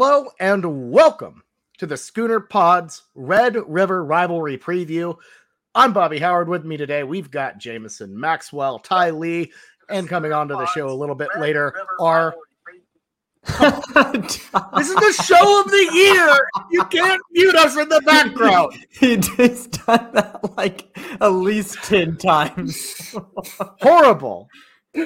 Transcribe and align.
Hello 0.00 0.30
and 0.38 0.92
welcome 0.92 1.42
to 1.78 1.84
the 1.84 1.96
Schooner 1.96 2.38
Pods 2.38 3.02
Red 3.16 3.56
River 3.66 4.04
Rivalry 4.04 4.56
Preview. 4.56 5.16
I'm 5.74 5.92
Bobby 5.92 6.20
Howard. 6.20 6.48
With 6.48 6.64
me 6.64 6.76
today, 6.76 7.02
we've 7.02 7.32
got 7.32 7.58
Jameson 7.58 8.16
Maxwell, 8.16 8.78
Ty 8.78 9.10
Lee, 9.10 9.50
and 9.88 10.08
coming 10.08 10.32
on 10.32 10.46
to 10.46 10.54
the 10.54 10.66
show 10.66 10.88
a 10.88 10.94
little 10.94 11.16
bit 11.16 11.30
later 11.36 11.74
are. 11.98 12.32
this 13.44 14.88
is 14.88 14.94
the 14.94 15.24
show 15.26 15.62
of 15.62 15.68
the 15.68 15.90
year. 15.92 16.48
You 16.70 16.84
can't 16.84 17.20
mute 17.32 17.56
us 17.56 17.76
in 17.76 17.88
the 17.88 18.00
background. 18.02 18.74
he 18.90 19.16
just 19.16 19.84
done 19.84 20.10
that 20.12 20.56
like 20.56 20.96
at 21.20 21.32
least 21.32 21.74
10 21.82 22.18
times. 22.18 23.16
Horrible. 23.80 24.48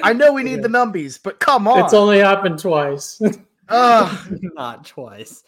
I 0.03 0.13
know 0.13 0.33
we 0.33 0.43
need 0.43 0.61
the 0.61 0.67
numbies, 0.67 1.19
but 1.21 1.39
come 1.39 1.67
on. 1.67 1.83
It's 1.83 1.95
only 1.95 2.19
happened 2.19 2.59
twice. 2.59 3.19
uh, 3.69 4.25
Not 4.41 4.85
twice. 4.85 5.43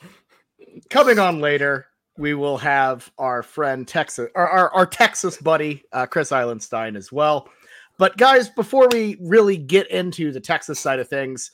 coming 0.90 1.20
on 1.20 1.40
later, 1.40 1.88
we 2.18 2.34
will 2.34 2.58
have 2.58 3.12
our 3.18 3.44
friend 3.44 3.88
Texas, 3.88 4.30
our, 4.36 4.48
our, 4.48 4.74
our 4.74 4.86
Texas 4.86 5.38
buddy, 5.38 5.84
uh, 5.91 6.05
Chris 6.05 6.32
Ilenstine 6.32 6.96
as 6.96 7.12
well. 7.12 7.50
But 7.98 8.18
guys, 8.18 8.50
before 8.50 8.88
we 8.91 9.18
really 9.22 9.57
get 9.57 9.90
into 9.90 10.32
the 10.32 10.40
Texas 10.40 10.80
side 10.80 10.99
of 10.99 11.07
things, 11.07 11.52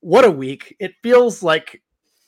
what 0.00 0.24
a 0.24 0.30
week! 0.30 0.76
It 0.78 0.94
feels 1.02 1.42
like 1.42 1.82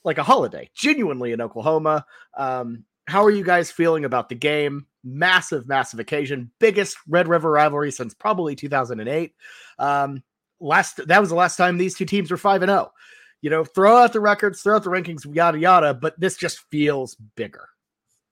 like 0.04 0.18
a 0.18 0.22
holiday, 0.22 0.70
genuinely 0.74 1.32
in 1.32 1.40
Oklahoma. 1.40 2.04
Um, 2.36 2.84
how 3.06 3.24
are 3.24 3.30
you 3.30 3.44
guys 3.44 3.70
feeling 3.70 4.04
about 4.04 4.28
the 4.28 4.34
game? 4.34 4.86
Massive, 5.04 5.66
massive 5.66 6.00
occasion, 6.00 6.50
biggest 6.60 6.96
Red 7.08 7.28
River 7.28 7.50
rivalry 7.50 7.90
since 7.90 8.14
probably 8.14 8.54
2008. 8.54 9.34
Um, 9.78 10.22
last 10.60 11.06
that 11.06 11.20
was 11.20 11.30
the 11.30 11.34
last 11.34 11.56
time 11.56 11.76
these 11.76 11.96
two 11.96 12.06
teams 12.06 12.30
were 12.30 12.36
five 12.36 12.62
and 12.62 12.70
zero. 12.70 12.92
You 13.42 13.50
know, 13.50 13.64
throw 13.64 13.96
out 13.98 14.12
the 14.12 14.20
records, 14.20 14.62
throw 14.62 14.76
out 14.76 14.84
the 14.84 14.90
rankings, 14.90 15.22
yada 15.34 15.58
yada. 15.58 15.94
But 15.94 16.18
this 16.18 16.36
just 16.36 16.60
feels 16.70 17.16
bigger. 17.36 17.68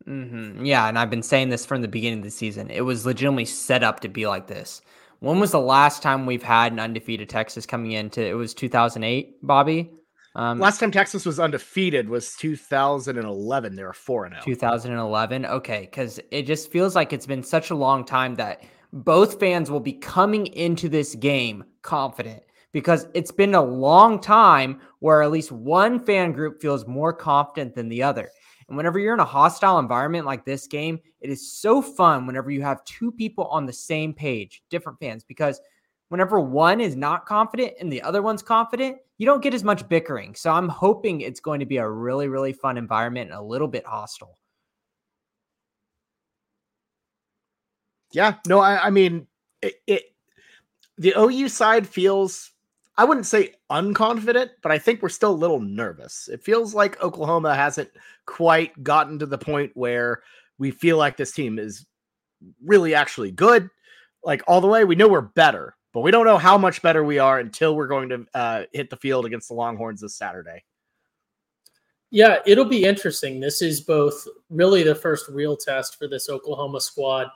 Mm-hmm. 0.08 0.64
Yeah, 0.64 0.89
and 0.89 0.98
I've 0.98 1.11
been 1.11 1.22
saying 1.22 1.50
this 1.50 1.66
from 1.66 1.83
the 1.83 1.89
beginning 1.89 2.20
of 2.20 2.25
the 2.25 2.30
season. 2.30 2.70
It 2.70 2.83
was 2.83 3.05
legitimately 3.05 3.44
set 3.44 3.83
up 3.83 4.00
to 4.00 4.08
be 4.08 4.27
like 4.27 4.47
this. 4.47 4.81
When 5.19 5.38
was 5.38 5.53
the 5.53 5.61
last 5.61 6.03
time 6.03 6.25
we've 6.25 6.42
had 6.42 6.72
an 6.72 6.81
undefeated 6.81 7.28
Texas 7.28 7.66
coming 7.66 7.92
into? 7.92 8.25
It 8.25 8.33
was 8.33 8.55
2008, 8.55 9.36
Bobby. 9.42 9.91
Um, 10.34 10.61
last 10.61 10.78
time 10.78 10.91
Texas 10.91 11.27
was 11.27 11.41
undefeated 11.41 12.08
was 12.08 12.34
2011. 12.36 13.75
They 13.75 13.83
were 13.83 13.92
four 13.92 14.25
and 14.25 14.34
zero. 14.34 14.44
2011. 14.44 15.44
Okay, 15.44 15.81
because 15.81 16.20
it 16.31 16.42
just 16.42 16.70
feels 16.70 16.94
like 16.94 17.12
it's 17.12 17.27
been 17.27 17.42
such 17.42 17.70
a 17.70 17.75
long 17.75 18.05
time 18.05 18.36
that 18.36 18.62
both 18.92 19.38
fans 19.38 19.70
will 19.70 19.81
be 19.81 19.92
coming 19.92 20.47
into 20.47 20.88
this 20.88 21.14
game 21.16 21.64
confident 21.83 22.42
because 22.72 23.06
it's 23.14 23.32
been 23.32 23.54
a 23.54 23.62
long 23.62 24.20
time 24.20 24.80
where 25.00 25.22
at 25.22 25.30
least 25.30 25.52
one 25.52 25.98
fan 25.98 26.32
group 26.32 26.60
feels 26.60 26.86
more 26.86 27.12
confident 27.12 27.74
than 27.74 27.88
the 27.88 28.02
other. 28.02 28.30
And 28.68 28.76
whenever 28.76 28.98
you're 28.98 29.14
in 29.14 29.20
a 29.20 29.24
hostile 29.24 29.80
environment 29.80 30.26
like 30.26 30.44
this 30.44 30.66
game, 30.68 31.00
it 31.20 31.28
is 31.28 31.52
so 31.52 31.82
fun 31.82 32.26
whenever 32.26 32.50
you 32.50 32.62
have 32.62 32.84
two 32.84 33.10
people 33.10 33.46
on 33.46 33.66
the 33.66 33.72
same 33.72 34.14
page, 34.14 34.62
different 34.70 35.00
fans, 35.00 35.24
because 35.24 35.60
whenever 36.08 36.38
one 36.38 36.80
is 36.80 36.94
not 36.94 37.26
confident 37.26 37.72
and 37.80 37.92
the 37.92 38.02
other 38.02 38.22
one's 38.22 38.42
confident, 38.42 38.98
you 39.18 39.26
don't 39.26 39.42
get 39.42 39.54
as 39.54 39.64
much 39.64 39.88
bickering. 39.88 40.34
So 40.34 40.50
I'm 40.50 40.68
hoping 40.68 41.20
it's 41.20 41.41
going 41.41 41.60
to 41.60 41.66
be 41.66 41.78
a 41.78 41.88
really, 41.88 42.28
really 42.28 42.52
fun 42.52 42.78
environment 42.78 43.31
and 43.31 43.38
a 43.38 43.42
little 43.42 43.69
bit 43.69 43.84
hostile. 43.84 44.38
Yeah, 48.12 48.34
no, 48.47 48.60
I, 48.60 48.87
I 48.87 48.91
mean, 48.91 49.26
it, 49.62 49.75
it, 49.87 50.02
the 50.98 51.14
OU 51.16 51.48
side 51.48 51.87
feels, 51.87 52.50
I 53.00 53.05
wouldn't 53.05 53.25
say 53.25 53.55
unconfident, 53.71 54.50
but 54.62 54.71
I 54.71 54.78
think 54.78 55.00
we're 55.00 55.09
still 55.09 55.31
a 55.31 55.33
little 55.33 55.59
nervous. 55.59 56.28
It 56.31 56.44
feels 56.44 56.75
like 56.75 57.03
Oklahoma 57.03 57.55
hasn't 57.55 57.88
quite 58.27 58.84
gotten 58.84 59.19
to 59.21 59.25
the 59.25 59.38
point 59.38 59.72
where 59.72 60.21
we 60.59 60.71
feel 60.71 60.99
like 60.99 61.16
this 61.16 61.33
team 61.33 61.59
is 61.59 61.87
really 62.62 62.94
actually 62.94 63.31
good. 63.31 63.71
Like 64.22 64.43
all 64.47 64.61
the 64.61 64.66
way, 64.66 64.84
we 64.84 64.97
know 64.97 65.09
we're 65.09 65.22
better, 65.22 65.75
but 65.94 66.03
we 66.03 66.11
don't 66.11 66.27
know 66.27 66.37
how 66.37 66.59
much 66.59 66.83
better 66.83 67.03
we 67.03 67.19
are 67.19 67.38
until 67.38 67.75
we're 67.75 67.87
going 67.87 68.11
to 68.11 68.27
uh, 68.34 68.62
hit 68.75 68.91
the 68.91 68.97
field 68.97 69.25
against 69.25 69.49
the 69.49 69.55
Longhorns 69.55 70.03
this 70.03 70.15
Saturday. 70.15 70.62
Yeah, 72.11 72.41
it'll 72.44 72.67
be 72.67 72.84
interesting. 72.84 73.41
This 73.41 73.62
is 73.62 73.81
both 73.81 74.28
really 74.50 74.82
the 74.82 74.94
first 74.94 75.27
real 75.31 75.56
test 75.56 75.99
for 75.99 76.06
this 76.06 76.28
Oklahoma 76.28 76.82
squad 76.82 77.28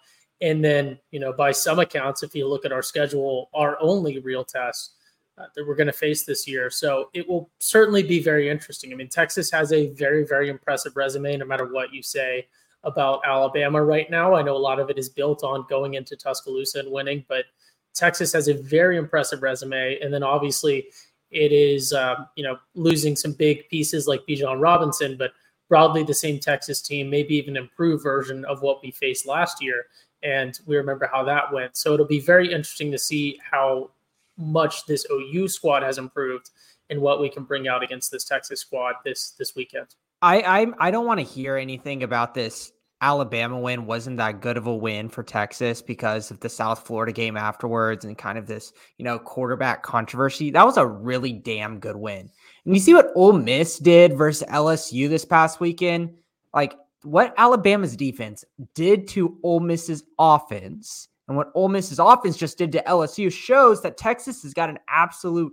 and 0.43 0.63
then, 0.63 0.99
you 1.11 1.21
know, 1.21 1.33
by 1.33 1.53
some 1.53 1.79
accounts, 1.79 2.23
if 2.23 2.35
you 2.35 2.47
look 2.47 2.67
at 2.67 2.73
our 2.73 2.83
schedule, 2.83 3.49
our 3.55 3.79
only 3.81 4.19
real 4.19 4.45
test 4.45 4.97
uh, 5.39 5.47
that 5.55 5.67
we're 5.67 5.75
going 5.75 5.89
to 5.89 5.93
face 5.93 6.25
this 6.25 6.47
year. 6.47 6.71
So 6.71 7.11
it 7.13 7.29
will 7.29 7.51
certainly 7.59 8.03
be 8.03 8.23
very 8.23 8.49
interesting. 8.49 8.93
I 8.93 8.97
mean, 8.97 9.09
Texas 9.09 9.51
has 9.51 9.73
a 9.73 9.89
very, 9.89 10.25
very 10.25 10.49
impressive 10.49 10.97
resume, 10.97 11.37
no 11.37 11.45
matter 11.45 11.73
what 11.73 11.93
you 11.93 12.03
say 12.03 12.47
about 12.85 13.23
Alabama 13.25 13.83
right 13.83 14.11
now. 14.11 14.35
I 14.35 14.43
know 14.43 14.57
a 14.57 14.59
lot 14.59 14.79
of 14.79 14.91
it 14.91 14.99
is 14.99 15.09
built 15.09 15.43
on 15.43 15.67
going 15.69 15.95
into 15.95 16.17
Tuscaloosa 16.17 16.81
and 16.81 16.93
winning, 16.93 17.25
but 17.29 17.47
Texas 17.95 18.33
has 18.33 18.49
a 18.49 18.55
very 18.55 18.97
impressive 18.97 19.43
resume. 19.43 19.99
And 20.01 20.13
then 20.13 20.23
obviously, 20.23 20.89
it 21.31 21.51
is, 21.51 21.93
um, 21.93 22.29
you 22.37 22.45
know, 22.45 22.59
losing 22.75 23.17
some 23.17 23.33
big 23.33 23.69
pieces 23.69 24.07
like 24.07 24.27
Bijan 24.29 24.61
Robinson, 24.61 25.17
but 25.17 25.33
broadly 25.69 26.03
the 26.05 26.15
same 26.15 26.39
Texas 26.39 26.83
team, 26.83 27.09
maybe 27.09 27.35
even 27.35 27.57
improved 27.57 28.03
version 28.03 28.45
of 28.45 28.63
what 28.63 28.83
we 28.83 28.91
faced 28.91 29.27
last 29.27 29.63
year 29.63 29.87
and 30.25 30.59
we 30.67 30.77
remember 30.77 31.09
how 31.13 31.23
that 31.23 31.53
went. 31.53 31.77
So 31.77 31.93
it'll 31.93 32.07
be 32.07 32.21
very 32.21 32.53
interesting 32.53 32.91
to 32.91 32.99
see 32.99 33.39
how 33.49 33.91
much 34.37 34.87
this 34.87 35.07
OU 35.11 35.49
squad 35.49 35.83
has 35.83 35.99
improved 35.99 36.51
and 36.91 37.01
what 37.01 37.21
we 37.21 37.29
can 37.29 37.45
bring 37.45 37.69
out 37.69 37.83
against 37.83 38.11
this 38.11 38.25
Texas 38.25 38.61
squad 38.61 38.95
this 39.05 39.33
this 39.39 39.55
weekend. 39.55 39.95
I 40.23 40.41
I, 40.41 40.67
I 40.89 40.91
don't 40.91 41.07
want 41.07 41.21
to 41.21 41.27
hear 41.27 41.57
anything 41.57 42.03
about 42.03 42.35
this 42.35 42.73
Alabama 43.05 43.59
win 43.59 43.85
wasn't 43.85 44.17
that 44.17 44.41
good 44.41 44.57
of 44.57 44.67
a 44.67 44.75
win 44.75 45.11
for 45.11 45.23
Texas 45.23 45.83
because 45.83 46.31
of 46.31 46.41
the 46.41 46.49
South 46.49 46.87
Florida 46.87 47.13
game 47.13 47.37
afterwards 47.37 48.07
and 48.07 48.17
kind 48.17 48.39
of 48.39 48.47
this, 48.47 48.73
you 48.97 49.05
know, 49.05 49.19
quarterback 49.19 49.83
controversy. 49.83 50.51
That 50.51 50.65
was 50.65 50.79
a 50.79 50.87
really 50.87 51.33
damn 51.33 51.81
good 51.81 51.97
win. 51.97 52.31
And 52.65 52.75
you 52.75 52.81
see 52.81 52.95
what 52.95 53.13
Ole 53.15 53.35
Miss 53.35 53.79
did 53.79 54.17
versus 54.17 54.49
LSU 54.49 55.11
this 55.11 55.27
past 55.27 55.61
weekend? 55.61 56.15
Like 56.55 56.77
what 57.03 57.35
Alabama's 57.37 57.95
defense 57.95 58.43
did 58.75 59.07
to 59.09 59.39
Ole 59.43 59.61
Miss's 59.61 60.05
offense 60.19 61.09
and 61.29 61.37
what 61.37 61.51
Ole 61.55 61.69
Miss's 61.69 61.99
offense 61.99 62.37
just 62.37 62.59
did 62.59 62.73
to 62.73 62.83
LSU 62.83 63.33
shows 63.33 63.83
that 63.83 63.97
Texas 63.97 64.43
has 64.43 64.53
got 64.53 64.69
an 64.69 64.79
absolute 64.89 65.53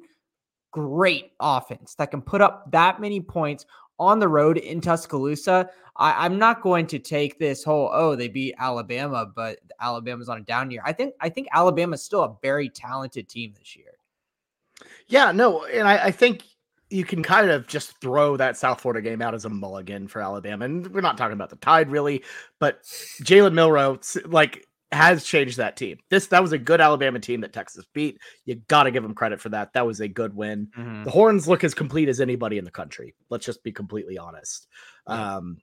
great 0.72 1.32
offense 1.40 1.96
that 1.96 2.12
can 2.12 2.22
put 2.22 2.42
up 2.42 2.70
that 2.72 3.00
many 3.00 3.20
points 3.20 3.66
on 4.00 4.20
the 4.20 4.28
road 4.28 4.58
in 4.58 4.82
Tuscaloosa. 4.82 5.70
I, 5.98 6.26
am 6.26 6.40
not 6.40 6.62
going 6.62 6.88
to 6.88 7.00
take 7.00 7.38
this 7.38 7.64
whole 7.64 7.90
oh 7.94 8.16
they 8.16 8.28
beat 8.28 8.56
Alabama, 8.58 9.26
but 9.34 9.60
Alabama's 9.80 10.30
on 10.30 10.40
a 10.40 10.42
down 10.42 10.72
year. 10.72 10.82
I 10.86 10.94
think 10.94 11.14
I 11.20 11.30
think 11.30 11.48
Alabama's 11.54 12.04
still 12.04 12.24
a 12.24 12.38
very 12.42 12.70
talented 12.70 13.30
team 13.30 13.54
this 13.58 13.76
year. 13.76 13.94
Yeah, 15.08 15.32
no, 15.32 15.66
and 15.66 15.88
I, 15.88 16.06
I 16.06 16.12
think 16.12 16.44
you 16.90 17.06
can 17.06 17.24
kind 17.24 17.50
of 17.50 17.68
just 17.68 18.00
throw 18.02 18.36
that 18.38 18.58
South 18.58 18.82
Florida 18.82 19.02
game 19.02 19.22
out 19.22 19.34
as 19.34 19.46
a 19.46 19.50
mulligan 19.50 20.08
for 20.08 20.22
Alabama. 20.22 20.66
And 20.66 20.88
we're 20.88 21.02
not 21.02 21.18
talking 21.18 21.34
about 21.34 21.50
the 21.50 21.56
tide 21.58 21.90
really, 21.90 22.24
but 22.60 22.84
Jalen 23.24 23.54
Milroe 23.54 24.00
like 24.26 24.68
has 24.92 25.24
changed 25.24 25.58
that 25.58 25.78
team. 25.78 25.98
This 26.10 26.28
that 26.28 26.42
was 26.42 26.52
a 26.52 26.58
good 26.58 26.82
Alabama 26.82 27.20
team 27.20 27.42
that 27.42 27.54
Texas 27.54 27.86
beat. 27.94 28.20
You 28.46 28.56
got 28.68 28.84
to 28.84 28.92
give 28.92 29.04
them 29.04 29.14
credit 29.14 29.40
for 29.40 29.50
that. 29.50 29.74
That 29.74 29.86
was 29.86 30.00
a 30.00 30.08
good 30.08 30.36
win. 30.36 30.70
Mm-hmm. 30.78 31.04
The 31.04 31.12
Horns 31.12 31.48
look 31.48 31.64
as 31.64 31.74
complete 31.74 32.10
as 32.10 32.20
anybody 32.20 32.58
in 32.58 32.66
the 32.66 32.72
country. 32.72 33.16
Let's 33.30 33.46
just 33.46 33.64
be 33.64 33.72
completely 33.72 34.18
honest. 34.18 34.68
Um, 35.08 35.58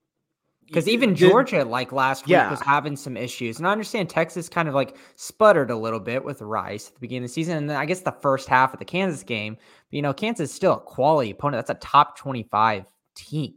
because 0.69 0.87
even 0.87 1.15
Georgia, 1.15 1.65
like 1.65 1.93
last 1.93 2.27
week, 2.27 2.33
yeah. 2.33 2.51
was 2.51 2.61
having 2.61 2.95
some 2.95 3.17
issues. 3.17 3.59
And 3.59 3.67
I 3.67 3.73
understand 3.73 4.11
Texas 4.11 4.51
kind 4.51 4.69
of 4.69 4.75
like 4.75 4.97
sputtered 5.17 5.71
a 5.71 5.77
little 5.77 6.01
bit 6.01 6.23
with 6.23 6.43
Rice 6.43 6.89
at 6.89 6.95
the 6.95 7.01
beginning 7.01 7.25
of 7.25 7.31
the 7.31 7.35
season. 7.35 7.57
And 7.57 7.71
then 7.71 7.77
I 7.79 7.87
guess 7.87 8.01
the 8.01 8.13
first 8.13 8.49
half 8.49 8.75
of 8.75 8.79
the 8.79 8.85
Kansas 8.85 9.23
game, 9.23 9.55
but, 9.55 9.97
you 9.97 10.03
know, 10.03 10.13
Kansas 10.13 10.51
is 10.51 10.55
still 10.55 10.75
a 10.75 10.81
quality 10.81 11.31
opponent. 11.31 11.67
That's 11.67 11.79
a 11.83 11.87
top 11.87 12.19
25 12.19 12.85
team. 13.15 13.55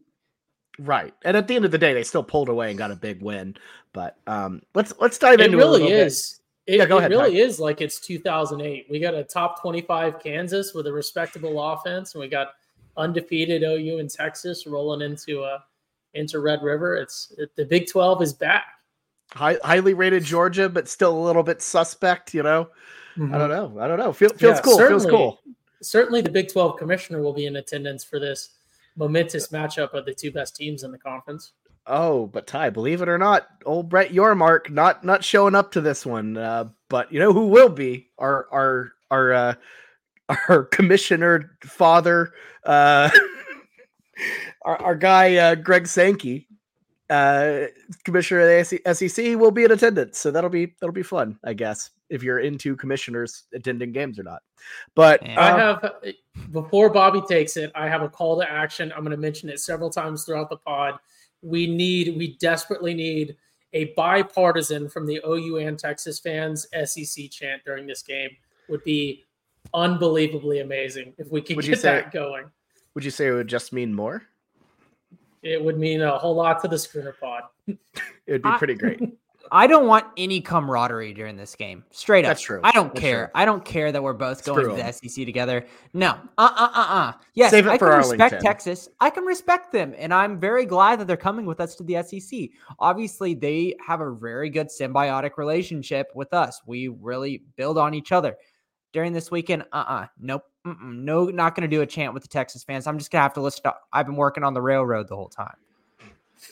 Right. 0.81 1.13
And 1.23 1.37
at 1.37 1.47
the 1.47 1.55
end 1.55 1.65
of 1.65 1.71
the 1.71 1.77
day, 1.77 1.93
they 1.93 2.03
still 2.03 2.23
pulled 2.23 2.49
away 2.49 2.69
and 2.69 2.77
got 2.77 2.89
a 2.89 2.95
big 2.95 3.21
win. 3.21 3.55
But 3.93 4.17
um, 4.25 4.63
let's 4.73 4.93
let's 4.99 5.17
dive 5.17 5.39
into 5.39 5.57
it. 5.57 5.61
Really 5.61 5.83
it 5.83 5.91
is. 5.91 6.39
It, 6.65 6.77
yeah, 6.77 6.85
go 6.85 6.97
ahead, 6.97 7.11
it 7.11 7.17
really 7.17 7.39
is 7.39 7.59
like 7.59 7.81
it's 7.81 7.99
2008. 7.99 8.87
We 8.89 8.99
got 8.99 9.13
a 9.13 9.23
top 9.23 9.61
25 9.61 10.19
Kansas 10.21 10.73
with 10.73 10.87
a 10.87 10.93
respectable 10.93 11.61
offense, 11.61 12.13
and 12.13 12.21
we 12.21 12.29
got 12.29 12.53
undefeated 12.97 13.63
OU 13.63 13.99
in 13.99 14.07
Texas 14.07 14.65
rolling 14.65 15.01
into 15.01 15.43
a 15.43 15.63
into 16.13 16.39
Red 16.39 16.61
River. 16.63 16.95
It's 16.95 17.33
it, 17.37 17.55
the 17.55 17.65
Big 17.65 17.87
12 17.87 18.21
is 18.21 18.33
back. 18.33 18.65
High, 19.33 19.57
highly 19.63 19.93
rated 19.93 20.23
Georgia, 20.23 20.67
but 20.67 20.87
still 20.87 21.15
a 21.15 21.23
little 21.23 21.43
bit 21.43 21.61
suspect. 21.61 22.33
You 22.33 22.43
know, 22.43 22.69
mm-hmm. 23.17 23.35
I 23.35 23.37
don't 23.37 23.49
know. 23.49 23.79
I 23.79 23.87
don't 23.87 23.99
know. 23.99 24.13
Feel, 24.13 24.29
feels 24.29 24.57
yeah, 24.57 24.61
cool. 24.61 24.77
Feels 24.77 25.05
cool. 25.05 25.41
Certainly, 25.81 26.21
the 26.21 26.31
Big 26.31 26.51
12 26.51 26.77
commissioner 26.77 27.21
will 27.21 27.33
be 27.33 27.45
in 27.45 27.57
attendance 27.57 28.03
for 28.03 28.19
this 28.19 28.49
momentous 28.95 29.47
matchup 29.49 29.93
of 29.93 30.05
the 30.05 30.13
two 30.13 30.31
best 30.31 30.55
teams 30.55 30.83
in 30.83 30.91
the 30.91 30.97
conference. 30.97 31.53
Oh, 31.87 32.27
but 32.27 32.45
Ty, 32.45 32.69
believe 32.69 33.01
it 33.01 33.09
or 33.09 33.17
not, 33.17 33.47
old 33.65 33.89
Brett 33.89 34.11
Yormark 34.11 34.69
not 34.69 35.03
not 35.03 35.23
showing 35.23 35.55
up 35.55 35.71
to 35.71 35.81
this 35.81 36.05
one. 36.05 36.37
Uh, 36.37 36.65
but 36.89 37.11
you 37.11 37.19
know 37.19 37.33
who 37.33 37.47
will 37.47 37.69
be 37.69 38.09
our 38.19 38.47
our 38.51 38.91
our 39.09 39.33
uh, 39.33 39.53
our 40.49 40.63
commissioner 40.65 41.57
father. 41.63 42.33
Uh, 42.65 43.09
our, 44.61 44.77
our 44.77 44.95
guy 44.95 45.35
uh, 45.37 45.55
Greg 45.55 45.87
Sankey, 45.87 46.47
uh, 47.09 47.61
commissioner 48.05 48.41
of 48.41 48.69
the 48.69 48.93
SEC, 48.93 49.37
will 49.37 49.51
be 49.51 49.63
in 49.63 49.71
attendance, 49.71 50.19
so 50.19 50.29
that'll 50.29 50.49
be 50.51 50.75
that'll 50.79 50.93
be 50.93 51.03
fun, 51.03 51.39
I 51.43 51.53
guess, 51.53 51.89
if 52.11 52.21
you're 52.21 52.39
into 52.39 52.75
commissioners 52.75 53.45
attending 53.53 53.93
games 53.93 54.19
or 54.19 54.23
not. 54.23 54.43
But 54.93 55.27
I 55.27 55.57
have 55.57 55.83
uh, 55.83 55.89
before 56.51 56.89
Bobby 56.89 57.21
takes 57.21 57.57
it, 57.57 57.71
I 57.73 57.87
have 57.87 58.03
a 58.03 58.09
call 58.09 58.39
to 58.39 58.51
action. 58.51 58.91
I'm 58.91 58.99
going 58.99 59.11
to 59.11 59.17
mention 59.17 59.49
it 59.49 59.59
several 59.59 59.89
times 59.89 60.25
throughout 60.25 60.49
the 60.49 60.57
pod. 60.57 60.99
We 61.41 61.65
need, 61.65 62.17
we 62.17 62.35
desperately 62.37 62.93
need 62.93 63.37
a 63.73 63.85
bipartisan 63.95 64.89
from 64.89 65.07
the 65.07 65.21
OU 65.25 65.57
and 65.57 65.79
Texas 65.79 66.19
fans 66.19 66.67
SEC 66.83 67.31
chant 67.31 67.63
during 67.65 67.87
this 67.87 68.03
game 68.03 68.29
would 68.67 68.83
be 68.83 69.23
unbelievably 69.73 70.59
amazing 70.59 71.13
if 71.17 71.31
we 71.31 71.41
could 71.41 71.55
would 71.55 71.65
get 71.65 71.79
say, 71.79 71.93
that 71.93 72.11
going. 72.11 72.45
Would 72.93 73.05
you 73.05 73.11
say 73.11 73.27
it 73.27 73.31
would 73.31 73.47
just 73.47 73.71
mean 73.71 73.93
more? 73.93 74.23
It 75.43 75.63
would 75.63 75.79
mean 75.79 76.01
a 76.01 76.17
whole 76.17 76.35
lot 76.35 76.61
to 76.61 76.67
the 76.67 76.77
Schooner 76.77 77.13
Pod. 77.13 77.43
it 77.67 77.79
would 78.27 78.43
be 78.43 78.51
pretty 78.57 78.75
great. 78.75 78.99
I 79.53 79.67
don't 79.67 79.85
want 79.85 80.05
any 80.15 80.39
camaraderie 80.39 81.13
during 81.13 81.35
this 81.35 81.55
game. 81.55 81.83
Straight 81.91 82.23
up. 82.23 82.29
That's 82.29 82.41
true. 82.41 82.61
I 82.63 82.71
don't 82.71 82.93
That's 82.93 83.01
care. 83.01 83.25
True. 83.25 83.31
I 83.35 83.43
don't 83.43 83.65
care 83.65 83.91
that 83.91 84.01
we're 84.01 84.13
both 84.13 84.45
going 84.45 84.69
to 84.69 84.75
the 84.81 84.91
SEC 84.91 85.25
together. 85.25 85.65
No. 85.93 86.11
Uh 86.37 86.49
uh 86.55 86.69
uh 86.73 86.85
uh. 86.89 87.13
Yes, 87.33 87.51
Save 87.51 87.67
it 87.67 87.71
I 87.71 87.77
for 87.77 87.87
can 87.87 87.93
Arlington. 87.95 88.19
respect 88.21 88.43
Texas. 88.43 88.87
I 89.01 89.09
can 89.09 89.25
respect 89.25 89.73
them. 89.73 89.93
And 89.97 90.13
I'm 90.13 90.39
very 90.39 90.65
glad 90.65 90.99
that 91.01 91.07
they're 91.07 91.17
coming 91.17 91.45
with 91.45 91.59
us 91.59 91.75
to 91.75 91.83
the 91.83 92.01
SEC. 92.01 92.49
Obviously, 92.79 93.33
they 93.33 93.75
have 93.85 93.99
a 93.99 94.11
very 94.11 94.49
good 94.49 94.67
symbiotic 94.69 95.31
relationship 95.37 96.07
with 96.15 96.33
us. 96.33 96.61
We 96.65 96.87
really 96.87 97.43
build 97.57 97.77
on 97.77 97.93
each 97.93 98.13
other. 98.13 98.37
During 98.93 99.11
this 99.11 99.31
weekend, 99.31 99.63
uh 99.73 99.83
uh 99.87 100.05
Nope. 100.19 100.43
Mm-mm. 100.65 100.99
No, 100.99 101.25
not 101.25 101.55
going 101.55 101.69
to 101.69 101.75
do 101.75 101.81
a 101.81 101.85
chant 101.85 102.13
with 102.13 102.23
the 102.23 102.29
Texas 102.29 102.63
fans. 102.63 102.87
I'm 102.87 102.97
just 102.97 103.11
going 103.11 103.19
to 103.19 103.23
have 103.23 103.33
to 103.33 103.41
listen. 103.41 103.63
To, 103.63 103.73
I've 103.91 104.05
been 104.05 104.15
working 104.15 104.43
on 104.43 104.53
the 104.53 104.61
railroad 104.61 105.07
the 105.07 105.15
whole 105.15 105.29
time. 105.29 105.55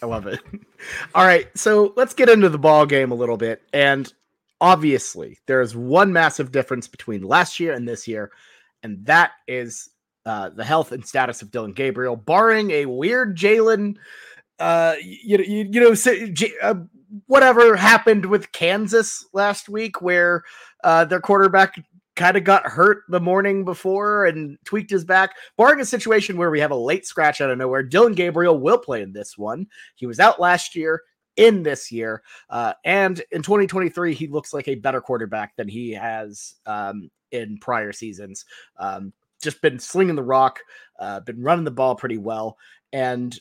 I 0.01 0.05
love 0.05 0.27
it. 0.27 0.39
All 1.15 1.25
right, 1.25 1.47
so 1.57 1.93
let's 1.95 2.13
get 2.13 2.29
into 2.29 2.49
the 2.49 2.57
ball 2.57 2.85
game 2.85 3.11
a 3.11 3.15
little 3.15 3.37
bit. 3.37 3.61
And 3.73 4.11
obviously, 4.61 5.39
there's 5.45 5.75
one 5.75 6.13
massive 6.13 6.51
difference 6.51 6.87
between 6.87 7.21
last 7.21 7.59
year 7.59 7.73
and 7.73 7.87
this 7.87 8.07
year, 8.07 8.31
and 8.83 9.05
that 9.05 9.31
is 9.47 9.89
uh, 10.25 10.49
the 10.49 10.63
health 10.63 10.91
and 10.91 11.05
status 11.05 11.41
of 11.41 11.51
Dillon 11.51 11.73
Gabriel, 11.73 12.15
barring 12.15 12.71
a 12.71 12.85
weird 12.85 13.37
Jalen, 13.37 13.95
uh, 14.59 14.95
you, 15.01 15.37
you, 15.37 15.69
you 15.71 15.81
know, 15.81 15.95
uh, 16.61 16.75
whatever 17.25 17.75
happened 17.75 18.25
with 18.25 18.51
Kansas 18.51 19.25
last 19.33 19.69
week, 19.69 20.01
where 20.01 20.43
uh, 20.83 21.05
their 21.05 21.21
quarterback 21.21 21.81
kind 22.19 22.35
of 22.35 22.43
got 22.43 22.67
hurt 22.67 23.03
the 23.07 23.19
morning 23.19 23.63
before 23.63 24.25
and 24.25 24.57
tweaked 24.65 24.91
his 24.91 25.05
back. 25.05 25.35
Barring 25.57 25.79
a 25.79 25.85
situation 25.85 26.35
where 26.35 26.51
we 26.51 26.59
have 26.59 26.71
a 26.71 26.75
late 26.75 27.05
scratch 27.05 27.39
out 27.39 27.49
of 27.49 27.57
nowhere, 27.57 27.81
Dillon 27.81 28.13
Gabriel 28.13 28.59
will 28.59 28.77
play 28.77 29.01
in 29.01 29.13
this 29.13 29.37
one. 29.37 29.65
He 29.95 30.05
was 30.05 30.19
out 30.19 30.39
last 30.39 30.75
year 30.75 31.01
in 31.37 31.63
this 31.63 31.93
year. 31.93 32.21
Uh, 32.49 32.73
and 32.83 33.21
in 33.31 33.41
2023, 33.41 34.13
he 34.13 34.27
looks 34.27 34.53
like 34.53 34.67
a 34.67 34.75
better 34.75 34.99
quarterback 34.99 35.55
than 35.55 35.69
he 35.69 35.91
has 35.91 36.55
um, 36.65 37.09
in 37.31 37.57
prior 37.59 37.93
seasons. 37.93 38.43
Um, 38.77 39.13
just 39.41 39.61
been 39.61 39.79
slinging 39.79 40.17
the 40.17 40.21
rock, 40.21 40.59
uh, 40.99 41.21
been 41.21 41.41
running 41.41 41.63
the 41.63 41.71
ball 41.71 41.95
pretty 41.95 42.17
well. 42.17 42.57
And 42.91 43.37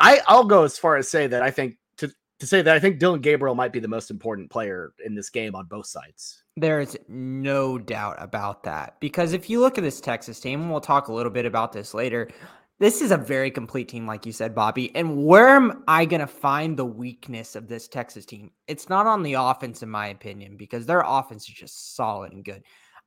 I, 0.00 0.20
I'll 0.26 0.44
go 0.44 0.64
as 0.64 0.76
far 0.76 0.96
as 0.96 1.08
say 1.08 1.28
that 1.28 1.42
I 1.42 1.52
think 1.52 1.76
to, 2.38 2.46
say 2.46 2.62
that 2.62 2.76
I 2.76 2.80
think 2.80 2.98
Dillon 2.98 3.20
Gabriel 3.20 3.54
might 3.54 3.72
be 3.72 3.80
the 3.80 3.88
most 3.88 4.10
important 4.10 4.50
player 4.50 4.92
in 5.04 5.14
this 5.14 5.30
game 5.30 5.54
on 5.54 5.66
both 5.66 5.86
sides. 5.86 6.42
There's 6.56 6.96
no 7.08 7.78
doubt 7.78 8.16
about 8.18 8.62
that. 8.64 8.96
Because 9.00 9.32
if 9.32 9.50
you 9.50 9.60
look 9.60 9.78
at 9.78 9.84
this 9.84 10.00
Texas 10.00 10.40
team, 10.40 10.62
and 10.62 10.70
we'll 10.70 10.80
talk 10.80 11.08
a 11.08 11.12
little 11.12 11.32
bit 11.32 11.46
about 11.46 11.72
this 11.72 11.94
later, 11.94 12.28
this 12.78 13.00
is 13.00 13.10
a 13.10 13.16
very 13.16 13.50
complete 13.50 13.88
team, 13.88 14.06
like 14.06 14.26
you 14.26 14.32
said, 14.32 14.54
Bobby. 14.54 14.94
And 14.94 15.24
where 15.24 15.48
am 15.48 15.82
I 15.88 16.04
going 16.04 16.20
to 16.20 16.26
find 16.26 16.76
the 16.76 16.84
weakness 16.84 17.56
of 17.56 17.68
this 17.68 17.88
Texas 17.88 18.26
team? 18.26 18.50
It's 18.68 18.88
not 18.88 19.06
on 19.06 19.22
the 19.22 19.34
offense, 19.34 19.82
in 19.82 19.88
my 19.88 20.08
opinion, 20.08 20.56
because 20.56 20.84
their 20.84 21.02
offense 21.06 21.48
is 21.48 21.54
just 21.54 21.96
solid 21.96 22.32
and 22.32 22.44
good. 22.44 22.62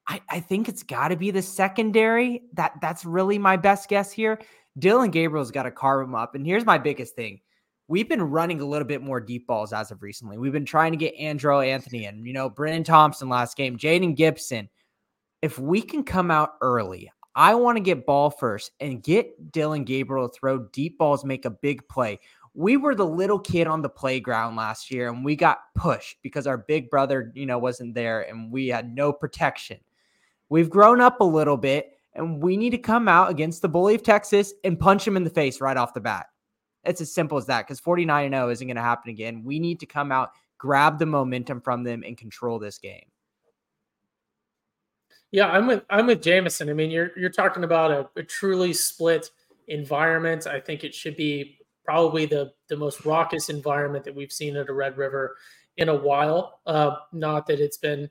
I, 0.08 0.22
I 0.28 0.40
think 0.40 0.68
it's 0.68 0.82
got 0.82 1.10
to 1.10 1.16
be 1.16 1.30
the 1.30 1.44
secondary. 1.44 2.42
That 2.54 2.74
That's 2.82 3.06
really 3.06 3.38
my 3.38 3.58
best 3.58 3.90
guess 3.90 4.12
here. 4.12 4.40
Dillon 4.80 5.12
Gabriel's 5.12 5.52
got 5.52 5.64
to 5.64 5.72
carve 5.72 6.08
him 6.08 6.16
up. 6.16 6.34
And 6.34 6.46
here's 6.46 6.66
my 6.66 6.80
biggest 6.80 7.16
thing 7.16 7.42
we've 7.90 8.08
been 8.08 8.22
running 8.22 8.62
a 8.62 8.66
little 8.66 8.88
bit 8.88 9.02
more 9.02 9.20
deep 9.20 9.48
balls 9.48 9.74
as 9.74 9.92
of 9.92 10.02
recently. 10.02 10.38
We've 10.38 10.54
been 10.54 10.64
trying 10.64 10.92
to 10.92 10.98
get 10.98 11.18
Andrel 11.18 11.68
Anthony 11.68 12.06
and, 12.06 12.26
you 12.26 12.34
know, 12.34 12.50
Brenen 12.50 12.86
Thompson 12.86 13.28
last 13.28 13.58
game, 13.58 13.78
Jayden 13.78 14.16
Gibson. 14.16 14.70
If 15.42 15.58
we 15.58 15.82
can 15.82 16.04
come 16.04 16.30
out 16.30 16.52
early, 16.62 17.12
I 17.36 17.56
want 17.56 17.78
to 17.78 17.84
get 17.84 18.06
ball 18.06 18.30
first 18.30 18.72
and 18.80 19.02
get 19.02 19.52
Dillon 19.52 19.84
Gabriel 19.84 20.30
to 20.30 20.40
throw 20.40 20.60
deep 20.72 21.00
balls, 21.00 21.26
make 21.26 21.46
a 21.46 21.50
big 21.50 21.88
play. 21.90 22.20
We 22.54 22.78
were 22.78 22.94
the 22.94 23.08
little 23.08 23.40
kid 23.40 23.66
on 23.66 23.82
the 23.82 23.90
playground 23.90 24.56
last 24.56 24.92
year 24.92 25.10
and 25.10 25.26
we 25.26 25.36
got 25.36 25.60
pushed 25.76 26.18
because 26.22 26.46
our 26.46 26.58
big 26.58 26.92
brother, 26.92 27.32
you 27.34 27.48
know, 27.48 27.58
wasn't 27.58 27.96
there 27.96 28.22
and 28.22 28.52
we 28.52 28.68
had 28.68 28.94
no 28.94 29.12
protection. 29.12 29.80
We've 30.50 30.70
grown 30.70 31.02
up 31.02 31.22
a 31.22 31.26
little 31.26 31.58
bit 31.58 31.92
and 32.14 32.44
we 32.44 32.56
need 32.56 32.72
to 32.72 32.78
come 32.78 33.08
out 33.08 33.32
against 33.32 33.64
the 33.64 33.70
bully 33.70 33.96
of 33.96 34.04
Texas 34.04 34.54
and 34.64 34.80
punch 34.80 35.08
him 35.08 35.18
in 35.18 35.24
the 35.24 35.30
face 35.30 35.60
right 35.62 35.78
off 35.78 35.94
the 35.94 36.02
bat. 36.02 36.28
It's 36.84 37.02
as 37.02 37.14
simple 37.14 37.38
as 37.38 37.46
that 37.48 37.68
because 37.68 37.80
49 37.80 38.26
and 38.26 38.34
0 38.34 38.50
isn't 38.50 38.68
going 38.68 38.76
to 38.76 38.82
happen 38.82 39.10
again. 39.10 39.44
We 39.44 39.60
need 39.60 39.80
to 39.82 39.86
come 39.86 40.12
out, 40.12 40.32
grab 40.58 41.00
the 41.00 41.06
momentum 41.06 41.62
from 41.62 41.84
them, 41.84 42.04
and 42.06 42.18
control 42.18 42.60
this 42.60 42.78
game. 42.78 43.06
Yeah, 45.32 45.48
I'm 45.48 45.68
with 45.68 45.84
I'm 45.90 46.08
with 46.08 46.24
Jameson. 46.24 46.70
I 46.70 46.74
mean, 46.74 46.90
you're 46.90 47.12
you're 47.16 47.30
talking 47.30 47.64
about 47.64 47.92
a, 47.92 48.10
a 48.16 48.24
truly 48.24 48.74
split 48.74 49.30
environment. 49.68 50.48
I 50.48 50.60
think 50.60 50.84
it 50.84 50.96
should 50.96 51.16
be 51.16 51.60
probably 51.84 52.26
the 52.26 52.52
the 52.68 52.78
most 52.78 53.06
raucous 53.06 53.50
environment 53.50 54.04
that 54.06 54.16
we've 54.16 54.32
seen 54.32 54.56
at 54.56 54.70
a 54.70 54.74
Red 54.74 54.98
River 54.98 55.38
in 55.78 55.90
a 55.90 55.96
while. 55.96 56.60
Uh, 56.66 56.98
not 57.12 57.48
that 57.48 57.60
it's 57.60 57.78
been, 57.78 58.10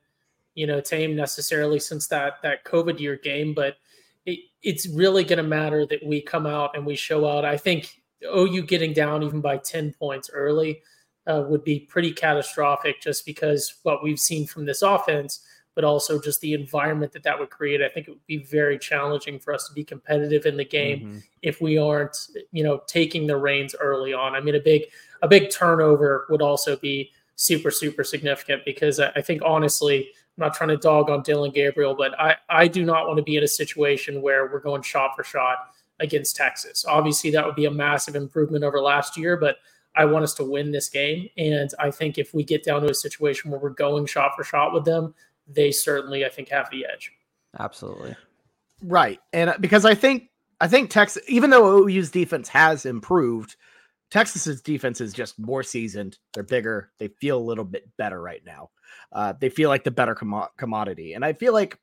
you 0.54 0.66
know, 0.66 0.80
tame 0.80 1.16
necessarily 1.16 1.80
since 1.80 2.06
that 2.08 2.34
that 2.42 2.64
COVID 2.64 3.00
year 3.00 3.16
game, 3.16 3.52
but 3.52 3.76
it, 4.24 4.40
it's 4.62 4.88
really 4.88 5.24
going 5.24 5.38
to 5.38 5.42
matter 5.42 5.86
that 5.86 6.04
we 6.04 6.20
come 6.20 6.46
out 6.46 6.76
and 6.76 6.86
we 6.86 6.94
show 6.94 7.26
out. 7.26 7.44
I 7.44 7.56
think 7.56 8.00
OU 8.24 8.62
getting 8.62 8.92
down 8.92 9.22
even 9.22 9.40
by 9.40 9.58
10 9.58 9.92
points 9.92 10.30
early 10.32 10.82
uh, 11.26 11.44
would 11.46 11.62
be 11.62 11.80
pretty 11.80 12.12
catastrophic 12.12 13.00
just 13.00 13.26
because 13.26 13.74
what 13.82 14.02
we've 14.02 14.18
seen 14.18 14.46
from 14.46 14.64
this 14.64 14.82
offense, 14.82 15.44
but 15.74 15.84
also 15.84 16.20
just 16.20 16.40
the 16.40 16.54
environment 16.54 17.12
that 17.12 17.22
that 17.22 17.38
would 17.38 17.50
create. 17.50 17.82
I 17.82 17.88
think 17.88 18.08
it 18.08 18.12
would 18.12 18.26
be 18.26 18.38
very 18.38 18.78
challenging 18.78 19.38
for 19.38 19.52
us 19.52 19.68
to 19.68 19.74
be 19.74 19.84
competitive 19.84 20.46
in 20.46 20.56
the 20.56 20.64
game 20.64 21.00
mm-hmm. 21.00 21.18
if 21.42 21.60
we 21.60 21.78
aren't, 21.78 22.16
you 22.50 22.64
know, 22.64 22.80
taking 22.86 23.26
the 23.26 23.36
reins 23.36 23.74
early 23.78 24.12
on. 24.14 24.34
I 24.34 24.40
mean, 24.40 24.54
a 24.54 24.60
big, 24.60 24.84
a 25.22 25.28
big 25.28 25.50
turnover 25.50 26.26
would 26.30 26.42
also 26.42 26.76
be 26.76 27.12
super, 27.36 27.70
super 27.70 28.02
significant 28.02 28.64
because 28.64 28.98
I 28.98 29.20
think 29.20 29.42
honestly, 29.44 30.08
I'm 30.38 30.46
not 30.46 30.54
trying 30.54 30.70
to 30.70 30.76
dog 30.76 31.10
on 31.10 31.22
Dillon 31.22 31.52
Gabriel, 31.52 31.94
but 31.94 32.18
I, 32.18 32.36
I 32.48 32.68
do 32.68 32.84
not 32.84 33.06
want 33.06 33.18
to 33.18 33.22
be 33.22 33.36
in 33.36 33.44
a 33.44 33.48
situation 33.48 34.22
where 34.22 34.46
we're 34.46 34.60
going 34.60 34.82
shot 34.82 35.14
for 35.14 35.24
shot 35.24 35.74
against 36.00 36.36
Texas. 36.36 36.84
Obviously, 36.86 37.30
that 37.30 37.44
would 37.44 37.54
be 37.54 37.64
a 37.66 37.70
massive 37.70 38.16
improvement 38.16 38.64
over 38.64 38.80
last 38.80 39.16
year, 39.16 39.36
but 39.36 39.56
I 39.96 40.04
want 40.04 40.24
us 40.24 40.34
to 40.34 40.44
win 40.44 40.70
this 40.70 40.88
game. 40.88 41.28
And 41.36 41.70
I 41.78 41.90
think 41.90 42.18
if 42.18 42.32
we 42.32 42.44
get 42.44 42.62
down 42.62 42.82
to 42.82 42.90
a 42.90 42.94
situation 42.94 43.50
where 43.50 43.60
we're 43.60 43.70
going 43.70 44.06
shot 44.06 44.32
for 44.36 44.44
shot 44.44 44.72
with 44.72 44.84
them, 44.84 45.14
they 45.46 45.72
certainly, 45.72 46.24
I 46.24 46.28
think, 46.28 46.50
have 46.50 46.70
the 46.70 46.86
edge. 46.86 47.12
Absolutely. 47.58 48.14
Right. 48.82 49.18
And 49.32 49.50
uh, 49.50 49.56
because 49.58 49.84
I 49.84 49.94
think, 49.94 50.28
I 50.60 50.68
think 50.68 50.90
Texas, 50.90 51.22
even 51.28 51.50
though 51.50 51.88
OU's 51.88 52.10
defense 52.10 52.48
has 52.48 52.86
improved, 52.86 53.56
Texas's 54.10 54.62
defense 54.62 55.00
is 55.00 55.12
just 55.12 55.38
more 55.38 55.62
seasoned. 55.62 56.18
They're 56.32 56.42
bigger. 56.42 56.90
They 56.98 57.08
feel 57.08 57.38
a 57.38 57.40
little 57.40 57.64
bit 57.64 57.88
better 57.96 58.20
right 58.20 58.42
now. 58.44 58.70
Uh, 59.12 59.34
they 59.38 59.48
feel 59.48 59.68
like 59.68 59.84
the 59.84 59.90
better 59.90 60.14
com- 60.14 60.48
commodity. 60.56 61.14
And 61.14 61.24
I 61.24 61.32
feel 61.32 61.52
like 61.52 61.78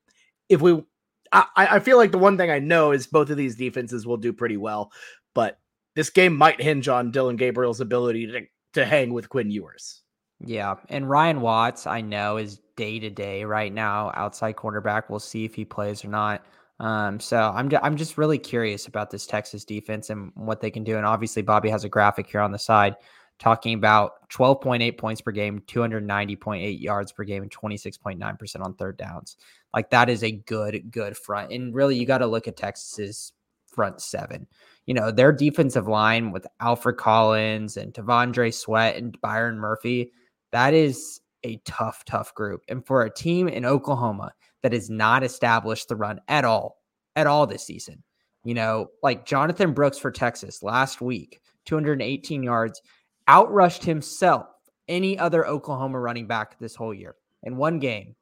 if 0.49 0.61
we 0.61 0.83
I, 1.31 1.45
I 1.55 1.79
feel 1.79 1.97
like 1.97 2.11
the 2.11 2.17
one 2.17 2.37
thing 2.37 2.51
I 2.51 2.59
know 2.59 2.91
is 2.91 3.07
both 3.07 3.29
of 3.29 3.37
these 3.37 3.55
defenses 3.55 4.05
will 4.05 4.17
do 4.17 4.33
pretty 4.33 4.57
well, 4.57 4.91
but 5.33 5.59
this 5.95 6.09
game 6.09 6.35
might 6.35 6.61
hinge 6.61 6.87
on 6.87 7.11
Dillon 7.11 7.35
Gabriel's 7.35 7.81
ability 7.81 8.27
to, 8.27 8.41
to 8.73 8.85
hang 8.85 9.13
with 9.13 9.29
Quinn 9.29 9.51
Ewers. 9.51 10.01
Yeah. 10.39 10.75
And 10.89 11.09
Ryan 11.09 11.41
Watts, 11.41 11.87
I 11.87 12.01
know, 12.01 12.37
is 12.37 12.59
day 12.75 12.99
to 12.99 13.09
day 13.09 13.45
right 13.45 13.73
now, 13.73 14.11
outside 14.15 14.55
cornerback. 14.55 15.03
We'll 15.09 15.19
see 15.19 15.45
if 15.45 15.55
he 15.55 15.65
plays 15.65 16.03
or 16.03 16.09
not. 16.09 16.45
Um, 16.79 17.21
so 17.21 17.37
I'm 17.55 17.71
I'm 17.81 17.95
just 17.95 18.17
really 18.17 18.37
curious 18.37 18.87
about 18.87 19.09
this 19.09 19.25
Texas 19.25 19.63
defense 19.63 20.09
and 20.09 20.33
what 20.35 20.59
they 20.59 20.69
can 20.69 20.83
do. 20.83 20.97
And 20.97 21.05
obviously, 21.05 21.41
Bobby 21.41 21.69
has 21.69 21.85
a 21.85 21.89
graphic 21.89 22.27
here 22.27 22.41
on 22.41 22.51
the 22.51 22.59
side 22.59 22.97
talking 23.39 23.73
about 23.73 24.29
12.8 24.29 24.97
points 24.97 25.21
per 25.21 25.31
game, 25.31 25.61
290.8 25.67 26.81
yards 26.81 27.11
per 27.11 27.23
game, 27.23 27.43
and 27.43 27.51
26.9% 27.51 28.61
on 28.61 28.73
third 28.75 28.97
downs. 28.97 29.37
Like 29.75 29.91
that 29.91 30.09
is 30.09 30.23
a 30.23 30.31
good, 30.31 30.89
good 30.89 31.17
front. 31.17 31.51
And 31.51 31.75
really, 31.75 31.97
you 31.97 32.05
got 32.05 32.19
to 32.19 32.27
look 32.27 32.47
at 32.47 32.55
Texas's 32.57 33.33
front 33.67 34.01
seven. 34.01 34.47
You 34.85 34.93
know, 34.93 35.11
their 35.11 35.33
defensive 35.33 35.87
line 35.87 36.31
with 36.31 36.47
Alfred 36.61 36.97
Collins 36.97 37.75
and 37.75 37.93
T'Vondre 37.93 38.53
Sweat 38.53 38.95
and 38.95 39.19
Byron 39.19 39.59
Murphy, 39.59 40.11
that 40.51 40.73
is 40.73 41.19
a 41.43 41.57
tough, 41.65 42.05
tough 42.05 42.33
group. 42.33 42.61
And 42.69 42.85
for 42.85 43.03
a 43.03 43.13
team 43.13 43.47
in 43.47 43.65
Oklahoma 43.65 44.31
that 44.63 44.73
has 44.73 44.89
not 44.89 45.23
established 45.23 45.89
the 45.89 45.95
run 45.95 46.21
at 46.27 46.45
all, 46.45 46.77
at 47.15 47.27
all 47.27 47.45
this 47.45 47.65
season, 47.65 48.01
You 48.45 48.53
know, 48.53 48.91
like 49.03 49.25
Jonathan 49.25 49.73
Brooks 49.73 49.97
for 49.97 50.11
Texas 50.11 50.63
last 50.63 51.01
week, 51.01 51.41
218 51.65 52.43
yards, 52.43 52.81
outrushed 53.27 53.83
himself 53.83 54.45
any 54.87 55.17
other 55.17 55.45
Oklahoma 55.45 55.99
running 55.99 56.27
back 56.27 56.57
this 56.59 56.75
whole 56.75 56.93
year 56.93 57.15
in 57.41 57.57
one 57.57 57.79
game. 57.79 58.15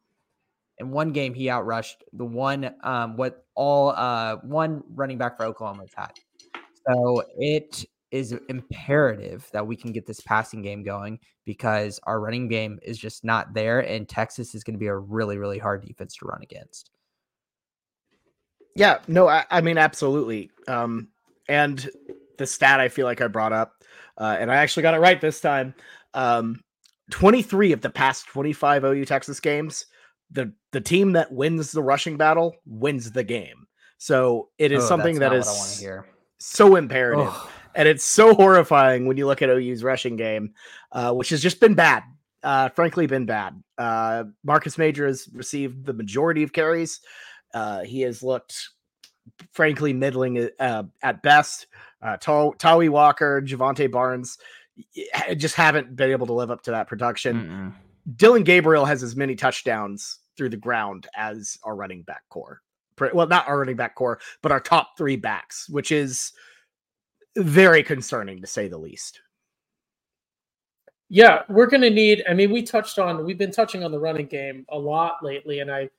In 0.80 0.92
one 0.92 1.12
game, 1.12 1.34
he 1.34 1.46
outrushed 1.46 1.96
the 2.14 2.26
one 2.26 2.74
um, 2.84 3.16
what 3.16 3.46
all 3.56 3.90
uh, 3.90 4.38
one 4.38 4.84
running 4.94 5.18
back 5.18 5.38
for 5.38 5.46
Oklahoma 5.46 5.84
has 5.84 5.94
had. 5.96 6.12
So 6.88 7.24
it 7.38 7.86
is 8.12 8.36
imperative 8.50 9.50
that 9.54 9.66
we 9.66 9.76
can 9.76 9.92
get 9.92 10.06
this 10.06 10.22
passing 10.22 10.62
game 10.62 10.84
going 10.84 11.20
because 11.46 12.00
our 12.04 12.20
running 12.20 12.48
game 12.48 12.80
is 12.84 12.98
just 12.98 13.24
not 13.24 13.54
there, 13.54 13.80
and 13.80 14.08
Texas 14.08 14.54
is 14.56 14.64
going 14.64 14.76
to 14.76 14.80
be 14.80 14.88
a 14.88 14.96
really, 14.96 15.38
really 15.38 15.60
hard 15.60 15.86
defense 15.86 16.16
to 16.18 16.26
run 16.26 16.42
against. 16.42 16.92
Yeah, 18.76 19.00
no, 19.08 19.28
I, 19.28 19.46
I 19.50 19.62
mean 19.62 19.78
absolutely. 19.78 20.52
Um, 20.68 21.10
and 21.48 21.90
the 22.38 22.48
stat 22.48 22.80
I 22.80 22.90
feel 22.90 23.06
like 23.06 23.22
I 23.22 23.28
brought 23.28 23.54
up, 23.54 23.84
uh, 24.18 24.38
and 24.40 24.52
I 24.52 24.56
actually 24.56 24.84
got 24.84 24.94
it 24.94 25.00
right 25.00 25.20
this 25.20 25.42
time. 25.42 25.74
Um, 26.14 26.62
23 27.12 27.72
of 27.72 27.82
the 27.82 27.90
past 27.90 28.28
25 28.28 28.84
OU 28.84 29.06
Texas 29.06 29.40
games, 29.40 29.86
the 30.34 30.52
the 30.72 30.82
team 30.82 31.14
that 31.14 31.32
wins 31.32 31.72
the 31.72 31.82
rushing 31.84 32.18
battle 32.18 32.56
wins 32.66 33.12
the 33.12 33.24
game. 33.24 33.68
So 33.98 34.50
it 34.58 34.72
is 34.72 34.84
Oh, 34.84 34.88
something 34.88 35.20
that 35.20 35.32
is 35.34 35.46
what 35.46 35.54
I 35.56 35.58
want 35.60 35.72
to 35.72 35.80
hear. 35.80 36.06
so 36.40 36.76
imperative. 36.76 37.34
And 37.76 37.88
it's 37.88 38.04
so 38.04 38.36
horrifying 38.36 39.08
when 39.08 39.18
you 39.18 39.26
look 39.26 39.42
at 39.42 39.50
OU's 39.50 39.84
rushing 39.84 40.16
game, 40.16 40.54
uh, 40.92 41.14
which 41.14 41.30
has 41.30 41.42
just 41.42 41.60
been 41.60 41.74
bad. 41.74 42.04
Uh, 42.44 42.70
frankly, 42.70 43.08
been 43.08 43.26
bad. 43.26 43.64
Uh, 43.78 44.26
Marcus 44.44 44.78
Major 44.78 45.08
has 45.08 45.30
received 45.34 45.86
the 45.86 45.94
majority 45.94 46.44
of 46.44 46.52
carries. 46.54 47.00
Uh, 47.54 47.82
he 47.84 48.02
has 48.02 48.22
looked, 48.22 48.70
frankly, 49.54 49.94
middling 49.94 50.50
uh, 50.60 50.84
at 51.02 51.24
best. 51.24 51.68
Uh, 52.02 52.18
Tawee 52.18 52.90
Walker, 52.90 53.42
Jovantae 53.42 53.90
Barnes 53.90 54.38
just 55.38 55.56
haven't 55.56 55.96
been 55.96 56.12
able 56.12 56.28
to 56.28 56.34
live 56.34 56.52
up 56.52 56.64
to 56.64 56.72
that 56.72 56.88
production. 56.88 57.36
Mm-mm. 57.38 58.16
Dillon 58.18 58.44
Gabriel 58.44 58.86
has 58.86 59.02
as 59.04 59.16
many 59.16 59.36
touchdowns 59.36 60.20
through 60.38 60.50
the 60.50 60.58
ground 60.58 61.08
as 61.16 61.58
our 61.64 61.76
running 61.76 62.04
back 62.04 62.24
core. 62.30 62.62
Well, 63.14 63.28
not 63.28 63.48
our 63.48 63.60
running 63.60 63.76
back 63.76 63.96
core, 63.96 64.20
but 64.42 64.52
our 64.52 64.60
top 64.60 64.98
three 64.98 65.16
backs, 65.16 65.68
which 65.68 65.92
is 65.92 66.32
very 67.36 67.84
concerning 67.84 68.42
to 68.42 68.48
say 68.48 68.68
the 68.68 68.78
least. 68.78 69.22
Yeah, 71.10 71.44
we're 71.50 71.68
going 71.68 71.82
to 71.82 71.90
need. 71.90 72.24
I 72.30 72.34
mean, 72.34 72.52
we 72.52 72.64
touched 72.64 72.98
on. 73.00 73.24
We've 73.26 73.38
been 73.38 73.52
touching 73.52 73.84
on 73.84 73.92
the 73.92 74.00
running 74.00 74.28
game 74.28 74.66
a 74.70 74.78
lot 74.78 75.24
lately, 75.24 75.60
and 75.60 75.72
I, 75.72 75.90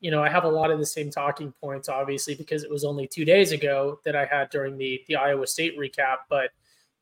you 0.00 0.10
know, 0.10 0.22
I 0.22 0.28
have 0.28 0.44
a 0.44 0.48
lot 0.48 0.70
of 0.70 0.78
the 0.78 0.86
same 0.86 1.10
talking 1.10 1.52
points, 1.60 1.88
obviously, 1.88 2.34
because 2.34 2.62
it 2.62 2.70
was 2.70 2.84
only 2.84 3.06
two 3.06 3.24
days 3.24 3.52
ago 3.52 4.00
that 4.04 4.14
I 4.14 4.24
had 4.24 4.50
during 4.50 4.76
the 4.76 5.02
the 5.08 5.16
Iowa 5.16 5.46
State 5.46 5.78
recap. 5.78 6.18
But 6.28 6.50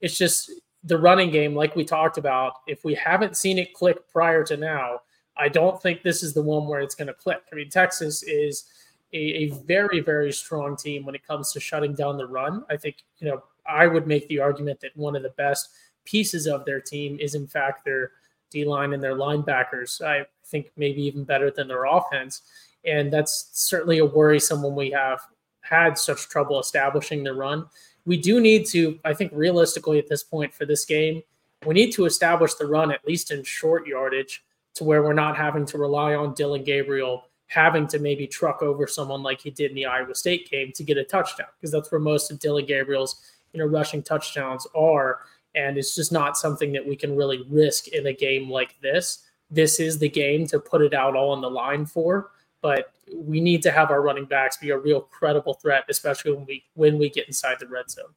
it's 0.00 0.16
just 0.16 0.50
the 0.84 0.96
running 0.96 1.30
game, 1.30 1.54
like 1.54 1.76
we 1.76 1.84
talked 1.84 2.16
about. 2.16 2.54
If 2.66 2.84
we 2.84 2.94
haven't 2.94 3.36
seen 3.36 3.58
it 3.58 3.74
click 3.74 4.08
prior 4.08 4.44
to 4.44 4.56
now, 4.56 5.00
I 5.38 5.48
don't 5.48 5.80
think 5.80 6.02
this 6.02 6.22
is 6.22 6.34
the 6.34 6.42
one 6.42 6.66
where 6.66 6.80
it's 6.80 6.94
going 6.94 7.08
to 7.08 7.14
click. 7.14 7.42
I 7.52 7.54
mean, 7.54 7.70
Texas 7.70 8.22
is 8.22 8.64
a, 9.12 9.16
a 9.16 9.50
very 9.66 10.00
very 10.00 10.32
strong 10.32 10.76
team 10.76 11.04
when 11.04 11.14
it 11.14 11.26
comes 11.26 11.52
to 11.52 11.60
shutting 11.60 11.94
down 11.94 12.18
the 12.18 12.26
run. 12.26 12.64
I 12.68 12.76
think 12.76 12.96
you 13.18 13.28
know 13.28 13.42
I 13.66 13.86
would 13.86 14.06
make 14.06 14.28
the 14.28 14.40
argument 14.40 14.80
that 14.80 14.96
one 14.96 15.16
of 15.16 15.22
the 15.22 15.30
best 15.30 15.70
pieces 16.04 16.46
of 16.46 16.64
their 16.64 16.80
team 16.80 17.18
is 17.20 17.34
in 17.34 17.46
fact 17.46 17.84
their 17.84 18.12
D 18.50 18.64
line 18.64 18.92
and 18.92 19.02
their 19.02 19.14
linebackers. 19.14 20.02
I 20.02 20.26
think 20.46 20.70
maybe 20.76 21.02
even 21.02 21.24
better 21.24 21.50
than 21.50 21.68
their 21.68 21.84
offense. 21.84 22.42
And 22.84 23.12
that's 23.12 23.50
certainly 23.52 23.98
a 23.98 24.06
worrisome 24.06 24.62
when 24.62 24.74
we 24.74 24.90
have 24.90 25.20
had 25.60 25.98
such 25.98 26.28
trouble 26.28 26.58
establishing 26.58 27.22
the 27.22 27.34
run. 27.34 27.66
We 28.06 28.16
do 28.16 28.40
need 28.40 28.66
to, 28.68 28.98
I 29.04 29.12
think, 29.12 29.32
realistically 29.34 29.98
at 29.98 30.08
this 30.08 30.22
point 30.22 30.54
for 30.54 30.64
this 30.64 30.84
game, 30.84 31.22
we 31.66 31.74
need 31.74 31.92
to 31.92 32.06
establish 32.06 32.54
the 32.54 32.66
run 32.66 32.90
at 32.90 33.06
least 33.06 33.30
in 33.30 33.42
short 33.42 33.86
yardage 33.86 34.44
to 34.74 34.84
where 34.84 35.02
we're 35.02 35.12
not 35.12 35.36
having 35.36 35.66
to 35.66 35.78
rely 35.78 36.14
on 36.14 36.34
Dillon 36.34 36.64
Gabriel 36.64 37.24
having 37.48 37.86
to 37.88 37.98
maybe 37.98 38.26
truck 38.26 38.62
over 38.62 38.86
someone 38.86 39.22
like 39.22 39.40
he 39.40 39.50
did 39.50 39.70
in 39.70 39.74
the 39.74 39.86
Iowa 39.86 40.14
State 40.14 40.50
game 40.50 40.70
to 40.74 40.84
get 40.84 40.98
a 40.98 41.04
touchdown 41.04 41.48
because 41.58 41.72
that's 41.72 41.90
where 41.90 42.00
most 42.00 42.30
of 42.30 42.38
Dillon 42.38 42.66
Gabriel's 42.66 43.22
you 43.52 43.58
know 43.58 43.66
rushing 43.66 44.02
touchdowns 44.02 44.66
are 44.74 45.20
and 45.54 45.78
it's 45.78 45.94
just 45.94 46.12
not 46.12 46.36
something 46.36 46.72
that 46.72 46.86
we 46.86 46.94
can 46.94 47.16
really 47.16 47.44
risk 47.48 47.88
in 47.88 48.06
a 48.06 48.12
game 48.12 48.50
like 48.50 48.78
this. 48.80 49.24
This 49.50 49.80
is 49.80 49.98
the 49.98 50.08
game 50.08 50.46
to 50.48 50.60
put 50.60 50.82
it 50.82 50.92
out 50.92 51.16
all 51.16 51.30
on 51.30 51.40
the 51.40 51.50
line 51.50 51.86
for, 51.86 52.30
but 52.60 52.92
we 53.14 53.40
need 53.40 53.62
to 53.62 53.70
have 53.70 53.90
our 53.90 54.02
running 54.02 54.26
backs 54.26 54.58
be 54.58 54.70
a 54.70 54.78
real 54.78 55.00
credible 55.00 55.54
threat, 55.54 55.84
especially 55.88 56.32
when 56.32 56.44
we 56.44 56.64
when 56.74 56.98
we 56.98 57.08
get 57.08 57.26
inside 57.26 57.56
the 57.58 57.66
red 57.66 57.90
zone. 57.90 58.12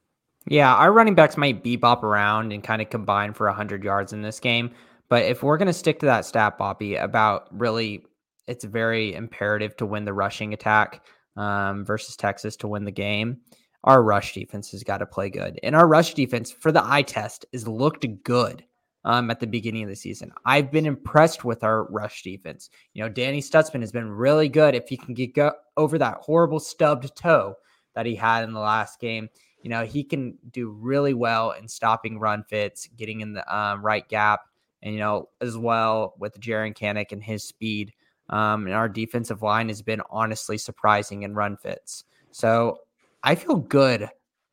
Yeah, 0.46 0.74
our 0.74 0.92
running 0.92 1.14
backs 1.14 1.36
might 1.36 1.62
bebop 1.62 2.02
around 2.02 2.52
and 2.52 2.62
kind 2.62 2.82
of 2.82 2.90
combine 2.90 3.32
for 3.32 3.46
100 3.46 3.82
yards 3.84 4.12
in 4.12 4.22
this 4.22 4.40
game. 4.40 4.72
But 5.12 5.26
if 5.26 5.42
we're 5.42 5.58
going 5.58 5.66
to 5.66 5.74
stick 5.74 5.98
to 5.98 6.06
that 6.06 6.24
stat, 6.24 6.56
Bobby, 6.56 6.94
about 6.94 7.46
really, 7.52 8.06
it's 8.46 8.64
very 8.64 9.12
imperative 9.12 9.76
to 9.76 9.84
win 9.84 10.06
the 10.06 10.14
rushing 10.14 10.54
attack 10.54 11.04
um, 11.36 11.84
versus 11.84 12.16
Texas 12.16 12.56
to 12.56 12.66
win 12.66 12.86
the 12.86 12.92
game. 12.92 13.36
Our 13.84 14.02
rush 14.02 14.32
defense 14.32 14.70
has 14.70 14.82
got 14.82 14.98
to 14.98 15.06
play 15.06 15.28
good. 15.28 15.60
And 15.62 15.76
our 15.76 15.86
rush 15.86 16.14
defense 16.14 16.50
for 16.50 16.72
the 16.72 16.82
eye 16.82 17.02
test 17.02 17.44
is 17.52 17.68
looked 17.68 18.06
good 18.24 18.64
um, 19.04 19.30
at 19.30 19.38
the 19.38 19.46
beginning 19.46 19.82
of 19.82 19.90
the 19.90 19.96
season. 19.96 20.32
I've 20.46 20.72
been 20.72 20.86
impressed 20.86 21.44
with 21.44 21.62
our 21.62 21.84
rush 21.90 22.22
defense. 22.22 22.70
You 22.94 23.02
know, 23.02 23.10
Danny 23.10 23.42
Stutsman 23.42 23.82
has 23.82 23.92
been 23.92 24.10
really 24.10 24.48
good 24.48 24.74
if 24.74 24.88
he 24.88 24.96
can 24.96 25.12
get 25.12 25.34
go- 25.34 25.52
over 25.76 25.98
that 25.98 26.20
horrible 26.22 26.58
stubbed 26.58 27.14
toe 27.14 27.56
that 27.94 28.06
he 28.06 28.14
had 28.14 28.44
in 28.44 28.54
the 28.54 28.60
last 28.60 28.98
game 28.98 29.28
you 29.62 29.70
know, 29.70 29.84
he 29.84 30.02
can 30.02 30.36
do 30.50 30.70
really 30.70 31.14
well 31.14 31.52
in 31.52 31.68
stopping 31.68 32.18
run 32.18 32.44
fits, 32.48 32.88
getting 32.96 33.20
in 33.20 33.32
the 33.32 33.56
um, 33.56 33.84
right 33.84 34.06
gap, 34.08 34.40
and 34.82 34.94
you 34.94 35.00
know, 35.00 35.28
as 35.40 35.56
well 35.56 36.14
with 36.18 36.40
Jaren 36.40 36.76
Kanak 36.76 37.12
and 37.12 37.22
his 37.22 37.44
speed. 37.44 37.92
Um, 38.28 38.66
and 38.66 38.74
our 38.74 38.88
defensive 38.88 39.42
line 39.42 39.68
has 39.68 39.82
been 39.82 40.00
honestly 40.10 40.56
surprising 40.56 41.22
in 41.22 41.34
run 41.34 41.56
fits. 41.56 42.04
So 42.30 42.78
I 43.22 43.34
feel 43.34 43.56
good 43.56 44.08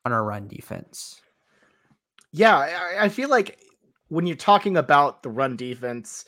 on 0.06 0.12
our 0.12 0.24
run 0.24 0.48
defense. 0.48 1.22
Yeah, 2.32 2.58
I, 2.58 3.06
I 3.06 3.10
feel 3.10 3.30
like 3.30 3.60
when 4.10 4.28
you're 4.28 4.36
talking 4.36 4.78
about 4.78 5.24
the 5.24 5.30
run 5.30 5.56
defense, 5.56 6.26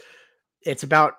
it's 0.63 0.84
about 0.84 1.15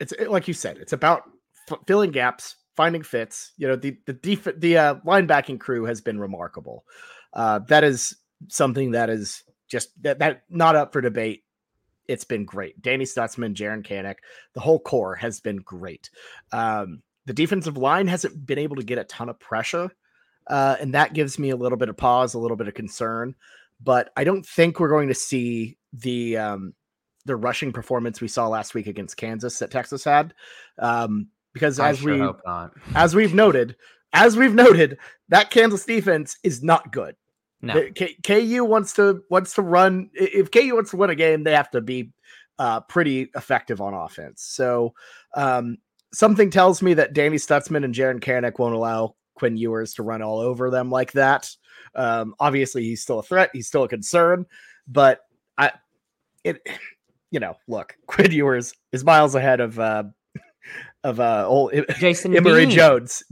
it's 0.00 0.12
like 0.28 0.48
you 0.48 0.54
said, 0.54 0.78
it's 0.78 0.92
about 0.92 1.22
f- 1.70 1.78
filling 1.86 2.10
gaps, 2.10 2.56
finding 2.76 3.02
fits. 3.02 3.52
You 3.56 3.68
know, 3.68 3.76
the 3.76 3.96
the 4.06 4.12
def- 4.12 4.58
the 4.60 4.78
uh, 4.78 4.94
linebacking 5.06 5.60
crew 5.60 5.84
has 5.84 6.00
been 6.00 6.18
remarkable. 6.18 6.84
Uh, 7.32 7.60
that 7.68 7.84
is 7.84 8.16
something 8.48 8.92
that 8.92 9.10
is 9.10 9.42
just 9.68 9.90
that 10.02 10.18
that 10.18 10.42
not 10.48 10.76
up 10.76 10.92
for 10.92 11.00
debate. 11.00 11.42
It's 12.08 12.24
been 12.24 12.44
great. 12.44 12.80
Danny 12.82 13.04
Stutsman, 13.04 13.54
Jaren 13.54 13.86
Kanak, 13.86 14.16
the 14.54 14.60
whole 14.60 14.80
core 14.80 15.14
has 15.14 15.40
been 15.40 15.58
great. 15.58 16.10
Um, 16.52 17.02
the 17.26 17.32
defensive 17.32 17.76
line 17.76 18.08
hasn't 18.08 18.46
been 18.46 18.58
able 18.58 18.76
to 18.76 18.82
get 18.82 18.98
a 18.98 19.04
ton 19.04 19.28
of 19.28 19.38
pressure, 19.38 19.90
uh, 20.48 20.76
and 20.80 20.94
that 20.94 21.12
gives 21.12 21.38
me 21.38 21.50
a 21.50 21.56
little 21.56 21.78
bit 21.78 21.88
of 21.88 21.96
pause, 21.96 22.34
a 22.34 22.38
little 22.38 22.56
bit 22.56 22.68
of 22.68 22.74
concern. 22.74 23.34
But 23.82 24.10
I 24.16 24.24
don't 24.24 24.44
think 24.44 24.80
we're 24.80 24.88
going 24.88 25.08
to 25.08 25.14
see 25.14 25.78
the 25.92 26.36
um, 26.36 26.74
the 27.26 27.36
rushing 27.36 27.72
performance 27.72 28.20
we 28.20 28.28
saw 28.28 28.48
last 28.48 28.74
week 28.74 28.86
against 28.86 29.16
Kansas 29.16 29.58
that 29.58 29.70
Texas 29.70 30.04
had, 30.04 30.34
um, 30.78 31.28
because 31.52 31.78
as 31.78 31.98
sure 31.98 32.34
we 32.34 32.50
as 32.94 33.14
we've 33.14 33.34
noted, 33.34 33.76
as 34.12 34.36
we've 34.36 34.54
noted, 34.54 34.98
that 35.28 35.50
Kansas 35.50 35.84
defense 35.84 36.36
is 36.42 36.62
not 36.62 36.92
good. 36.92 37.14
No, 37.62 37.90
K- 37.94 38.16
KU 38.22 38.64
wants 38.64 38.94
to 38.94 39.22
wants 39.28 39.54
to 39.54 39.62
run. 39.62 40.10
If 40.14 40.50
KU 40.50 40.74
wants 40.74 40.90
to 40.92 40.96
win 40.96 41.10
a 41.10 41.14
game, 41.14 41.44
they 41.44 41.52
have 41.52 41.70
to 41.72 41.80
be 41.80 42.12
uh, 42.58 42.80
pretty 42.80 43.30
effective 43.34 43.80
on 43.80 43.94
offense. 43.94 44.42
So 44.42 44.94
um, 45.34 45.78
something 46.12 46.50
tells 46.50 46.82
me 46.82 46.94
that 46.94 47.12
Danny 47.12 47.36
Stutsman 47.36 47.84
and 47.84 47.94
Jaren 47.94 48.20
Kanak 48.20 48.58
won't 48.58 48.74
allow 48.74 49.14
Quinn 49.34 49.56
Ewers 49.56 49.94
to 49.94 50.02
run 50.02 50.22
all 50.22 50.38
over 50.38 50.70
them 50.70 50.90
like 50.90 51.12
that. 51.12 51.50
Um, 51.94 52.34
obviously, 52.38 52.82
he's 52.84 53.02
still 53.02 53.18
a 53.18 53.22
threat. 53.22 53.50
He's 53.52 53.66
still 53.66 53.84
a 53.84 53.88
concern, 53.88 54.46
but 54.86 55.20
I, 55.56 55.72
it, 56.44 56.60
you 57.30 57.40
know, 57.40 57.56
look, 57.68 57.96
Quinn 58.06 58.32
Ewers 58.32 58.74
is 58.92 59.04
miles 59.04 59.34
ahead 59.34 59.60
of 59.60 59.78
uh, 59.78 60.04
of 61.02 61.20
uh, 61.20 61.46
old 61.46 61.72
Jason 61.98 62.36
Emory 62.36 62.66
Jones. 62.66 63.22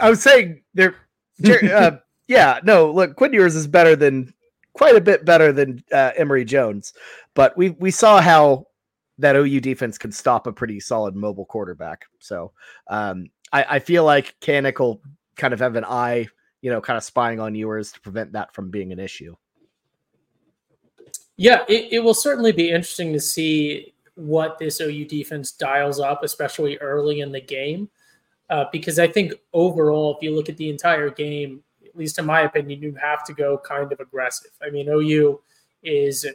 I 0.00 0.08
was 0.08 0.22
saying 0.22 0.62
they're, 0.74 0.94
uh, 1.44 1.96
yeah, 2.28 2.60
no, 2.64 2.90
look, 2.90 3.16
Quinn 3.16 3.32
Ewers 3.32 3.54
is 3.54 3.66
better 3.66 3.96
than 3.96 4.32
quite 4.72 4.96
a 4.96 5.00
bit 5.00 5.24
better 5.24 5.52
than 5.52 5.82
uh, 5.92 6.12
Emory 6.16 6.44
Jones, 6.44 6.92
but 7.34 7.56
we 7.56 7.70
we 7.70 7.90
saw 7.90 8.20
how 8.20 8.66
that 9.18 9.36
OU 9.36 9.60
defense 9.60 9.96
can 9.96 10.12
stop 10.12 10.46
a 10.46 10.52
pretty 10.52 10.80
solid 10.80 11.16
mobile 11.16 11.46
quarterback. 11.46 12.04
So 12.18 12.52
um, 12.88 13.28
I, 13.52 13.64
I 13.70 13.78
feel 13.78 14.04
like 14.04 14.38
Kanak 14.40 14.78
will 14.78 15.00
kind 15.36 15.54
of 15.54 15.60
have 15.60 15.76
an 15.76 15.84
eye, 15.84 16.28
you 16.60 16.70
know, 16.70 16.80
kind 16.80 16.96
of 16.96 17.04
spying 17.04 17.40
on 17.40 17.54
Ewers 17.54 17.92
to 17.92 18.00
prevent 18.00 18.32
that 18.32 18.54
from 18.54 18.70
being 18.70 18.92
an 18.92 18.98
issue. 18.98 19.34
Yeah, 21.36 21.64
it, 21.68 21.88
it 21.92 21.98
will 22.00 22.14
certainly 22.14 22.52
be 22.52 22.70
interesting 22.70 23.12
to 23.12 23.20
see 23.20 23.94
what 24.14 24.58
this 24.58 24.80
OU 24.80 25.04
defense 25.06 25.52
dials 25.52 26.00
up, 26.00 26.22
especially 26.22 26.78
early 26.78 27.20
in 27.20 27.32
the 27.32 27.40
game. 27.40 27.88
Uh, 28.48 28.64
because 28.72 28.98
I 28.98 29.08
think 29.08 29.34
overall, 29.52 30.16
if 30.16 30.22
you 30.22 30.34
look 30.34 30.48
at 30.48 30.56
the 30.56 30.70
entire 30.70 31.10
game, 31.10 31.62
at 31.96 32.00
least 32.00 32.18
in 32.18 32.26
my 32.26 32.42
opinion, 32.42 32.82
you 32.82 32.94
have 32.96 33.24
to 33.24 33.32
go 33.32 33.56
kind 33.56 33.90
of 33.90 34.00
aggressive. 34.00 34.50
I 34.62 34.68
mean, 34.68 34.86
OU 34.86 35.40
is, 35.82 36.26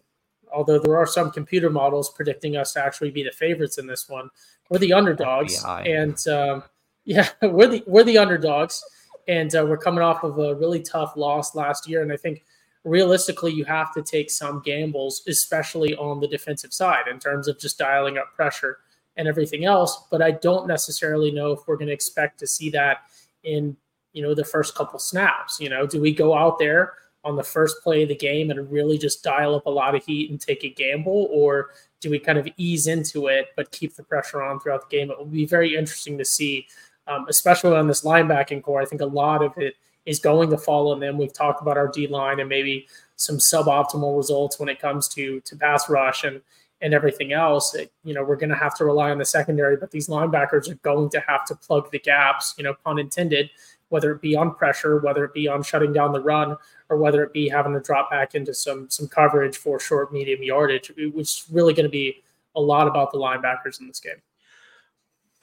although 0.51 0.79
there 0.79 0.97
are 0.97 1.05
some 1.05 1.29
computer 1.29 1.69
models 1.69 2.09
predicting 2.09 2.57
us 2.57 2.73
to 2.73 2.83
actually 2.83 3.11
be 3.11 3.21
the 3.21 3.31
favorites 3.31 3.77
in 3.77 3.85
this 3.85 4.09
one, 4.09 4.31
we're 4.71 4.79
the 4.79 4.93
underdogs, 4.93 5.63
and 5.85 6.17
um, 6.27 6.63
yeah, 7.05 7.29
we're 7.43 7.67
the 7.67 7.83
we're 7.85 8.03
the 8.03 8.17
underdogs, 8.17 8.83
and 9.27 9.55
uh, 9.55 9.63
we're 9.63 9.77
coming 9.77 10.01
off 10.01 10.23
of 10.23 10.39
a 10.39 10.55
really 10.55 10.81
tough 10.81 11.15
loss 11.15 11.53
last 11.53 11.87
year, 11.87 12.01
and 12.01 12.11
I 12.11 12.17
think 12.17 12.43
realistically, 12.83 13.51
you 13.51 13.63
have 13.65 13.93
to 13.93 14.01
take 14.01 14.31
some 14.31 14.63
gambles, 14.65 15.21
especially 15.27 15.95
on 15.95 16.19
the 16.21 16.27
defensive 16.27 16.73
side, 16.73 17.07
in 17.07 17.19
terms 17.19 17.47
of 17.47 17.59
just 17.59 17.77
dialing 17.77 18.17
up 18.17 18.33
pressure 18.33 18.79
and 19.15 19.27
everything 19.27 19.63
else. 19.63 20.05
But 20.09 20.23
I 20.23 20.31
don't 20.31 20.67
necessarily 20.67 21.29
know 21.29 21.51
if 21.51 21.59
we're 21.67 21.77
going 21.77 21.89
to 21.89 21.93
expect 21.93 22.39
to 22.39 22.47
see 22.47 22.71
that 22.71 23.03
in 23.43 23.77
you 24.13 24.21
know 24.21 24.33
the 24.33 24.45
first 24.45 24.75
couple 24.75 24.99
snaps. 24.99 25.59
You 25.59 25.69
know, 25.69 25.85
do 25.85 26.01
we 26.01 26.13
go 26.13 26.35
out 26.35 26.59
there 26.59 26.93
on 27.23 27.35
the 27.35 27.43
first 27.43 27.83
play 27.83 28.03
of 28.03 28.09
the 28.09 28.15
game 28.15 28.49
and 28.49 28.71
really 28.71 28.97
just 28.97 29.23
dial 29.23 29.55
up 29.55 29.65
a 29.67 29.69
lot 29.69 29.95
of 29.95 30.03
heat 30.03 30.31
and 30.31 30.41
take 30.41 30.63
a 30.63 30.69
gamble, 30.69 31.27
or 31.31 31.69
do 31.99 32.09
we 32.09 32.19
kind 32.19 32.37
of 32.37 32.47
ease 32.57 32.87
into 32.87 33.27
it 33.27 33.49
but 33.55 33.71
keep 33.71 33.95
the 33.95 34.03
pressure 34.03 34.41
on 34.41 34.59
throughout 34.59 34.89
the 34.89 34.95
game? 34.95 35.11
It 35.11 35.17
will 35.17 35.25
be 35.25 35.45
very 35.45 35.75
interesting 35.75 36.17
to 36.17 36.25
see, 36.25 36.67
um, 37.07 37.25
especially 37.29 37.75
on 37.75 37.87
this 37.87 38.03
linebacking 38.03 38.63
core. 38.63 38.81
I 38.81 38.85
think 38.85 39.01
a 39.01 39.05
lot 39.05 39.43
of 39.43 39.57
it 39.57 39.75
is 40.05 40.19
going 40.19 40.49
to 40.49 40.57
fall 40.57 40.91
on 40.91 40.99
them. 40.99 41.17
We've 41.17 41.33
talked 41.33 41.61
about 41.61 41.77
our 41.77 41.87
D 41.87 42.07
line 42.07 42.39
and 42.39 42.49
maybe 42.49 42.87
some 43.15 43.37
suboptimal 43.37 44.17
results 44.17 44.59
when 44.59 44.69
it 44.69 44.79
comes 44.79 45.07
to 45.09 45.39
to 45.41 45.55
pass 45.55 45.89
rush 45.89 46.23
and 46.23 46.41
and 46.81 46.93
everything 46.93 47.31
else. 47.31 47.75
It, 47.75 47.91
you 48.03 48.13
know, 48.13 48.23
we're 48.23 48.35
going 48.35 48.49
to 48.49 48.55
have 48.55 48.75
to 48.77 48.85
rely 48.85 49.11
on 49.11 49.19
the 49.19 49.25
secondary, 49.25 49.77
but 49.77 49.91
these 49.91 50.07
linebackers 50.07 50.69
are 50.69 50.75
going 50.75 51.09
to 51.11 51.19
have 51.21 51.45
to 51.45 51.55
plug 51.55 51.91
the 51.91 51.99
gaps. 51.99 52.55
You 52.57 52.63
know, 52.63 52.73
pun 52.83 52.99
intended. 52.99 53.49
Whether 53.91 54.11
it 54.11 54.21
be 54.21 54.35
on 54.35 54.55
pressure, 54.55 54.99
whether 54.99 55.23
it 55.23 55.33
be 55.33 55.47
on 55.47 55.63
shutting 55.63 55.93
down 55.93 56.11
the 56.11 56.21
run, 56.21 56.57
or 56.89 56.97
whether 56.97 57.23
it 57.23 57.33
be 57.33 57.47
having 57.47 57.73
to 57.73 57.79
drop 57.79 58.09
back 58.09 58.35
into 58.35 58.53
some 58.53 58.89
some 58.89 59.07
coverage 59.07 59.57
for 59.57 59.79
short, 59.79 60.11
medium 60.11 60.41
yardage, 60.41 60.91
It 60.97 61.13
was 61.13 61.45
really 61.51 61.73
going 61.73 61.85
to 61.85 61.89
be 61.89 62.23
a 62.55 62.61
lot 62.61 62.87
about 62.87 63.11
the 63.11 63.17
linebackers 63.17 63.79
in 63.79 63.87
this 63.87 63.99
game. 63.99 64.21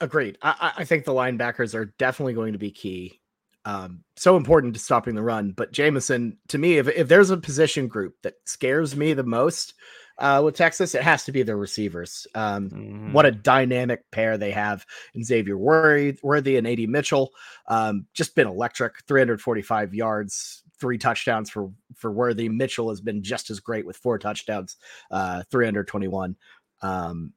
Agreed. 0.01 0.37
I, 0.41 0.73
I 0.77 0.85
think 0.85 1.05
the 1.05 1.13
linebackers 1.13 1.73
are 1.73 1.85
definitely 1.97 2.33
going 2.33 2.53
to 2.53 2.59
be 2.59 2.71
key 2.71 3.19
um, 3.65 4.03
so 4.15 4.37
important 4.37 4.73
to 4.73 4.79
stopping 4.79 5.15
the 5.15 5.21
run. 5.21 5.51
But 5.51 5.71
Jameson, 5.71 6.37
to 6.47 6.57
me, 6.57 6.77
if, 6.77 6.87
if 6.87 7.07
there's 7.07 7.29
a 7.29 7.37
position 7.37 7.87
group 7.87 8.15
that 8.23 8.35
scares 8.45 8.95
me 8.95 9.13
the 9.13 9.23
most 9.23 9.73
uh, 10.19 10.41
with 10.43 10.55
Texas, 10.55 10.95
it 10.95 11.01
has 11.01 11.23
to 11.25 11.31
be 11.31 11.43
their 11.43 11.57
receivers. 11.57 12.27
Um, 12.35 12.69
mm. 12.69 13.13
What 13.13 13.25
a 13.25 13.31
dynamic 13.31 14.09
pair 14.11 14.37
they 14.37 14.51
have 14.51 14.85
in 15.13 15.23
Xavier 15.23 15.57
Worthy, 15.57 16.17
Worthy 16.21 16.57
and 16.57 16.67
AD 16.67 16.87
Mitchell. 16.89 17.31
Um, 17.67 18.05
just 18.13 18.35
been 18.35 18.47
electric, 18.47 19.03
345 19.07 19.93
yards, 19.93 20.63
three 20.79 20.97
touchdowns 20.97 21.49
for 21.49 21.71
for 21.95 22.11
Worthy. 22.11 22.49
Mitchell 22.49 22.89
has 22.89 23.01
been 23.01 23.23
just 23.23 23.49
as 23.49 23.59
great 23.59 23.85
with 23.85 23.97
four 23.97 24.19
touchdowns, 24.19 24.77
uh, 25.11 25.43
321. 25.51 26.35
Um, 26.81 27.33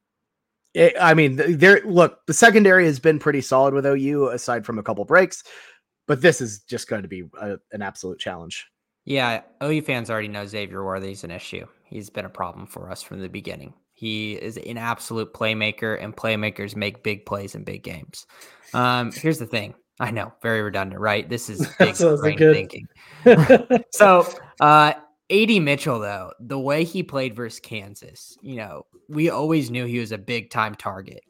it, 0.73 0.93
I 0.99 1.13
mean, 1.13 1.35
there. 1.35 1.81
Look, 1.85 2.25
the 2.25 2.33
secondary 2.33 2.85
has 2.85 2.99
been 2.99 3.19
pretty 3.19 3.41
solid 3.41 3.73
with 3.73 3.85
OU, 3.85 4.29
aside 4.29 4.65
from 4.65 4.79
a 4.79 4.83
couple 4.83 5.05
breaks 5.05 5.43
but 6.07 6.21
this 6.21 6.41
is 6.41 6.59
just 6.61 6.87
going 6.87 7.01
to 7.01 7.07
be 7.07 7.23
a, 7.39 7.57
an 7.71 7.81
absolute 7.81 8.19
challenge. 8.19 8.67
Yeah, 9.05 9.41
OU 9.61 9.81
fans 9.81 10.09
already 10.09 10.29
know 10.29 10.45
Xavier 10.45 10.83
Worthy's 10.83 11.23
an 11.23 11.31
issue. 11.31 11.65
He's 11.83 12.09
been 12.09 12.25
a 12.25 12.29
problem 12.29 12.67
for 12.67 12.89
us 12.89 13.01
from 13.01 13.19
the 13.19 13.29
beginning. 13.29 13.73
He 13.93 14.33
is 14.33 14.57
an 14.57 14.77
absolute 14.77 15.33
playmaker, 15.33 16.01
and 16.01 16.15
playmakers 16.15 16.75
make 16.75 17.03
big 17.03 17.25
plays 17.25 17.53
in 17.55 17.63
big 17.63 17.83
games. 17.83 18.25
Um, 18.73 19.11
here's 19.11 19.39
the 19.39 19.45
thing. 19.45 19.75
I 19.99 20.11
know, 20.11 20.33
very 20.41 20.61
redundant, 20.61 20.99
right? 20.99 21.27
This 21.29 21.49
is 21.49 21.67
big 21.79 21.97
brain 21.97 22.37
thinking. 22.37 22.87
so, 23.91 24.27
uh, 24.59 24.93
AD 25.29 25.49
Mitchell, 25.61 25.99
though, 25.99 26.33
the 26.39 26.59
way 26.59 26.83
he 26.83 27.03
played 27.03 27.35
versus 27.35 27.59
Kansas, 27.59 28.37
you 28.41 28.55
know, 28.55 28.85
we 29.09 29.29
always 29.29 29.69
knew 29.69 29.85
he 29.85 29.99
was 29.99 30.11
a 30.11 30.17
big 30.17 30.49
time 30.49 30.75
target. 30.75 31.23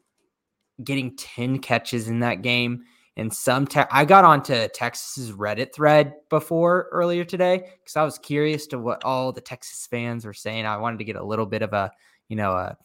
Getting 0.82 1.16
10 1.16 1.58
catches 1.58 2.08
in 2.08 2.20
that 2.20 2.42
game 2.42 2.84
and 3.16 3.32
some 3.32 3.66
te- 3.66 3.80
I 3.90 4.04
got 4.04 4.24
onto 4.24 4.68
Texas's 4.68 5.32
Reddit 5.32 5.72
thread 5.72 6.14
before 6.30 6.88
earlier 6.90 7.24
today 7.24 7.70
because 7.78 7.96
I 7.96 8.02
was 8.02 8.18
curious 8.18 8.66
to 8.68 8.78
what 8.78 9.04
all 9.04 9.32
the 9.32 9.40
Texas 9.40 9.86
fans 9.86 10.24
were 10.24 10.32
saying. 10.32 10.66
I 10.66 10.76
wanted 10.76 10.98
to 10.98 11.04
get 11.04 11.16
a 11.16 11.24
little 11.24 11.46
bit 11.46 11.62
of 11.62 11.72
a 11.72 11.92
you 12.28 12.36
know 12.36 12.52
a, 12.52 12.76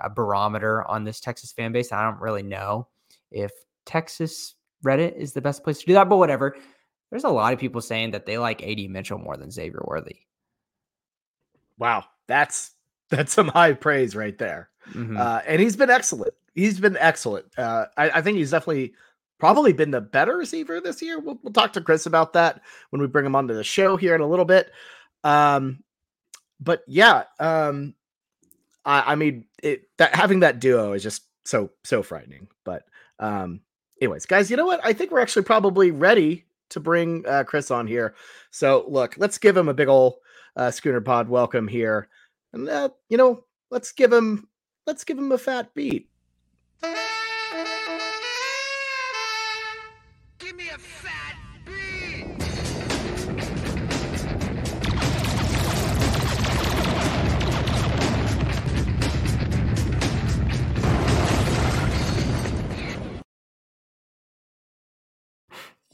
a 0.00 0.10
barometer 0.10 0.84
on 0.88 1.04
this 1.04 1.20
Texas 1.20 1.52
fan 1.52 1.72
base. 1.72 1.92
I 1.92 2.02
don't 2.02 2.20
really 2.20 2.42
know 2.42 2.88
if 3.30 3.52
Texas 3.86 4.54
Reddit 4.84 5.16
is 5.16 5.32
the 5.32 5.40
best 5.40 5.62
place 5.62 5.78
to 5.80 5.86
do 5.86 5.94
that, 5.94 6.08
but 6.08 6.16
whatever. 6.16 6.56
There's 7.10 7.24
a 7.24 7.30
lot 7.30 7.54
of 7.54 7.58
people 7.58 7.80
saying 7.80 8.10
that 8.10 8.26
they 8.26 8.36
like 8.36 8.62
AD 8.62 8.90
Mitchell 8.90 9.18
more 9.18 9.36
than 9.36 9.50
Xavier 9.50 9.80
Worthy. 9.84 10.16
Wow, 11.78 12.04
that's 12.26 12.72
that's 13.10 13.32
some 13.32 13.48
high 13.48 13.72
praise 13.72 14.16
right 14.16 14.36
there. 14.36 14.70
Mm-hmm. 14.92 15.16
Uh, 15.16 15.40
and 15.46 15.60
he's 15.60 15.76
been 15.76 15.90
excellent. 15.90 16.34
He's 16.54 16.80
been 16.80 16.96
excellent. 16.98 17.46
Uh, 17.56 17.86
I, 17.96 18.10
I 18.10 18.22
think 18.22 18.38
he's 18.38 18.50
definitely 18.50 18.94
probably 19.38 19.72
been 19.72 19.90
the 19.90 20.00
better 20.00 20.36
receiver 20.36 20.80
this 20.80 21.00
year. 21.00 21.18
We'll, 21.18 21.38
we'll 21.42 21.52
talk 21.52 21.72
to 21.74 21.80
Chris 21.80 22.06
about 22.06 22.32
that 22.34 22.60
when 22.90 23.00
we 23.00 23.08
bring 23.08 23.26
him 23.26 23.36
onto 23.36 23.54
the 23.54 23.64
show 23.64 23.96
here 23.96 24.14
in 24.14 24.20
a 24.20 24.26
little 24.26 24.44
bit. 24.44 24.70
Um, 25.24 25.82
but 26.60 26.82
yeah, 26.86 27.24
um, 27.38 27.94
I, 28.84 29.12
I 29.12 29.14
mean, 29.14 29.44
it, 29.62 29.88
that 29.98 30.14
having 30.14 30.40
that 30.40 30.60
duo 30.60 30.92
is 30.92 31.02
just 31.02 31.22
so 31.44 31.70
so 31.84 32.02
frightening. 32.02 32.48
But 32.64 32.84
um, 33.18 33.60
anyways, 34.00 34.26
guys, 34.26 34.50
you 34.50 34.56
know 34.56 34.66
what? 34.66 34.80
I 34.84 34.92
think 34.92 35.10
we're 35.10 35.20
actually 35.20 35.44
probably 35.44 35.90
ready 35.90 36.46
to 36.70 36.80
bring 36.80 37.24
uh, 37.26 37.44
Chris 37.44 37.70
on 37.70 37.86
here. 37.86 38.14
So 38.50 38.84
look, 38.88 39.16
let's 39.18 39.38
give 39.38 39.56
him 39.56 39.68
a 39.68 39.74
big 39.74 39.88
old 39.88 40.16
uh, 40.56 40.70
Schooner 40.70 41.00
Pod 41.00 41.28
welcome 41.28 41.68
here, 41.68 42.08
and 42.52 42.68
uh, 42.68 42.90
you 43.08 43.16
know, 43.16 43.44
let's 43.70 43.92
give 43.92 44.12
him 44.12 44.48
let's 44.86 45.04
give 45.04 45.18
him 45.18 45.32
a 45.32 45.38
fat 45.38 45.72
beat. 45.74 46.08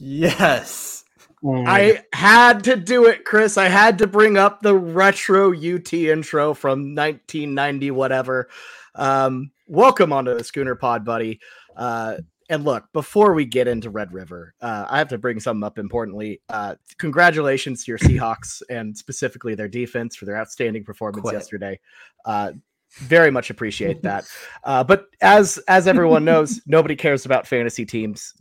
Yes. 0.06 1.04
Mm. 1.42 1.66
I 1.66 2.04
had 2.12 2.62
to 2.64 2.76
do 2.76 3.06
it, 3.06 3.24
Chris. 3.24 3.56
I 3.56 3.68
had 3.68 3.96
to 3.98 4.06
bring 4.06 4.36
up 4.36 4.60
the 4.60 4.74
retro 4.74 5.54
UT 5.54 5.92
intro 5.94 6.52
from 6.52 6.94
1990, 6.94 7.90
whatever. 7.90 8.50
Um, 8.94 9.50
welcome 9.66 10.12
onto 10.12 10.34
the 10.34 10.44
Schooner 10.44 10.74
Pod, 10.74 11.06
buddy. 11.06 11.40
Uh, 11.74 12.18
and 12.50 12.64
look, 12.64 12.84
before 12.92 13.32
we 13.32 13.46
get 13.46 13.66
into 13.66 13.88
Red 13.88 14.12
River, 14.12 14.54
uh, 14.60 14.84
I 14.90 14.98
have 14.98 15.08
to 15.08 15.16
bring 15.16 15.40
something 15.40 15.64
up 15.64 15.78
importantly. 15.78 16.42
Uh, 16.50 16.74
congratulations 16.98 17.82
to 17.84 17.92
your 17.92 17.98
Seahawks 17.98 18.60
and 18.68 18.96
specifically 18.96 19.54
their 19.54 19.68
defense 19.68 20.16
for 20.16 20.26
their 20.26 20.36
outstanding 20.36 20.84
performance 20.84 21.22
Quit. 21.22 21.32
yesterday. 21.32 21.80
Uh, 22.26 22.52
very 22.90 23.30
much 23.30 23.48
appreciate 23.48 24.02
that. 24.02 24.26
Uh, 24.64 24.84
but 24.84 25.06
as 25.22 25.58
as 25.66 25.88
everyone 25.88 26.26
knows, 26.26 26.60
nobody 26.66 26.94
cares 26.94 27.24
about 27.24 27.46
fantasy 27.46 27.86
teams. 27.86 28.34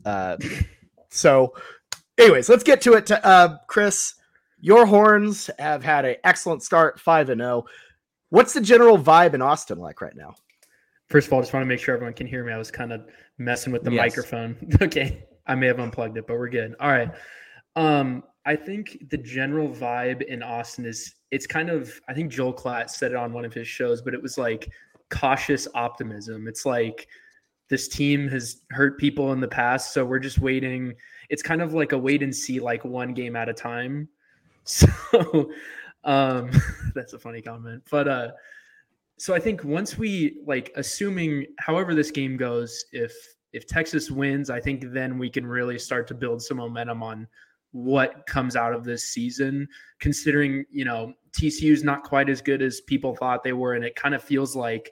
So, 1.14 1.54
anyways, 2.18 2.50
let's 2.50 2.64
get 2.64 2.82
to 2.82 2.94
it. 2.94 3.06
To, 3.08 3.26
uh, 3.26 3.58
Chris, 3.68 4.16
your 4.60 4.86
horns 4.86 5.50
have 5.60 5.84
had 5.84 6.06
an 6.06 6.16
excellent 6.24 6.64
start, 6.64 7.00
five 7.00 7.30
and 7.30 7.40
zero. 7.40 7.66
Oh. 7.66 7.70
What's 8.30 8.54
the 8.54 8.62
general 8.62 8.98
vibe 8.98 9.36
in 9.36 9.42
Austin 9.42 9.78
like 9.78 10.02
right 10.02 10.16
now? 10.16 10.34
First 11.10 11.28
of 11.28 11.34
all, 11.34 11.40
I 11.40 11.44
just 11.44 11.54
want 11.54 11.62
to 11.62 11.68
make 11.68 11.80
sure 11.80 11.94
everyone 11.94 12.16
can 12.16 12.26
hear 12.26 12.44
me. 12.44 12.52
I 12.52 12.58
was 12.58 12.72
kind 12.72 12.92
of 12.92 13.06
messing 13.38 13.72
with 13.72 13.84
the 13.84 13.92
yes. 13.92 14.00
microphone. 14.00 14.58
okay, 14.82 15.26
I 15.46 15.54
may 15.54 15.68
have 15.68 15.80
unplugged 15.80 16.18
it, 16.18 16.26
but 16.26 16.40
we're 16.40 16.50
good. 16.50 16.76
All 16.80 16.90
right. 16.90 17.12
Um, 17.76 18.24
I 18.46 18.56
think 18.56 19.10
the 19.12 19.18
general 19.18 19.70
vibe 19.70 20.24
in 20.24 20.42
Austin 20.42 20.86
is 20.86 21.14
it's 21.30 21.46
kind 21.46 21.70
of 21.70 21.94
I 22.10 22.14
think 22.16 22.32
Joel 22.32 22.56
Klatt 22.56 22.90
said 22.90 23.12
it 23.12 23.18
on 23.18 23.34
one 23.34 23.46
of 23.46 23.54
his 23.54 23.68
shows, 23.68 24.02
but 24.02 24.16
it 24.16 24.22
was 24.22 24.40
like 24.40 24.72
cautious 25.12 25.68
optimism. 25.76 26.48
It's 26.48 26.66
like 26.66 27.08
this 27.70 27.88
team 27.88 28.28
has 28.28 28.62
hurt 28.72 29.00
people 29.00 29.34
in 29.34 29.40
the 29.40 29.48
past, 29.48 29.94
so 29.94 30.06
we're 30.06 30.20
just 30.20 30.40
waiting. 30.40 30.94
It's 31.30 31.42
kind 31.42 31.62
of 31.62 31.74
like 31.74 31.92
a 31.92 31.98
wait 31.98 32.22
and 32.22 32.36
see, 32.36 32.60
like 32.60 32.84
one 32.86 33.14
game 33.14 33.36
at 33.36 33.50
a 33.50 33.54
time. 33.54 34.10
So 34.66 34.88
um, 36.06 36.50
that's 36.96 37.12
a 37.12 37.20
funny 37.20 37.42
comment, 37.42 37.84
but 37.92 38.08
uh, 38.08 38.32
so 39.18 39.34
I 39.34 39.40
think 39.40 39.64
once 39.64 39.98
we 39.98 40.40
like 40.46 40.72
assuming 40.76 41.46
however 41.60 41.94
this 41.94 42.12
game 42.12 42.38
goes, 42.38 42.86
if 42.92 43.14
if 43.52 43.68
Texas 43.68 44.10
wins, 44.10 44.50
I 44.50 44.60
think 44.60 44.86
then 44.94 45.18
we 45.18 45.30
can 45.30 45.46
really 45.46 45.78
start 45.78 46.08
to 46.08 46.14
build 46.14 46.42
some 46.42 46.58
momentum 46.58 47.04
on 47.04 47.28
what 47.72 48.26
comes 48.26 48.56
out 48.56 48.74
of 48.74 48.84
this 48.84 49.06
season. 49.06 49.68
Considering 50.00 50.66
you 50.72 50.86
know 50.86 51.14
TCU 51.38 51.72
is 51.72 51.84
not 51.84 52.04
quite 52.04 52.30
as 52.30 52.42
good 52.42 52.62
as 52.62 52.82
people 52.82 53.16
thought 53.16 53.44
they 53.44 53.54
were, 53.54 53.74
and 53.74 53.86
it 53.86 53.96
kind 53.96 54.16
of 54.16 54.24
feels 54.24 54.56
like 54.56 54.92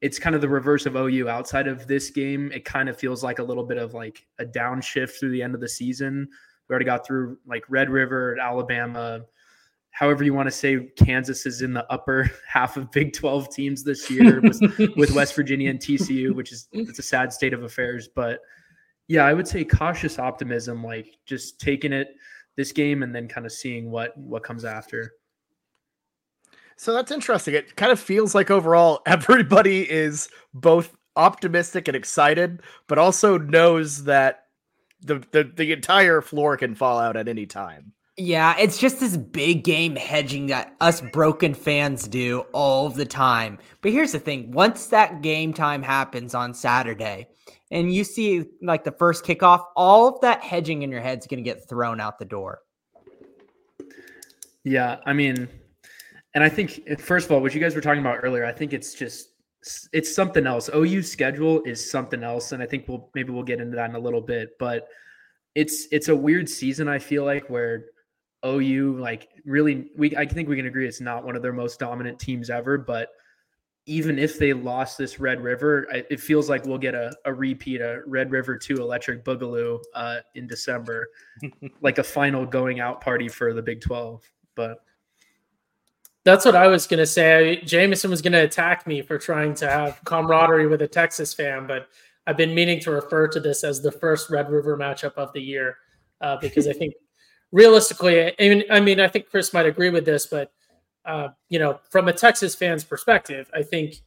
it's 0.00 0.18
kind 0.18 0.34
of 0.34 0.40
the 0.40 0.48
reverse 0.48 0.86
of 0.86 0.96
OU 0.96 1.28
outside 1.28 1.68
of 1.68 1.86
this 1.86 2.10
game. 2.10 2.50
It 2.52 2.64
kind 2.64 2.88
of 2.88 2.98
feels 2.98 3.22
like 3.22 3.38
a 3.38 3.42
little 3.42 3.64
bit 3.64 3.76
of 3.76 3.94
like 3.94 4.26
a 4.38 4.44
downshift 4.44 5.18
through 5.18 5.30
the 5.30 5.42
end 5.42 5.54
of 5.54 5.60
the 5.60 5.68
season. 5.68 6.28
We 6.68 6.72
already 6.72 6.86
got 6.86 7.06
through 7.06 7.38
like 7.46 7.64
Red 7.68 7.90
River, 7.90 8.38
Alabama, 8.40 9.22
however 9.90 10.24
you 10.24 10.32
want 10.32 10.46
to 10.46 10.52
say 10.52 10.88
Kansas 10.96 11.46
is 11.46 11.62
in 11.62 11.74
the 11.74 11.90
upper 11.92 12.30
half 12.48 12.76
of 12.76 12.90
Big 12.90 13.12
12 13.12 13.50
teams 13.50 13.84
this 13.84 14.10
year 14.10 14.40
with, 14.42 14.60
with 14.96 15.10
West 15.12 15.34
Virginia 15.34 15.70
and 15.70 15.78
TCU, 15.78 16.34
which 16.34 16.52
is 16.52 16.68
it's 16.72 16.98
a 16.98 17.02
sad 17.02 17.32
state 17.32 17.52
of 17.52 17.62
affairs. 17.62 18.08
But 18.08 18.40
yeah, 19.08 19.24
I 19.24 19.34
would 19.34 19.48
say 19.48 19.64
cautious 19.64 20.18
optimism, 20.18 20.84
like 20.84 21.18
just 21.26 21.60
taking 21.60 21.92
it 21.92 22.14
this 22.56 22.72
game 22.72 23.02
and 23.02 23.14
then 23.14 23.28
kind 23.28 23.46
of 23.46 23.52
seeing 23.52 23.90
what 23.90 24.16
what 24.16 24.42
comes 24.42 24.64
after. 24.64 25.12
So 26.80 26.94
that's 26.94 27.12
interesting. 27.12 27.52
It 27.52 27.76
kind 27.76 27.92
of 27.92 28.00
feels 28.00 28.34
like 28.34 28.50
overall 28.50 29.02
everybody 29.06 29.82
is 29.82 30.30
both 30.54 30.96
optimistic 31.14 31.88
and 31.88 31.94
excited, 31.94 32.62
but 32.86 32.96
also 32.96 33.36
knows 33.36 34.04
that 34.04 34.46
the, 35.02 35.22
the 35.30 35.44
the 35.54 35.72
entire 35.72 36.22
floor 36.22 36.56
can 36.56 36.74
fall 36.74 36.98
out 36.98 37.18
at 37.18 37.28
any 37.28 37.44
time. 37.44 37.92
Yeah, 38.16 38.56
it's 38.58 38.78
just 38.78 38.98
this 38.98 39.18
big 39.18 39.62
game 39.62 39.94
hedging 39.94 40.46
that 40.46 40.74
us 40.80 41.02
broken 41.02 41.52
fans 41.52 42.08
do 42.08 42.46
all 42.54 42.88
the 42.88 43.04
time. 43.04 43.58
But 43.82 43.92
here's 43.92 44.12
the 44.12 44.18
thing 44.18 44.50
once 44.50 44.86
that 44.86 45.20
game 45.20 45.52
time 45.52 45.82
happens 45.82 46.34
on 46.34 46.54
Saturday 46.54 47.28
and 47.70 47.92
you 47.92 48.04
see 48.04 48.46
like 48.62 48.84
the 48.84 48.92
first 48.92 49.22
kickoff, 49.22 49.66
all 49.76 50.08
of 50.08 50.22
that 50.22 50.42
hedging 50.42 50.80
in 50.80 50.90
your 50.90 51.02
head's 51.02 51.26
going 51.26 51.44
to 51.44 51.50
get 51.50 51.68
thrown 51.68 52.00
out 52.00 52.18
the 52.18 52.24
door. 52.24 52.62
Yeah, 54.64 54.96
I 55.04 55.12
mean, 55.12 55.48
and 56.34 56.44
I 56.44 56.48
think, 56.48 57.00
first 57.00 57.26
of 57.26 57.32
all, 57.32 57.40
what 57.40 57.54
you 57.54 57.60
guys 57.60 57.74
were 57.74 57.80
talking 57.80 58.00
about 58.00 58.20
earlier, 58.22 58.44
I 58.44 58.52
think 58.52 58.72
it's 58.72 58.94
just 58.94 59.30
it's 59.92 60.14
something 60.14 60.46
else. 60.46 60.70
OU 60.74 61.02
schedule 61.02 61.62
is 61.62 61.90
something 61.90 62.22
else, 62.22 62.52
and 62.52 62.62
I 62.62 62.66
think 62.66 62.88
we'll 62.88 63.10
maybe 63.14 63.32
we'll 63.32 63.42
get 63.42 63.60
into 63.60 63.76
that 63.76 63.90
in 63.90 63.96
a 63.96 64.00
little 64.00 64.20
bit. 64.20 64.50
But 64.58 64.88
it's 65.54 65.86
it's 65.90 66.08
a 66.08 66.16
weird 66.16 66.48
season. 66.48 66.88
I 66.88 66.98
feel 66.98 67.24
like 67.24 67.50
where 67.50 67.86
OU 68.46 68.98
like 68.98 69.28
really 69.44 69.90
we 69.96 70.16
I 70.16 70.24
think 70.24 70.48
we 70.48 70.56
can 70.56 70.66
agree 70.66 70.86
it's 70.86 71.00
not 71.00 71.24
one 71.24 71.36
of 71.36 71.42
their 71.42 71.52
most 71.52 71.78
dominant 71.78 72.18
teams 72.18 72.48
ever. 72.48 72.78
But 72.78 73.08
even 73.86 74.18
if 74.18 74.38
they 74.38 74.52
lost 74.52 74.98
this 74.98 75.18
Red 75.18 75.42
River, 75.42 75.88
it 75.90 76.20
feels 76.20 76.48
like 76.48 76.64
we'll 76.64 76.78
get 76.78 76.94
a, 76.94 77.12
a 77.24 77.34
repeat, 77.34 77.80
a 77.80 78.02
Red 78.06 78.30
River 78.30 78.56
Two 78.56 78.76
Electric 78.76 79.24
Boogaloo 79.24 79.80
uh, 79.94 80.18
in 80.36 80.46
December, 80.46 81.08
like 81.80 81.98
a 81.98 82.04
final 82.04 82.46
going 82.46 82.78
out 82.78 83.00
party 83.00 83.28
for 83.28 83.52
the 83.52 83.62
Big 83.62 83.80
Twelve. 83.80 84.22
But 84.54 84.78
that's 86.24 86.44
what 86.44 86.56
I 86.56 86.66
was 86.66 86.86
to 86.98 87.06
say. 87.06 87.62
Jameson 87.64 88.10
was 88.10 88.22
to 88.32 88.44
attack 88.44 88.86
me 88.86 89.02
for 89.02 89.18
trying 89.18 89.54
to 89.54 89.70
have 89.70 90.00
camaraderie 90.04 90.66
with 90.66 90.82
a 90.82 90.88
Texas 90.88 91.32
fan, 91.32 91.66
but 91.66 91.88
I've 92.26 92.36
been 92.36 92.54
meaning 92.54 92.80
to 92.80 92.90
refer 92.90 93.26
to 93.28 93.40
this 93.40 93.64
as 93.64 93.80
the 93.80 93.92
first 93.92 94.30
Red 94.30 94.50
River 94.50 94.76
matchup 94.76 95.14
of 95.14 95.32
the 95.32 95.40
year 95.40 95.78
uh, 96.20 96.36
because 96.36 96.68
I 96.68 96.72
think 96.72 96.94
realistically, 97.52 98.26
I 98.26 98.34
mean, 98.38 98.64
I 98.70 98.80
mean, 98.80 99.00
I 99.00 99.08
think 99.08 99.28
Chris 99.30 99.52
might 99.52 99.66
agree 99.66 99.90
with 99.90 100.04
this, 100.04 100.26
but 100.26 100.52
uh, 101.04 101.28
you 101.48 101.58
know, 101.58 101.80
from 101.90 102.08
a 102.08 102.12
Texas 102.12 102.54
fan's 102.54 102.84
perspective, 102.84 103.50
I 103.54 103.62
think 103.62 104.02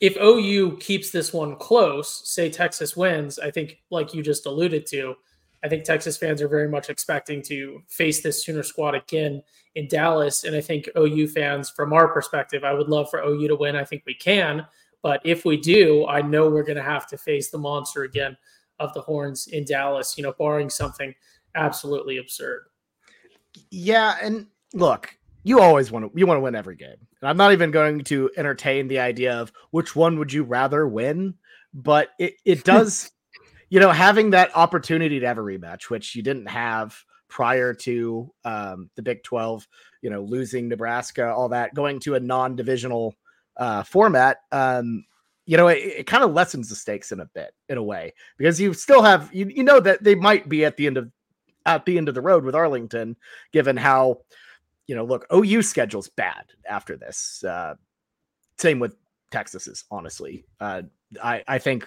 if 0.00 0.16
OU 0.16 0.78
keeps 0.78 1.10
this 1.10 1.32
one 1.32 1.56
close, 1.56 2.28
say 2.28 2.48
Texas 2.48 2.96
wins, 2.96 3.38
I 3.38 3.50
think, 3.50 3.82
like 3.90 4.14
you 4.14 4.22
just 4.22 4.46
alluded 4.46 4.86
to, 4.86 5.14
I 5.64 5.68
think 5.68 5.84
Texas 5.84 6.16
fans 6.16 6.40
are 6.40 6.48
very 6.48 6.68
much 6.68 6.88
expecting 6.88 7.42
to 7.42 7.82
face 7.88 8.22
this 8.22 8.44
Sooner 8.44 8.62
squad 8.62 8.94
again 8.94 9.42
in 9.74 9.88
Dallas. 9.88 10.44
And 10.44 10.54
I 10.54 10.60
think 10.60 10.88
OU 10.96 11.28
fans, 11.28 11.70
from 11.70 11.92
our 11.92 12.08
perspective, 12.08 12.64
I 12.64 12.72
would 12.72 12.88
love 12.88 13.10
for 13.10 13.20
OU 13.20 13.48
to 13.48 13.56
win. 13.56 13.76
I 13.76 13.84
think 13.84 14.04
we 14.06 14.14
can. 14.14 14.66
But 15.02 15.20
if 15.24 15.44
we 15.44 15.56
do, 15.56 16.06
I 16.06 16.22
know 16.22 16.48
we're 16.48 16.62
going 16.62 16.76
to 16.76 16.82
have 16.82 17.06
to 17.08 17.18
face 17.18 17.50
the 17.50 17.58
monster 17.58 18.02
again 18.02 18.36
of 18.78 18.94
the 18.94 19.00
Horns 19.00 19.48
in 19.48 19.64
Dallas, 19.64 20.16
you 20.16 20.22
know, 20.22 20.34
barring 20.38 20.70
something 20.70 21.14
absolutely 21.54 22.18
absurd. 22.18 22.66
Yeah. 23.70 24.16
And 24.22 24.46
look, 24.74 25.16
you 25.44 25.60
always 25.60 25.90
want 25.90 26.04
to 26.04 26.18
you 26.18 26.26
want 26.26 26.38
to 26.38 26.42
win 26.42 26.54
every 26.54 26.76
game. 26.76 26.96
And 27.20 27.28
I'm 27.28 27.36
not 27.36 27.52
even 27.52 27.70
going 27.70 28.00
to 28.04 28.30
entertain 28.36 28.88
the 28.88 28.98
idea 29.00 29.34
of 29.34 29.52
which 29.70 29.96
one 29.96 30.18
would 30.18 30.32
you 30.32 30.44
rather 30.44 30.86
win, 30.86 31.34
but 31.74 32.10
it, 32.18 32.34
it 32.44 32.64
does 32.64 33.10
you 33.70 33.80
know, 33.80 33.90
having 33.90 34.30
that 34.30 34.54
opportunity 34.56 35.20
to 35.20 35.26
have 35.26 35.38
a 35.38 35.42
rematch, 35.42 35.84
which 35.84 36.14
you 36.14 36.22
didn't 36.22 36.46
have 36.46 36.96
prior 37.28 37.74
to 37.74 38.32
um, 38.44 38.90
the 38.96 39.02
Big 39.02 39.22
12, 39.22 39.66
you 40.02 40.10
know, 40.10 40.22
losing 40.22 40.68
Nebraska, 40.68 41.32
all 41.32 41.48
that, 41.50 41.74
going 41.74 42.00
to 42.00 42.14
a 42.14 42.20
non 42.20 42.56
divisional 42.56 43.14
uh, 43.56 43.82
format, 43.82 44.38
um, 44.52 45.04
you 45.46 45.56
know, 45.56 45.68
it, 45.68 45.78
it 45.78 46.06
kind 46.06 46.24
of 46.24 46.32
lessens 46.32 46.68
the 46.68 46.74
stakes 46.74 47.12
in 47.12 47.20
a 47.20 47.26
bit, 47.34 47.52
in 47.68 47.78
a 47.78 47.82
way, 47.82 48.12
because 48.36 48.60
you 48.60 48.72
still 48.74 49.02
have, 49.02 49.30
you, 49.32 49.46
you 49.46 49.64
know, 49.64 49.80
that 49.80 50.02
they 50.02 50.14
might 50.14 50.48
be 50.48 50.64
at 50.64 50.76
the 50.76 50.86
end 50.86 50.96
of, 50.96 51.10
at 51.66 51.84
the 51.84 51.98
end 51.98 52.08
of 52.08 52.14
the 52.14 52.20
road 52.20 52.44
with 52.44 52.54
Arlington, 52.54 53.16
given 53.52 53.76
how, 53.76 54.18
you 54.86 54.94
know, 54.94 55.04
look, 55.04 55.26
OU 55.32 55.62
schedule's 55.62 56.08
bad 56.08 56.44
after 56.68 56.96
this. 56.96 57.42
Uh, 57.44 57.74
same 58.58 58.78
with 58.78 58.94
Texas's, 59.30 59.84
honestly. 59.90 60.44
Uh, 60.60 60.82
I, 61.22 61.42
I 61.46 61.58
think 61.58 61.86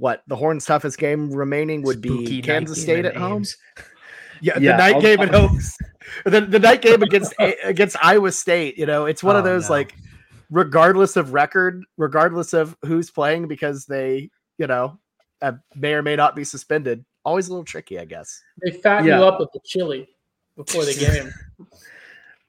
what 0.00 0.22
the 0.26 0.34
Horns' 0.34 0.64
toughest 0.64 0.98
game 0.98 1.30
remaining 1.30 1.82
would 1.82 2.00
be 2.00 2.40
Kansas 2.40 2.80
State 2.80 3.04
at 3.04 3.14
home. 3.14 3.44
Yeah, 4.40 4.58
yeah, 4.58 4.72
the 4.72 4.78
night 4.78 4.94
I'll, 4.96 5.02
game 5.02 5.20
at 5.20 5.34
home. 5.34 5.60
the, 6.24 6.40
the 6.40 6.58
night 6.58 6.80
game 6.80 7.02
against 7.02 7.34
against 7.38 7.96
Iowa 8.02 8.32
State. 8.32 8.78
You 8.78 8.86
know, 8.86 9.04
it's 9.04 9.22
one 9.22 9.36
oh, 9.36 9.40
of 9.40 9.44
those 9.44 9.68
no. 9.68 9.76
like, 9.76 9.94
regardless 10.50 11.16
of 11.16 11.34
record, 11.34 11.84
regardless 11.98 12.54
of 12.54 12.74
who's 12.82 13.10
playing, 13.10 13.46
because 13.46 13.84
they, 13.84 14.30
you 14.56 14.66
know, 14.66 14.98
uh, 15.42 15.52
may 15.76 15.92
or 15.92 16.02
may 16.02 16.16
not 16.16 16.34
be 16.34 16.44
suspended. 16.44 17.04
Always 17.22 17.48
a 17.48 17.50
little 17.50 17.64
tricky, 17.64 17.98
I 17.98 18.06
guess. 18.06 18.42
They 18.64 18.70
fatten 18.70 19.06
yeah. 19.06 19.18
you 19.18 19.24
up 19.24 19.38
with 19.38 19.50
the 19.52 19.60
chili 19.66 20.08
before 20.56 20.86
the 20.86 20.94
game. 20.98 21.30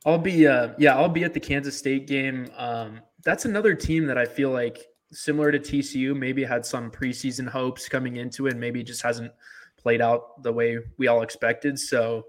I'll 0.06 0.18
be, 0.18 0.48
uh, 0.48 0.70
yeah, 0.78 0.96
I'll 0.96 1.10
be 1.10 1.26
at 1.26 1.34
the 1.34 1.40
Kansas 1.42 1.78
State 1.78 2.08
game. 2.08 2.50
Um, 2.56 3.02
that's 3.26 3.44
another 3.44 3.76
team 3.76 4.06
that 4.06 4.18
I 4.18 4.24
feel 4.26 4.52
like 4.52 4.82
similar 5.12 5.52
to 5.52 5.60
TCU, 5.60 6.16
maybe 6.16 6.44
had 6.44 6.66
some 6.66 6.92
preseason 6.92 7.48
hopes 7.48 7.88
coming 7.88 8.18
into 8.18 8.48
it, 8.48 8.52
and 8.52 8.60
maybe 8.60 8.84
just 8.84 9.02
hasn't 9.02 9.32
played 9.78 10.02
out 10.02 10.42
the 10.44 10.54
way 10.54 10.78
we 10.98 11.08
all 11.08 11.22
expected. 11.22 11.80
So 11.80 12.26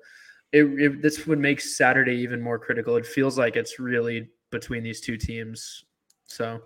it, 0.52 0.64
it, 0.64 1.02
this 1.02 1.26
would 1.26 1.38
make 1.38 1.60
Saturday 1.60 2.16
even 2.16 2.40
more 2.40 2.58
critical. 2.58 2.96
It 2.96 3.06
feels 3.06 3.38
like 3.38 3.56
it's 3.56 3.78
really 3.78 4.28
between 4.50 4.82
these 4.82 5.00
two 5.00 5.16
teams. 5.16 5.84
So, 6.26 6.60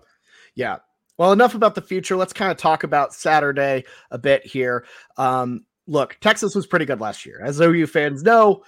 yeah. 0.55 0.79
Well, 1.19 1.33
enough 1.33 1.55
about 1.55 1.75
the 1.75 1.83
future. 1.83 2.17
Let's 2.17 2.33
kind 2.33 2.51
of 2.51 2.59
talk 2.59 2.83
about 2.85 3.15
Saturday 3.15 3.85
a 4.11 4.19
bit 4.19 4.45
here. 4.45 4.85
Um, 5.17 5.65
look, 5.87 6.19
Texas 6.21 6.55
was 6.55 6.67
pretty 6.67 6.85
good 6.85 7.01
last 7.01 7.25
year, 7.25 7.41
as 7.43 7.61
OU 7.61 7.87
fans 7.87 8.23
know. 8.23 8.63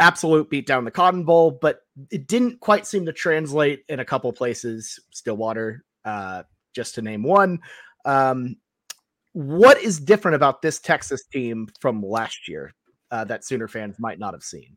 Absolute 0.00 0.50
beat 0.50 0.66
down 0.66 0.84
the 0.84 0.90
Cotton 0.90 1.24
Bowl, 1.24 1.50
but 1.50 1.82
it 2.10 2.26
didn't 2.26 2.60
quite 2.60 2.86
seem 2.86 3.06
to 3.06 3.12
translate 3.12 3.84
in 3.88 4.00
a 4.00 4.04
couple 4.04 4.32
places. 4.32 4.98
Stillwater, 5.10 5.84
uh, 6.04 6.44
just 6.74 6.94
to 6.96 7.02
name 7.02 7.22
one. 7.22 7.58
Um, 8.04 8.56
what 9.32 9.80
is 9.80 10.00
different 10.00 10.34
about 10.34 10.62
this 10.62 10.78
Texas 10.78 11.24
team 11.26 11.68
from 11.80 12.02
last 12.02 12.48
year 12.48 12.74
uh, 13.10 13.24
that 13.24 13.44
Sooner 13.44 13.68
fans 13.68 13.96
might 13.98 14.18
not 14.18 14.34
have 14.34 14.42
seen? 14.42 14.76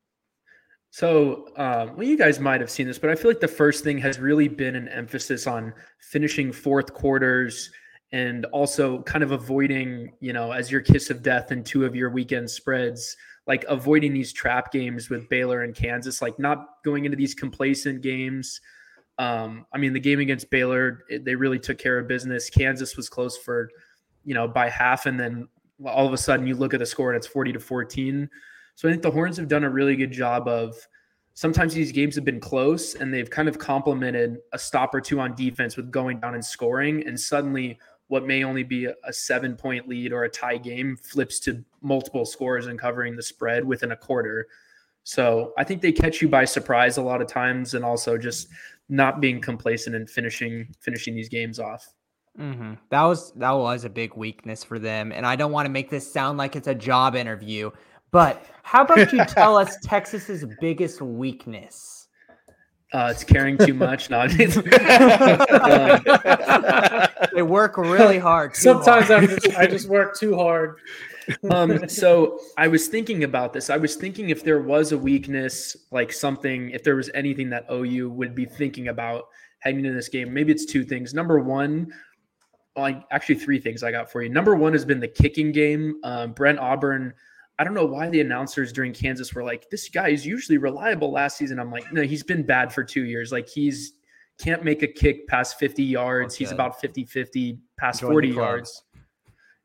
So, 0.91 1.47
um, 1.55 1.95
well, 1.95 2.03
you 2.05 2.17
guys 2.17 2.39
might 2.39 2.59
have 2.59 2.69
seen 2.69 2.85
this, 2.85 2.99
but 2.99 3.09
I 3.09 3.15
feel 3.15 3.31
like 3.31 3.39
the 3.39 3.47
first 3.47 3.83
thing 3.83 3.97
has 3.99 4.19
really 4.19 4.49
been 4.49 4.75
an 4.75 4.89
emphasis 4.89 5.47
on 5.47 5.73
finishing 6.01 6.51
fourth 6.51 6.93
quarters 6.93 7.71
and 8.11 8.43
also 8.45 9.01
kind 9.03 9.23
of 9.23 9.31
avoiding, 9.31 10.11
you 10.19 10.33
know, 10.33 10.51
as 10.51 10.69
your 10.69 10.81
kiss 10.81 11.09
of 11.09 11.23
death 11.23 11.53
in 11.53 11.63
two 11.63 11.85
of 11.85 11.95
your 11.95 12.09
weekend 12.09 12.49
spreads, 12.49 13.15
like 13.47 13.63
avoiding 13.69 14.13
these 14.13 14.33
trap 14.33 14.71
games 14.73 15.09
with 15.09 15.29
Baylor 15.29 15.63
and 15.63 15.73
Kansas, 15.73 16.21
like 16.21 16.37
not 16.37 16.67
going 16.83 17.05
into 17.05 17.15
these 17.15 17.33
complacent 17.33 18.01
games 18.01 18.59
um, 19.17 19.65
I 19.73 19.77
mean, 19.77 19.93
the 19.93 19.99
game 19.99 20.19
against 20.19 20.49
Baylor, 20.49 21.03
it, 21.09 21.25
they 21.25 21.35
really 21.35 21.59
took 21.59 21.77
care 21.77 21.99
of 21.99 22.07
business. 22.07 22.49
Kansas 22.49 22.97
was 22.97 23.09
close 23.09 23.37
for, 23.37 23.69
you 24.25 24.33
know, 24.33 24.47
by 24.47 24.69
half, 24.69 25.05
and 25.05 25.19
then 25.19 25.47
all 25.85 26.05
of 26.05 26.13
a 26.13 26.17
sudden 26.17 26.47
you 26.47 26.55
look 26.55 26.73
at 26.73 26.79
the 26.79 26.85
score 26.85 27.11
and 27.11 27.17
it's 27.17 27.27
40 27.27 27.53
to 27.53 27.59
14. 27.59 28.29
So 28.75 28.87
I 28.87 28.91
think 28.91 29.03
the 29.03 29.11
Horns 29.11 29.37
have 29.37 29.47
done 29.47 29.63
a 29.63 29.69
really 29.69 29.95
good 29.95 30.11
job 30.11 30.47
of 30.47 30.75
sometimes 31.33 31.73
these 31.73 31.91
games 31.91 32.15
have 32.15 32.25
been 32.25 32.39
close 32.39 32.95
and 32.95 33.13
they've 33.13 33.29
kind 33.29 33.47
of 33.47 33.57
complemented 33.57 34.37
a 34.53 34.59
stop 34.59 34.93
or 34.93 35.01
two 35.01 35.19
on 35.19 35.35
defense 35.35 35.77
with 35.77 35.91
going 35.91 36.19
down 36.19 36.35
and 36.35 36.45
scoring. 36.45 37.05
And 37.07 37.19
suddenly 37.19 37.79
what 38.11 38.27
may 38.27 38.43
only 38.43 38.63
be 38.63 38.85
a 38.85 39.13
seven 39.13 39.55
point 39.55 39.87
lead 39.87 40.11
or 40.11 40.23
a 40.23 40.29
tie 40.29 40.57
game 40.57 40.97
flips 40.97 41.39
to 41.39 41.63
multiple 41.81 42.25
scores 42.25 42.67
and 42.67 42.77
covering 42.77 43.15
the 43.15 43.23
spread 43.23 43.63
within 43.63 43.93
a 43.93 43.95
quarter. 43.95 44.47
So 45.03 45.53
I 45.57 45.63
think 45.63 45.81
they 45.81 45.93
catch 45.93 46.21
you 46.21 46.27
by 46.27 46.43
surprise 46.43 46.97
a 46.97 47.01
lot 47.01 47.21
of 47.21 47.27
times, 47.27 47.73
and 47.73 47.83
also 47.83 48.17
just 48.17 48.49
not 48.91 49.21
being 49.21 49.41
complacent 49.41 49.95
and 49.95 50.07
finishing 50.07 50.67
finishing 50.81 51.15
these 51.15 51.29
games 51.29 51.59
off. 51.59 51.87
Mm-hmm. 52.37 52.73
That 52.89 53.03
was 53.03 53.31
that 53.33 53.51
was 53.51 53.85
a 53.85 53.89
big 53.89 54.15
weakness 54.15 54.63
for 54.63 54.77
them, 54.77 55.11
and 55.11 55.25
I 55.25 55.35
don't 55.35 55.51
want 55.51 55.65
to 55.65 55.71
make 55.71 55.89
this 55.89 56.11
sound 56.11 56.37
like 56.37 56.55
it's 56.55 56.67
a 56.67 56.75
job 56.75 57.15
interview, 57.15 57.71
but 58.11 58.45
how 58.63 58.83
about 58.83 59.11
you 59.11 59.25
tell 59.27 59.57
us 59.57 59.77
Texas's 59.83 60.45
biggest 60.59 61.01
weakness? 61.01 62.00
Uh, 62.93 63.09
it's 63.11 63.23
caring 63.23 63.57
too 63.57 63.73
much. 63.73 64.09
No, 64.09 64.21
um, 64.21 64.29
they 67.33 67.41
work 67.41 67.77
really 67.77 68.19
hard. 68.19 68.53
Sometimes 68.55 69.07
hard. 69.07 69.29
just, 69.29 69.57
I 69.57 69.65
just 69.65 69.87
work 69.87 70.17
too 70.17 70.35
hard. 70.35 70.79
um, 71.49 71.87
so 71.87 72.39
I 72.57 72.67
was 72.67 72.87
thinking 72.87 73.23
about 73.23 73.53
this. 73.53 73.69
I 73.69 73.77
was 73.77 73.95
thinking 73.95 74.29
if 74.29 74.43
there 74.43 74.61
was 74.61 74.91
a 74.91 74.97
weakness, 74.97 75.77
like 75.91 76.11
something, 76.11 76.71
if 76.71 76.83
there 76.83 76.97
was 76.97 77.09
anything 77.13 77.49
that 77.51 77.65
OU 77.71 78.09
would 78.09 78.35
be 78.35 78.45
thinking 78.45 78.89
about 78.89 79.27
heading 79.59 79.85
into 79.85 79.93
this 79.93 80.09
game. 80.09 80.33
Maybe 80.33 80.51
it's 80.51 80.65
two 80.65 80.83
things. 80.83 81.13
Number 81.13 81.39
one, 81.39 81.93
like 82.75 83.03
actually 83.11 83.35
three 83.35 83.59
things 83.59 83.83
I 83.83 83.91
got 83.91 84.11
for 84.11 84.21
you. 84.21 84.29
Number 84.29 84.55
one 84.55 84.73
has 84.73 84.85
been 84.85 84.99
the 84.99 85.07
kicking 85.07 85.51
game. 85.51 85.99
Um, 86.03 86.33
Bert 86.33 86.57
Auburn 86.57 87.13
I 87.61 87.63
don't 87.63 87.75
know 87.75 87.85
why 87.85 88.09
the 88.09 88.21
announcers 88.21 88.73
during 88.73 88.91
Kansas 88.91 89.35
were 89.35 89.43
like, 89.43 89.69
this 89.69 89.87
guy 89.87 90.09
is 90.09 90.25
usually 90.25 90.57
reliable 90.57 91.11
last 91.11 91.37
season. 91.37 91.59
I'm 91.59 91.69
like, 91.69 91.93
no, 91.93 92.01
he's 92.01 92.23
been 92.23 92.41
bad 92.41 92.73
for 92.73 92.83
two 92.83 93.05
years. 93.05 93.31
Like 93.31 93.47
he's 93.47 93.93
can't 94.39 94.63
make 94.63 94.81
a 94.81 94.87
kick 94.87 95.27
past 95.27 95.59
50 95.59 95.83
yards. 95.83 96.33
Okay. 96.33 96.43
He's 96.43 96.51
about 96.51 96.81
50 96.81 97.05
50 97.05 97.59
past 97.77 97.99
Join 97.99 98.13
40 98.13 98.29
yards. 98.29 98.83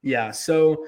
Yeah. 0.02 0.30
So 0.30 0.86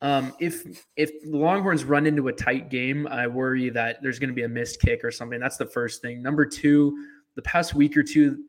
um, 0.00 0.32
if 0.38 0.86
if 0.96 1.10
the 1.22 1.36
Longhorns 1.36 1.82
run 1.82 2.06
into 2.06 2.28
a 2.28 2.32
tight 2.32 2.70
game, 2.70 3.08
I 3.08 3.26
worry 3.26 3.68
that 3.70 4.00
there's 4.00 4.20
going 4.20 4.30
to 4.30 4.34
be 4.34 4.44
a 4.44 4.48
missed 4.48 4.80
kick 4.80 5.02
or 5.02 5.10
something. 5.10 5.40
That's 5.40 5.56
the 5.56 5.66
first 5.66 6.02
thing. 6.02 6.22
Number 6.22 6.46
two, 6.46 6.96
the 7.34 7.42
past 7.42 7.74
week 7.74 7.96
or 7.96 8.04
two, 8.04 8.44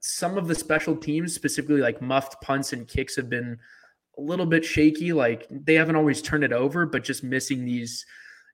some 0.00 0.36
of 0.36 0.46
the 0.46 0.54
special 0.54 0.94
teams, 0.94 1.32
specifically 1.32 1.80
like 1.80 2.02
muffed 2.02 2.38
punts 2.42 2.74
and 2.74 2.86
kicks, 2.86 3.16
have 3.16 3.30
been 3.30 3.58
a 4.18 4.22
little 4.22 4.46
bit 4.46 4.64
shaky. 4.64 5.12
Like 5.12 5.46
they 5.50 5.74
haven't 5.74 5.96
always 5.96 6.22
turned 6.22 6.44
it 6.44 6.52
over, 6.52 6.86
but 6.86 7.04
just 7.04 7.22
missing 7.22 7.64
these, 7.64 8.04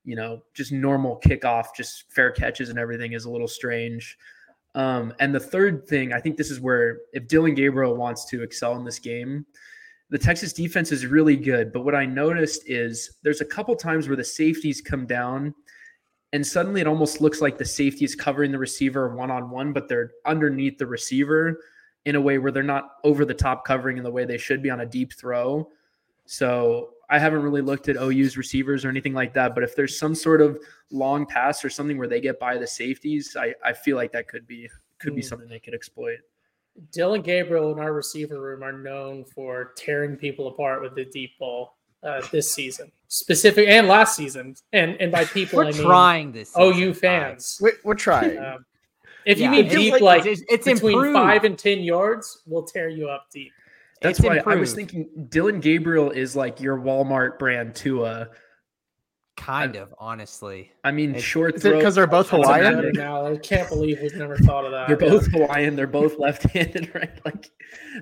you 0.05 0.17
know, 0.17 0.43
just 0.55 0.73
normal 0.73 1.21
kickoff, 1.25 1.67
just 1.77 2.13
fair 2.13 2.31
catches 2.31 2.69
and 2.69 2.79
everything 2.79 3.13
is 3.13 3.25
a 3.25 3.31
little 3.31 3.49
strange. 3.49 4.17
Um, 4.75 5.13
and 5.21 5.35
the 5.35 5.41
third 5.41 5.87
thing, 5.87 6.13
I 6.13 6.21
think 6.21 6.37
this 6.37 6.51
is 6.51 6.61
where 6.61 7.01
if 7.13 7.29
Dillon 7.29 7.55
Gabriel 7.55 7.95
wants 7.95 8.25
to 8.27 8.43
excel 8.43 8.77
in 8.77 8.85
this 8.85 8.99
game, 8.99 9.45
the 10.09 10.19
Texas 10.19 10.53
defense 10.53 10.93
is 10.93 11.07
really 11.07 11.37
good. 11.37 11.73
But 11.73 11.85
what 11.85 11.95
I 11.95 12.05
noticed 12.07 12.63
is 12.67 13.19
there's 13.23 13.41
a 13.41 13.47
couple 13.47 13.75
times 13.77 14.09
where 14.09 14.17
the 14.17 14.25
safeties 14.25 14.81
come 14.81 15.07
down 15.07 15.55
and 16.33 16.47
suddenly 16.47 16.81
it 16.81 16.87
almost 16.87 17.21
looks 17.21 17.41
like 17.41 17.59
the 17.59 17.65
safety 17.65 18.05
is 18.05 18.15
covering 18.15 18.53
the 18.53 18.59
receiver 18.59 19.15
one 19.15 19.31
on 19.31 19.51
one, 19.51 19.73
but 19.73 19.89
they're 19.89 20.13
underneath 20.25 20.79
the 20.79 20.87
receiver 20.87 21.61
in 22.05 22.17
a 22.17 22.21
way 22.21 22.39
where 22.39 22.51
they're 22.51 22.63
not 22.63 22.97
over 23.05 23.25
the 23.25 23.35
top 23.35 23.65
covering 23.65 23.97
in 23.97 24.05
the 24.05 24.11
way 24.11 24.25
they 24.25 24.39
should 24.39 24.63
be 24.63 24.71
on 24.71 24.81
a 24.81 24.87
deep 24.87 25.13
throw. 25.13 25.69
So 26.27 26.91
I 27.11 27.19
haven't 27.19 27.43
really 27.43 27.61
looked 27.61 27.89
at 27.89 27.97
OU's 27.97 28.37
receivers 28.37 28.85
or 28.85 28.89
anything 28.89 29.13
like 29.13 29.35
that. 29.35 29.55
But 29.55 29.65
if 29.65 29.77
there's 29.77 29.99
some 29.99 30.15
sort 30.15 30.41
of 30.41 30.59
long 30.91 31.27
pass 31.27 31.65
or 31.65 31.71
something 31.71 31.99
where 31.99 32.09
they 32.09 32.21
get 32.21 32.41
by 32.41 32.57
the 32.57 32.67
safeties, 32.67 33.37
I, 33.39 33.55
I 33.65 33.73
feel 33.73 33.97
like 33.97 34.13
that 34.13 34.29
could 34.29 34.47
be 34.47 34.69
could 34.99 35.15
be 35.15 35.21
hmm. 35.21 35.27
something 35.27 35.49
they 35.49 35.59
could 35.59 35.75
exploit. 35.75 36.19
Dillon 36.91 37.21
Gabriel 37.21 37.73
in 37.73 37.79
our 37.79 37.93
receiver 37.93 38.41
room 38.41 38.63
are 38.63 38.73
known 38.73 39.25
for 39.25 39.73
tearing 39.77 40.17
people 40.17 40.49
apart 40.49 40.81
with 40.81 40.95
the 40.95 41.05
deep 41.05 41.39
ball 41.39 41.77
uh, 42.03 42.23
this 42.33 42.53
season, 42.53 42.91
specific 43.09 43.69
and 43.69 43.89
last 43.89 44.17
season. 44.17 44.55
And 44.73 44.97
and 45.01 45.13
by 45.13 45.25
people, 45.27 45.59
we're 45.59 45.67
I 45.67 45.73
mean 45.73 45.83
trying 45.83 46.33
this. 46.33 46.53
Season. 46.53 46.83
OU 46.83 46.95
fans. 46.95 47.59
We're, 47.61 47.77
we're 47.85 47.95
trying. 47.95 48.39
Um, 48.39 48.65
if 49.27 49.39
you 49.39 49.51
mean 49.51 49.69
deep, 49.69 49.93
like, 49.93 50.03
like 50.03 50.27
it's, 50.27 50.43
it's 50.49 50.65
between 50.65 50.95
improved. 50.95 51.15
five 51.15 51.45
and 51.45 51.59
ten 51.59 51.81
yards, 51.81 52.43
we'll 52.47 52.65
tear 52.65 52.89
you 52.89 53.09
up 53.09 53.27
deep. 53.31 53.53
That's 54.01 54.19
it's 54.19 54.27
why 54.29 54.39
improved. 54.39 54.57
I 54.57 54.61
was 54.61 54.75
thinking 54.75 55.09
Dillon 55.29 55.61
Gabriel 55.61 56.11
is 56.11 56.35
like 56.35 56.61
your 56.61 56.77
Walmart 56.77 57.39
brand 57.39 57.75
Tua. 57.75 58.31
Kind 59.43 59.75
of, 59.75 59.93
honestly. 59.99 60.71
I 60.85 60.93
mean, 60.93 61.17
it's, 61.17 61.25
short 61.25 61.61
because 61.61 61.97
they're 61.97 62.07
both 62.07 62.31
Hawaiian. 62.31 62.93
Now 62.93 63.27
I 63.27 63.37
can't 63.37 63.69
believe 63.69 63.99
we've 64.01 64.15
never 64.15 64.37
thought 64.37 64.65
of 64.65 64.71
that. 64.71 64.87
They're 64.87 64.97
both 64.97 65.27
Hawaiian. 65.33 65.75
They're 65.75 65.89
both 65.89 66.17
left-handed, 66.21 66.95
right? 66.95 67.11
Like 67.25 67.51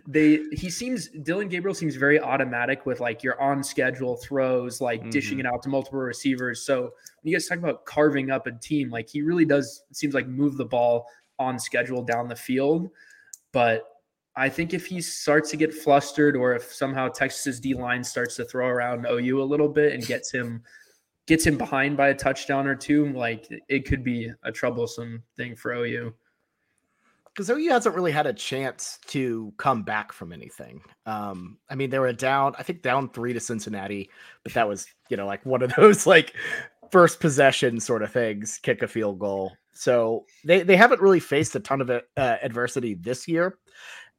they, 0.07 0.43
he 0.53 0.69
seems 0.69 1.09
Dillon 1.09 1.49
Gabriel 1.49 1.75
seems 1.75 1.97
very 1.97 2.21
automatic 2.21 2.85
with 2.85 3.01
like 3.01 3.23
your 3.23 3.41
on-schedule 3.41 4.17
throws, 4.17 4.83
like 4.83 5.01
mm-hmm. 5.01 5.11
dishing 5.11 5.39
it 5.41 5.47
out 5.47 5.63
to 5.63 5.71
multiple 5.71 6.01
receivers. 6.01 6.63
So 6.63 6.83
when 6.83 6.91
you 7.31 7.35
guys 7.35 7.47
talk 7.47 7.57
about 7.57 7.87
carving 7.87 8.31
up 8.31 8.47
a 8.47 8.53
team, 8.53 8.91
like 8.91 9.09
he 9.09 9.23
really 9.23 9.47
does 9.47 9.85
seems 9.93 10.13
like 10.13 10.29
move 10.29 10.59
the 10.59 10.67
ball 10.67 11.07
on 11.39 11.59
schedule 11.59 12.03
down 12.03 12.29
the 12.29 12.37
field. 12.37 12.91
But 13.53 13.85
I 14.37 14.51
think 14.51 14.75
if 14.75 14.85
he 14.85 15.01
starts 15.01 15.51
to 15.53 15.57
get 15.57 15.73
flustered, 15.73 16.37
or 16.37 16.55
if 16.55 16.73
somehow 16.73 17.09
Texas's 17.09 17.61
D 17.61 17.73
line 17.73 18.05
starts 18.05 18.37
to 18.37 18.45
throw 18.45 18.69
around 18.69 19.07
OU 19.11 19.43
a 19.43 19.45
little 19.45 19.69
bit 19.69 19.95
and 19.95 20.07
gets 20.07 20.31
him 20.31 20.63
gets 21.27 21.47
him 21.47 21.57
behind 21.57 21.97
by 21.97 22.09
a 22.09 22.15
touchdown 22.15 22.67
or 22.67 22.75
two, 22.75 23.13
like 23.13 23.47
it 23.69 23.87
could 23.87 24.03
be 24.03 24.31
a 24.43 24.53
troublesome 24.53 25.23
thing 25.37 25.55
for 25.57 25.73
OU. 25.73 26.13
Because 27.33 27.49
OU 27.49 27.71
hasn't 27.71 27.95
really 27.95 28.11
had 28.11 28.27
a 28.27 28.33
chance 28.33 28.99
to 29.07 29.53
come 29.57 29.83
back 29.83 30.13
from 30.13 30.33
anything. 30.33 30.83
Um, 31.07 31.59
I 31.71 31.77
mean, 31.77 31.91
they 31.91 32.01
were 32.01 32.13
down, 32.13 32.55
I 32.59 32.65
think 32.65 32.83
down 32.83 33.09
three 33.09 33.33
to 33.33 33.41
Cincinnati, 33.41 34.11
but 34.43 34.53
that 34.55 34.69
was, 34.69 34.87
you 35.09 35.17
know, 35.17 35.27
like 35.27 35.47
one 35.47 35.63
of 35.63 35.73
those 35.77 36.07
like 36.07 36.35
first 36.91 37.21
possession 37.21 37.79
sort 37.79 38.03
of 38.03 38.13
things, 38.13 38.59
kick 38.63 38.83
a 38.83 38.89
field 38.89 39.21
goal. 39.21 39.53
So 39.73 40.27
they, 40.45 40.63
they 40.63 40.77
haven't 40.77 41.01
really 41.01 41.21
faced 41.21 41.55
a 41.55 41.61
ton 41.61 41.81
of 41.81 41.91
uh, 41.91 42.01
adversity 42.17 42.95
this 42.95 43.29
year. 43.29 43.59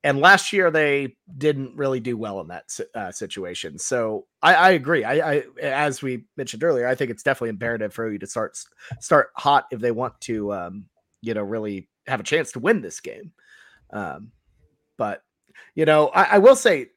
And 0.04 0.20
last 0.20 0.52
year 0.52 0.72
they 0.72 1.16
didn't 1.38 1.76
really 1.76 2.00
do 2.00 2.18
well 2.18 2.42
in 2.42 2.48
that 2.48 2.80
uh, 2.96 3.12
situation. 3.12 3.78
So 3.78 4.26
I, 4.42 4.56
I 4.56 4.70
agree. 4.72 5.04
I, 5.04 5.34
I, 5.34 5.44
as 5.62 6.02
we 6.02 6.26
mentioned 6.38 6.64
earlier, 6.64 6.88
I 6.88 6.96
think 6.96 7.12
it's 7.12 7.24
definitely 7.24 7.50
imperative 7.50 7.94
for 7.94 8.12
you 8.12 8.18
to 8.20 8.28
start 8.28 8.58
start 9.00 9.30
hot 9.36 9.66
if 9.72 9.80
they 9.80 9.92
want 9.92 10.20
to, 10.22 10.54
um, 10.54 10.86
you 11.22 11.34
know, 11.34 11.44
really 11.44 11.88
have 12.08 12.20
a 12.20 12.24
chance 12.24 12.52
to 12.54 12.60
win 12.60 12.82
this 12.82 13.00
game. 13.00 13.32
Um, 13.94 14.32
but 14.98 15.22
you 15.76 15.86
know, 15.86 16.08
I, 16.08 16.24
I 16.24 16.38
will 16.40 16.56
say 16.56 16.88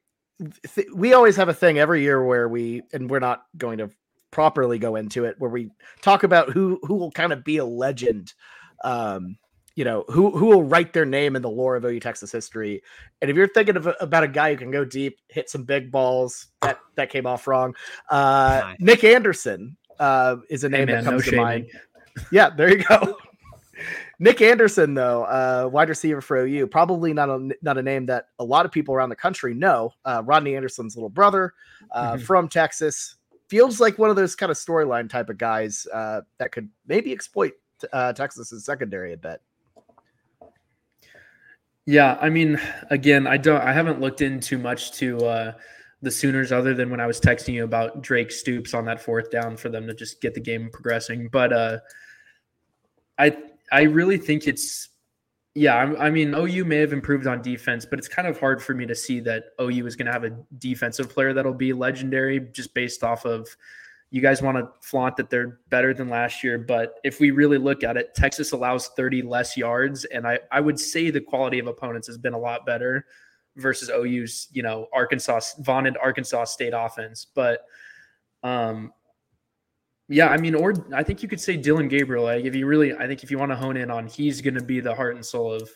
th- 0.74 0.88
we 0.94 1.12
always 1.12 1.36
have 1.36 1.48
a 1.48 1.54
thing 1.54 1.78
every 1.78 2.02
year 2.02 2.24
where 2.24 2.48
we, 2.48 2.82
and 2.92 3.10
we're 3.10 3.18
not 3.18 3.44
going 3.56 3.78
to 3.78 3.90
properly 4.30 4.78
go 4.78 4.96
into 4.96 5.24
it, 5.24 5.36
where 5.38 5.50
we 5.50 5.70
talk 6.02 6.22
about 6.24 6.50
who 6.50 6.80
who 6.82 6.94
will 6.94 7.12
kind 7.12 7.32
of 7.32 7.44
be 7.44 7.58
a 7.58 7.64
legend 7.64 8.32
um, 8.82 9.36
you 9.76 9.84
know 9.84 10.04
who 10.08 10.36
who 10.36 10.46
will 10.46 10.62
write 10.62 10.92
their 10.92 11.04
name 11.04 11.36
in 11.36 11.42
the 11.42 11.50
lore 11.50 11.76
of 11.76 11.84
OU 11.84 12.00
Texas 12.00 12.30
history. 12.30 12.82
And 13.20 13.30
if 13.30 13.36
you're 13.36 13.48
thinking 13.48 13.76
of 13.76 13.88
about 14.00 14.24
a 14.24 14.28
guy 14.28 14.52
who 14.52 14.56
can 14.56 14.70
go 14.70 14.84
deep, 14.84 15.18
hit 15.28 15.50
some 15.50 15.64
big 15.64 15.90
balls, 15.90 16.48
that 16.62 16.78
that 16.96 17.10
came 17.10 17.26
off 17.26 17.46
wrong. 17.46 17.74
Uh, 18.10 18.60
nice. 18.62 18.76
Nic 18.80 19.04
Anderson 19.04 19.76
uh, 19.98 20.36
is 20.48 20.64
a 20.64 20.68
name 20.68 20.88
hey 20.88 20.94
man, 20.94 21.04
that 21.04 21.10
comes 21.10 21.26
no 21.26 21.30
to 21.32 21.36
mind. 21.36 21.66
Yeah, 22.30 22.50
there 22.50 22.70
you 22.70 22.84
go. 22.84 23.16
Nic 24.20 24.40
Anderson, 24.40 24.94
though, 24.94 25.24
uh, 25.24 25.68
wide 25.70 25.88
receiver 25.88 26.20
for 26.20 26.38
OU, 26.38 26.68
probably 26.68 27.12
not 27.12 27.28
a 27.28 27.50
not 27.62 27.78
a 27.78 27.82
name 27.82 28.06
that 28.06 28.28
a 28.38 28.44
lot 28.44 28.64
of 28.64 28.72
people 28.72 28.94
around 28.94 29.08
the 29.08 29.16
country 29.16 29.54
know. 29.54 29.90
Uh, 30.04 30.22
Rodney 30.24 30.54
Anderson's 30.54 30.94
little 30.96 31.10
brother 31.10 31.54
uh, 31.90 32.12
mm-hmm. 32.12 32.22
from 32.22 32.48
Texas 32.48 33.16
feels 33.48 33.80
like 33.80 33.98
one 33.98 34.10
of 34.10 34.16
those 34.16 34.34
kind 34.34 34.50
of 34.50 34.56
storyline 34.56 35.08
type 35.08 35.28
of 35.28 35.38
guys 35.38 35.86
uh, 35.92 36.20
that 36.38 36.52
could 36.52 36.68
maybe 36.86 37.12
exploit 37.12 37.52
uh, 37.92 38.12
Texas's 38.12 38.64
secondary 38.64 39.12
a 39.12 39.16
bit. 39.16 39.40
Yeah, 41.86 42.16
I 42.20 42.30
mean, 42.30 42.58
again, 42.90 43.26
I 43.26 43.36
don't, 43.36 43.60
I 43.60 43.72
haven't 43.72 44.00
looked 44.00 44.22
in 44.22 44.40
too 44.40 44.56
much 44.56 44.92
to 44.92 45.18
uh, 45.18 45.52
the 46.00 46.10
Sooners 46.10 46.50
other 46.50 46.72
than 46.74 46.90
when 46.90 47.00
I 47.00 47.06
was 47.06 47.20
texting 47.20 47.52
you 47.52 47.64
about 47.64 48.02
Drake 48.02 48.30
Stoops 48.30 48.72
on 48.72 48.86
that 48.86 49.00
fourth 49.00 49.30
down 49.30 49.56
for 49.56 49.68
them 49.68 49.86
to 49.86 49.94
just 49.94 50.22
get 50.22 50.34
the 50.34 50.40
game 50.40 50.70
progressing. 50.72 51.28
But 51.28 51.52
uh, 51.52 51.78
I, 53.18 53.36
I 53.70 53.82
really 53.82 54.16
think 54.16 54.46
it's, 54.46 54.88
yeah, 55.54 55.76
I, 55.76 56.06
I 56.06 56.10
mean, 56.10 56.34
OU 56.34 56.64
may 56.64 56.78
have 56.78 56.94
improved 56.94 57.26
on 57.26 57.42
defense, 57.42 57.84
but 57.84 57.98
it's 57.98 58.08
kind 58.08 58.26
of 58.26 58.40
hard 58.40 58.62
for 58.62 58.74
me 58.74 58.86
to 58.86 58.94
see 58.94 59.20
that 59.20 59.44
OU 59.60 59.86
is 59.86 59.94
going 59.94 60.06
to 60.06 60.12
have 60.12 60.24
a 60.24 60.36
defensive 60.56 61.10
player 61.10 61.34
that'll 61.34 61.52
be 61.52 61.74
legendary 61.74 62.40
just 62.40 62.72
based 62.72 63.04
off 63.04 63.26
of 63.26 63.46
you 64.10 64.20
guys 64.20 64.42
want 64.42 64.56
to 64.56 64.68
flaunt 64.80 65.16
that 65.16 65.28
they're 65.28 65.60
better 65.70 65.92
than 65.92 66.08
last 66.08 66.44
year, 66.44 66.58
but 66.58 66.94
if 67.02 67.18
we 67.18 67.30
really 67.30 67.58
look 67.58 67.82
at 67.82 67.96
it, 67.96 68.14
Texas 68.14 68.52
allows 68.52 68.88
30 68.88 69.22
less 69.22 69.56
yards, 69.56 70.04
and 70.06 70.26
I, 70.26 70.38
I 70.52 70.60
would 70.60 70.78
say 70.78 71.10
the 71.10 71.20
quality 71.20 71.58
of 71.58 71.66
opponents 71.66 72.06
has 72.06 72.18
been 72.18 72.34
a 72.34 72.38
lot 72.38 72.64
better 72.64 73.06
versus 73.56 73.90
OU's, 73.90 74.48
you 74.52 74.62
know, 74.62 74.88
Arkansas 74.92 75.40
vaunted 75.60 75.96
Arkansas 75.96 76.44
State 76.44 76.72
offense. 76.74 77.26
But 77.34 77.60
um 78.42 78.92
yeah, 80.08 80.28
I 80.28 80.36
mean, 80.36 80.54
or 80.54 80.74
I 80.94 81.02
think 81.02 81.22
you 81.22 81.28
could 81.28 81.40
say 81.40 81.56
Dillon 81.56 81.88
Gabriel. 81.88 82.24
Like 82.24 82.44
if 82.44 82.54
you 82.54 82.66
really 82.66 82.94
I 82.94 83.06
think 83.06 83.22
if 83.22 83.30
you 83.30 83.38
want 83.38 83.52
to 83.52 83.56
hone 83.56 83.76
in 83.76 83.90
on 83.90 84.06
he's 84.06 84.40
gonna 84.40 84.62
be 84.62 84.80
the 84.80 84.94
heart 84.94 85.14
and 85.14 85.24
soul 85.24 85.52
of 85.52 85.70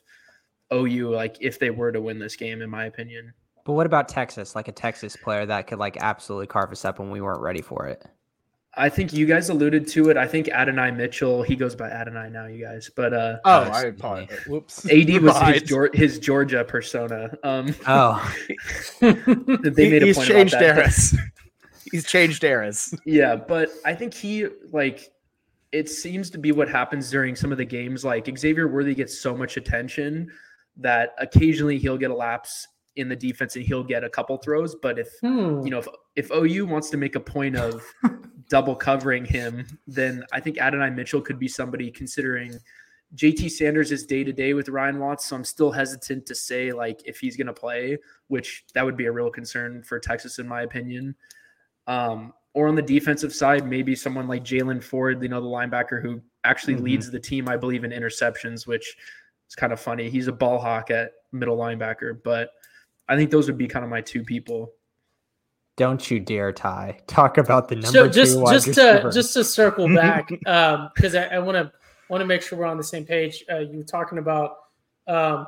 OU, 0.72 1.10
like 1.14 1.36
if 1.40 1.58
they 1.58 1.70
were 1.70 1.92
to 1.92 2.00
win 2.00 2.18
this 2.18 2.36
game, 2.36 2.60
in 2.60 2.68
my 2.68 2.86
opinion. 2.86 3.32
But 3.64 3.72
what 3.72 3.86
about 3.86 4.08
Texas? 4.08 4.54
Like 4.54 4.68
a 4.68 4.72
Texas 4.72 5.16
player 5.16 5.46
that 5.46 5.66
could 5.66 5.78
like 5.78 5.96
absolutely 6.00 6.46
carve 6.46 6.72
us 6.72 6.84
up 6.84 6.98
when 6.98 7.10
we 7.10 7.20
weren't 7.20 7.40
ready 7.40 7.62
for 7.62 7.86
it. 7.86 8.04
I 8.74 8.88
think 8.88 9.12
you 9.12 9.26
guys 9.26 9.48
alluded 9.48 9.88
to 9.88 10.10
it. 10.10 10.16
I 10.16 10.26
think 10.26 10.48
Adonai 10.48 10.90
Mitchell, 10.92 11.42
he 11.42 11.56
goes 11.56 11.74
by 11.74 11.90
Adonai 11.90 12.30
now, 12.30 12.46
you 12.46 12.64
guys. 12.64 12.90
But 12.94 13.12
uh 13.12 13.38
oh, 13.44 13.50
uh, 13.50 13.70
I 13.72 13.82
apologize. 13.86 14.46
Whoops. 14.46 14.86
AD 14.90 15.22
was 15.22 15.36
his, 15.40 15.90
his, 15.94 16.18
Georgia 16.18 16.64
persona. 16.64 17.30
Um 17.42 17.74
Oh, 17.86 18.34
they 19.00 19.90
made 19.90 20.02
a 20.02 20.06
he's 20.06 20.26
changed 20.26 20.54
eras. 20.54 21.16
he's 21.90 22.06
changed 22.06 22.44
eras. 22.44 22.94
Yeah, 23.04 23.36
but 23.36 23.70
I 23.84 23.94
think 23.94 24.14
he 24.14 24.46
like 24.70 25.10
it 25.72 25.88
seems 25.88 26.30
to 26.30 26.38
be 26.38 26.52
what 26.52 26.68
happens 26.68 27.10
during 27.10 27.36
some 27.36 27.52
of 27.52 27.58
the 27.58 27.64
games. 27.64 28.04
Like 28.04 28.28
Xavier 28.38 28.68
Worthy 28.68 28.94
gets 28.94 29.18
so 29.18 29.36
much 29.36 29.56
attention 29.56 30.30
that 30.76 31.14
occasionally 31.18 31.78
he'll 31.78 31.98
get 31.98 32.10
a 32.10 32.14
lapse 32.14 32.66
in 32.96 33.08
the 33.08 33.16
defense 33.16 33.56
and 33.56 33.64
he'll 33.64 33.84
get 33.84 34.04
a 34.04 34.08
couple 34.08 34.36
throws. 34.38 34.76
But 34.76 34.98
if 34.98 35.08
hmm. 35.20 35.62
you 35.64 35.70
know 35.70 35.78
if 35.78 35.88
if 36.16 36.30
OU 36.30 36.66
wants 36.66 36.90
to 36.90 36.96
make 36.96 37.16
a 37.16 37.20
point 37.20 37.56
of 37.56 37.82
double 38.48 38.74
covering 38.74 39.24
him, 39.24 39.66
then 39.86 40.24
I 40.32 40.40
think 40.40 40.58
Adonai 40.58 40.90
Mitchell 40.90 41.20
could 41.20 41.38
be 41.38 41.48
somebody 41.48 41.90
considering 41.90 42.58
JT 43.14 43.50
Sanders 43.50 43.90
is 43.90 44.04
day 44.04 44.22
to 44.22 44.32
day 44.32 44.52
with 44.52 44.68
Ryan 44.68 44.98
Watts, 44.98 45.26
so 45.26 45.36
I'm 45.36 45.44
still 45.44 45.70
hesitant 45.70 46.26
to 46.26 46.34
say 46.34 46.72
like 46.72 47.00
if 47.06 47.18
he's 47.18 47.36
going 47.36 47.46
to 47.46 47.54
play, 47.54 47.98
which 48.28 48.64
that 48.74 48.84
would 48.84 48.96
be 48.96 49.06
a 49.06 49.12
real 49.12 49.30
concern 49.30 49.82
for 49.82 49.98
Texas 49.98 50.38
in 50.38 50.46
my 50.46 50.62
opinion. 50.62 51.14
Um, 51.86 52.34
or 52.52 52.68
on 52.68 52.74
the 52.74 52.82
defensive 52.82 53.32
side, 53.32 53.66
maybe 53.66 53.94
someone 53.94 54.28
like 54.28 54.44
Jaylan 54.44 54.82
Ford, 54.82 55.22
you 55.22 55.28
know, 55.28 55.40
the 55.40 55.46
linebacker 55.46 56.02
who 56.02 56.20
actually 56.44 56.74
mm-hmm. 56.74 56.84
leads 56.84 57.10
the 57.10 57.20
team, 57.20 57.48
I 57.48 57.56
believe, 57.56 57.84
in 57.84 57.92
interceptions, 57.92 58.66
which 58.66 58.96
is 59.48 59.54
kind 59.54 59.72
of 59.72 59.80
funny. 59.80 60.10
He's 60.10 60.26
a 60.26 60.32
ball 60.32 60.58
hawk 60.58 60.90
at 60.90 61.12
middle 61.32 61.56
linebacker, 61.56 62.20
but 62.22 62.50
I 63.08 63.16
think 63.16 63.30
those 63.30 63.46
would 63.46 63.58
be 63.58 63.68
kind 63.68 63.84
of 63.84 63.90
my 63.90 64.00
two 64.00 64.22
people. 64.22 64.72
Don't 65.78 66.10
you 66.10 66.18
dare, 66.18 66.52
Ty. 66.52 66.98
Talk 67.06 67.38
about 67.38 67.68
the 67.68 67.76
number 67.76 67.90
so 67.90 68.08
just, 68.08 68.34
two 68.34 68.44
just 68.50 68.74
to 68.74 69.10
just 69.12 69.32
to 69.34 69.44
circle 69.44 69.86
back, 69.94 70.28
because 70.28 71.14
um, 71.14 71.24
I 71.30 71.38
want 71.38 71.56
to 71.56 71.72
want 72.10 72.20
to 72.20 72.26
make 72.26 72.42
sure 72.42 72.58
we're 72.58 72.66
on 72.66 72.76
the 72.76 72.82
same 72.82 73.04
page. 73.04 73.44
Uh, 73.48 73.58
you 73.58 73.78
were 73.78 73.84
talking 73.84 74.18
about 74.18 74.56
um, 75.06 75.46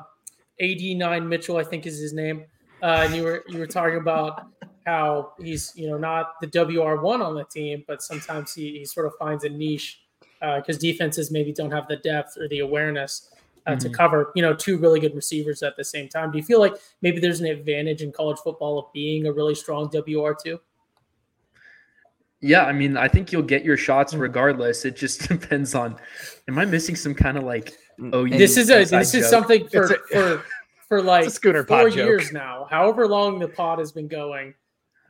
AD9 0.63 1.27
Mitchell, 1.27 1.57
I 1.57 1.65
think 1.65 1.85
is 1.85 1.99
his 1.99 2.13
name, 2.13 2.45
uh, 2.81 3.03
and 3.05 3.15
you 3.15 3.25
were 3.25 3.43
you 3.49 3.59
were 3.59 3.67
talking 3.67 3.99
about 3.99 4.47
how 4.87 5.33
he's 5.41 5.73
you 5.75 5.91
know 5.91 5.99
not 5.99 6.35
the 6.41 6.47
WR 6.47 7.03
one 7.03 7.21
on 7.21 7.35
the 7.35 7.45
team, 7.45 7.83
but 7.89 8.01
sometimes 8.01 8.55
he, 8.55 8.79
he 8.79 8.85
sort 8.85 9.07
of 9.07 9.15
finds 9.19 9.43
a 9.43 9.49
niche 9.49 10.01
because 10.41 10.77
uh, 10.77 10.81
defenses 10.81 11.33
maybe 11.33 11.53
don't 11.53 11.73
have 11.73 11.89
the 11.89 11.97
depth 11.97 12.39
or 12.39 12.47
the 12.47 12.61
awareness 12.61 13.33
uh, 13.67 13.73
mm-hmm. 13.73 13.79
to 13.79 13.91
cover 13.91 14.33
you 14.35 14.43
know 14.43 14.55
two 14.55 14.79
really 14.79 15.01
good 15.01 15.15
receivers 15.15 15.63
at 15.63 15.77
the 15.77 15.85
same 15.85 16.09
time. 16.09 16.31
Do 16.31 16.39
you 16.39 16.45
feel 16.45 16.61
like 16.61 16.75
maybe 17.03 17.21
there's 17.21 17.41
an 17.41 17.47
advantage 17.47 18.03
in 18.03 18.13
college 18.13 18.39
football 18.39 18.79
of 18.79 18.93
being 18.93 19.27
a 19.27 19.33
really 19.33 19.55
strong 19.55 19.91
WR 19.93 20.33
two? 20.33 20.61
Yeah, 22.43 22.65
I 22.65 22.73
mean, 22.73 22.97
I 22.97 23.07
think 23.07 23.33
you'll 23.33 23.43
get 23.43 23.65
your 23.65 23.77
shots 23.77 24.15
mm. 24.15 24.21
regardless. 24.21 24.85
It 24.85 24.97
just 24.97 25.21
depends 25.29 25.75
on. 25.75 25.97
Am 26.49 26.59
I 26.59 26.65
missing 26.65 26.97
some 26.97 27.15
kind 27.15 27.37
of 27.37 27.45
like? 27.45 27.77
Oh, 28.13 28.27
this 28.27 28.57
is 28.57 28.71
a 28.71 28.85
this 28.85 29.13
joke? 29.13 29.21
is 29.21 29.29
something 29.29 29.69
for 29.69 29.85
a, 29.85 29.99
for 30.11 30.45
for 30.89 31.03
like 31.03 31.31
scooter 31.31 31.65
four 31.65 31.89
years 31.89 32.25
joke. 32.25 32.33
now. 32.33 32.67
However 32.71 33.07
long 33.07 33.39
the 33.39 33.49
pod 33.49 33.79
has 33.79 33.93
been 33.93 34.09
going, 34.09 34.55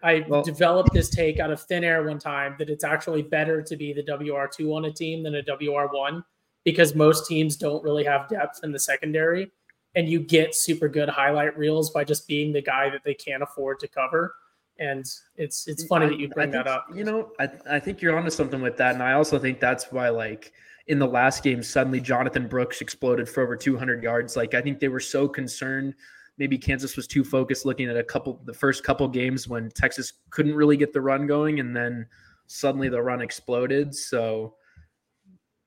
I 0.03 0.25
well, 0.29 0.43
developed 0.43 0.93
this 0.93 1.09
take 1.09 1.39
out 1.39 1.51
of 1.51 1.63
thin 1.63 1.85
air 1.85 2.03
one 2.03 2.19
time 2.19 2.57
that 2.59 2.69
it's 2.69 2.85
actually 2.85 3.23
better 3.23 3.63
to 3.63 3.77
be 3.77 3.93
the 3.93 4.03
WR 4.03 4.47
two 4.47 4.75
on 4.75 4.87
a 4.87 4.93
team 4.93 5.23
than 5.23 5.37
a 5.37 5.43
WR 5.43 5.87
one 5.93 6.25
because 6.65 6.95
most 6.95 7.27
teams 7.27 7.57
don't 7.57 7.83
really 7.83 8.05
have 8.05 8.29
depth 8.29 8.61
in 8.63 8.73
the 8.73 8.79
secondary, 8.79 9.51
and 9.95 10.09
you 10.09 10.21
get 10.21 10.55
super 10.55 10.89
good 10.89 11.09
highlight 11.09 11.57
reels 11.57 11.91
by 11.91 12.05
just 12.05 12.29
being 12.29 12.53
the 12.53 12.63
guy 12.63 12.91
that 12.91 13.03
they 13.05 13.15
can't 13.15 13.43
afford 13.43 13.81
to 13.81 13.89
cover 13.89 14.35
and 14.81 15.05
it's 15.37 15.69
it's 15.69 15.85
funny 15.85 16.07
I, 16.07 16.09
that 16.09 16.19
you 16.19 16.29
bring 16.29 16.51
think, 16.51 16.65
that 16.65 16.67
up. 16.67 16.87
You 16.93 17.05
know, 17.05 17.31
I 17.39 17.51
I 17.71 17.79
think 17.79 18.03
you're 18.03 18.17
onto 18.17 18.31
something 18.31 18.61
with 18.61 18.77
that, 18.79 18.95
and 18.95 19.03
I 19.03 19.13
also 19.13 19.39
think 19.39 19.61
that's 19.61 19.93
why 19.93 20.09
like 20.09 20.53
in 20.89 20.99
the 20.99 21.07
last 21.07 21.45
game 21.45 21.63
suddenly 21.63 22.01
Jonathan 22.01 22.49
Brooks 22.49 22.81
exploded 22.81 23.29
for 23.29 23.43
over 23.43 23.55
200 23.55 24.03
yards. 24.03 24.37
Like 24.37 24.55
I 24.55 24.63
think 24.63 24.81
they 24.81 24.89
were 24.89 24.99
so 24.99 25.29
concerned. 25.29 25.95
Maybe 26.39 26.57
Kansas 26.57 26.97
was 26.97 27.07
too 27.07 27.23
focused 27.23 27.67
looking 27.67 27.89
at 27.89 27.97
a 27.97 28.03
couple 28.03 28.41
the 28.47 28.55
first 28.55 28.83
couple 28.83 29.07
games 29.07 29.47
when 29.47 29.71
Texas 29.71 30.15
couldn't 30.31 30.55
really 30.55 30.79
get 30.79 30.93
the 30.93 31.01
run 31.01 31.27
going, 31.27 31.61
and 31.61 31.77
then 31.77 32.07
suddenly 32.47 32.89
the 32.89 33.03
run 33.03 33.21
exploded. 33.21 33.95
So 33.95 34.55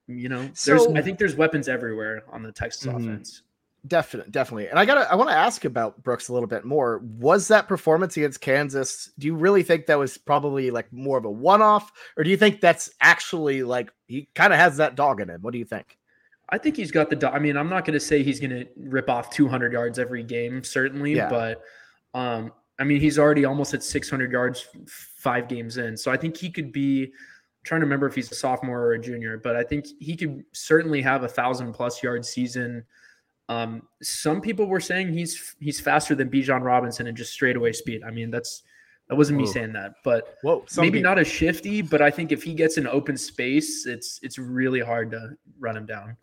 you 0.07 0.29
know, 0.29 0.49
there's 0.65 0.85
I 0.87 1.01
think 1.01 1.17
there's 1.17 1.35
weapons 1.35 1.67
everywhere 1.67 2.23
on 2.31 2.43
the 2.43 2.51
Texas 2.51 2.85
mm-hmm. 2.85 3.09
offense. 3.09 3.43
Definitely, 3.85 4.31
definitely. 4.31 4.67
And 4.69 4.79
I 4.79 4.85
gotta 4.85 5.11
I 5.11 5.15
want 5.15 5.29
to 5.29 5.35
ask 5.35 5.65
about 5.65 6.01
Brooks 6.03 6.29
a 6.29 6.33
little 6.33 6.47
bit 6.47 6.63
more. 6.63 7.01
Was 7.17 7.49
that 7.49 7.67
performance 7.67 8.15
against 8.15 8.39
Kansas? 8.39 9.11
Do 9.19 9.27
you 9.27 9.35
really 9.35 9.61
think 9.61 9.87
that 9.87 9.99
was 9.99 10.17
probably 10.17 10.71
like 10.71 10.91
more 10.93 11.17
of 11.17 11.25
a 11.25 11.31
one-off? 11.31 11.91
Or 12.17 12.23
do 12.23 12.29
you 12.29 12.37
think 12.37 12.61
that's 12.61 12.89
actually 13.01 13.63
like 13.63 13.91
he 14.07 14.29
kind 14.35 14.53
of 14.53 14.59
has 14.59 14.77
that 14.77 14.95
dog 14.95 15.19
in 15.19 15.29
him? 15.29 15.41
What 15.41 15.51
do 15.51 15.59
you 15.59 15.65
think? 15.65 15.97
I 16.49 16.57
think 16.57 16.77
he's 16.77 16.91
got 16.91 17.09
the 17.09 17.17
dog. 17.17 17.33
I 17.33 17.39
mean, 17.39 17.57
I'm 17.57 17.69
not 17.69 17.83
gonna 17.83 17.99
say 17.99 18.23
he's 18.23 18.39
gonna 18.39 18.63
rip 18.77 19.09
off 19.09 19.29
200 19.31 19.73
yards 19.73 19.99
every 19.99 20.23
game, 20.23 20.63
certainly, 20.63 21.15
yeah. 21.15 21.29
but 21.29 21.61
um, 22.13 22.53
I 22.79 22.85
mean, 22.85 23.01
he's 23.01 23.19
already 23.19 23.43
almost 23.43 23.73
at 23.73 23.83
600 23.83 24.31
yards 24.31 24.67
five 24.87 25.49
games 25.49 25.77
in. 25.77 25.97
So 25.97 26.09
I 26.09 26.15
think 26.15 26.37
he 26.37 26.49
could 26.49 26.71
be 26.71 27.05
I'm 27.05 27.11
trying 27.63 27.81
to 27.81 27.85
remember 27.85 28.07
if 28.07 28.15
he's 28.15 28.31
a 28.31 28.35
sophomore 28.35 28.81
or 28.81 28.93
a 28.93 28.99
junior, 28.99 29.37
but 29.37 29.55
I 29.55 29.63
think 29.63 29.85
he 29.99 30.15
could 30.15 30.43
certainly 30.51 31.01
have 31.01 31.23
a 31.23 31.27
thousand 31.27 31.73
plus 31.73 32.03
yard 32.03 32.25
season 32.25 32.85
um, 33.49 33.83
some 34.01 34.41
people 34.41 34.65
were 34.65 34.79
saying 34.79 35.11
he's 35.13 35.55
he's 35.59 35.79
faster 35.79 36.15
than 36.15 36.29
Bijan 36.29 36.63
Robinson 36.63 37.07
and 37.07 37.17
just 37.17 37.33
straightaway 37.33 37.73
speed. 37.73 38.03
I 38.03 38.11
mean, 38.11 38.31
that's 38.31 38.63
that 39.09 39.15
wasn't 39.15 39.39
Whoa. 39.39 39.45
me 39.45 39.51
saying 39.51 39.73
that, 39.73 39.95
but 40.03 40.37
Whoa, 40.43 40.65
maybe 40.77 40.99
people. 40.99 41.09
not 41.09 41.19
as 41.19 41.27
shifty. 41.27 41.81
But 41.81 42.01
I 42.01 42.09
think 42.09 42.31
if 42.31 42.41
he 42.41 42.53
gets 42.53 42.77
an 42.77 42.87
open 42.87 43.17
space, 43.17 43.85
it's 43.85 44.19
it's 44.23 44.37
really 44.37 44.79
hard 44.79 45.11
to 45.11 45.31
run 45.59 45.75
him 45.75 45.85
down. 45.85 46.15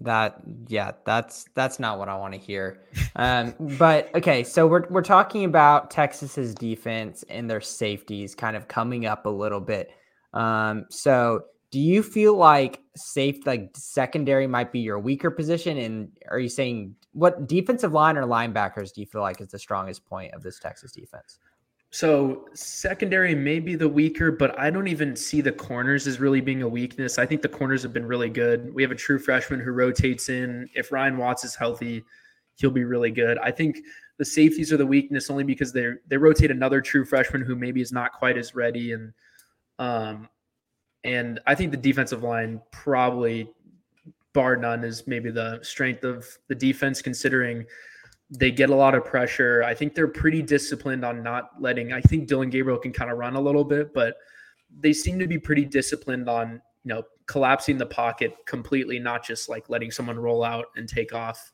That 0.00 0.40
yeah, 0.68 0.92
that's 1.04 1.46
that's 1.54 1.78
not 1.78 1.98
what 1.98 2.08
I 2.08 2.16
want 2.16 2.34
to 2.34 2.40
hear. 2.40 2.82
Um, 3.16 3.54
but 3.78 4.14
okay, 4.14 4.42
so 4.42 4.66
we're 4.66 4.88
we're 4.90 5.02
talking 5.02 5.44
about 5.44 5.90
Texas's 5.90 6.54
defense 6.54 7.24
and 7.28 7.48
their 7.48 7.60
safeties 7.60 8.34
kind 8.34 8.56
of 8.56 8.66
coming 8.68 9.06
up 9.06 9.26
a 9.26 9.30
little 9.30 9.60
bit. 9.60 9.90
Um, 10.32 10.86
so 10.90 11.44
do 11.74 11.80
you 11.80 12.04
feel 12.04 12.36
like 12.36 12.80
safe 12.94 13.44
like 13.46 13.68
secondary 13.74 14.46
might 14.46 14.70
be 14.70 14.78
your 14.78 15.00
weaker 15.00 15.28
position 15.28 15.76
and 15.76 16.08
are 16.30 16.38
you 16.38 16.48
saying 16.48 16.94
what 17.14 17.48
defensive 17.48 17.92
line 17.92 18.16
or 18.16 18.22
linebackers 18.22 18.94
do 18.94 19.00
you 19.00 19.06
feel 19.08 19.22
like 19.22 19.40
is 19.40 19.48
the 19.48 19.58
strongest 19.58 20.06
point 20.06 20.32
of 20.34 20.42
this 20.44 20.60
texas 20.60 20.92
defense 20.92 21.40
so 21.94 22.48
secondary 22.54 23.36
may 23.36 23.60
be 23.60 23.76
the 23.76 23.88
weaker 23.88 24.32
but 24.32 24.58
i 24.58 24.68
don't 24.68 24.88
even 24.88 25.14
see 25.14 25.40
the 25.40 25.52
corners 25.52 26.08
as 26.08 26.18
really 26.18 26.40
being 26.40 26.62
a 26.62 26.68
weakness. 26.68 27.18
I 27.18 27.26
think 27.26 27.40
the 27.40 27.48
corners 27.48 27.84
have 27.84 27.92
been 27.92 28.06
really 28.06 28.30
good. 28.30 28.74
We 28.74 28.82
have 28.82 28.90
a 28.90 28.96
true 28.96 29.18
freshman 29.18 29.60
who 29.60 29.70
rotates 29.70 30.28
in. 30.28 30.68
If 30.74 30.90
ryan 30.90 31.16
watts 31.16 31.44
is 31.44 31.54
healthy 31.54 32.02
he'll 32.56 32.70
be 32.70 32.84
really 32.84 33.10
good. 33.10 33.38
I 33.38 33.50
think 33.50 33.78
the 34.16 34.24
safeties 34.24 34.72
are 34.72 34.76
the 34.76 34.86
weakness 34.86 35.30
only 35.30 35.44
because 35.44 35.72
they 35.72 35.92
they 36.08 36.16
rotate 36.16 36.50
another 36.50 36.80
true 36.80 37.04
freshman 37.04 37.42
who 37.42 37.54
maybe 37.54 37.80
is 37.80 37.92
not 37.92 38.12
quite 38.12 38.36
as 38.36 38.54
ready 38.54 38.92
and 38.92 39.12
um, 39.78 40.28
and 41.04 41.38
I 41.46 41.54
think 41.54 41.70
the 41.70 41.76
defensive 41.76 42.22
line 42.22 42.60
probably, 42.72 43.50
bar 44.32 44.56
none, 44.56 44.82
is 44.82 45.06
maybe 45.06 45.30
the 45.30 45.60
strength 45.62 46.02
of 46.02 46.26
the 46.48 46.54
defense, 46.54 47.02
considering 47.02 47.66
they 48.30 48.50
get 48.50 48.70
a 48.70 48.74
lot 48.74 48.94
of 48.94 49.04
pressure. 49.04 49.62
I 49.62 49.74
think 49.74 49.94
they're 49.94 50.08
pretty 50.08 50.42
disciplined 50.42 51.04
on 51.04 51.22
not 51.22 51.50
letting. 51.60 51.92
I 51.92 52.00
think 52.00 52.28
Dillon 52.28 52.50
Gabriel 52.50 52.78
can 52.78 52.92
kind 52.92 53.10
of 53.10 53.18
run 53.18 53.36
a 53.36 53.40
little 53.40 53.64
bit, 53.64 53.92
but 53.92 54.16
they 54.80 54.92
seem 54.92 55.18
to 55.18 55.26
be 55.26 55.38
pretty 55.38 55.64
disciplined 55.64 56.28
on 56.28 56.60
you 56.84 56.94
know 56.94 57.02
collapsing 57.26 57.78
the 57.78 57.86
pocket 57.86 58.34
completely, 58.46 58.98
not 58.98 59.24
just 59.24 59.48
like 59.48 59.68
letting 59.68 59.90
someone 59.90 60.18
roll 60.18 60.42
out 60.42 60.66
and 60.76 60.88
take 60.88 61.14
off. 61.14 61.52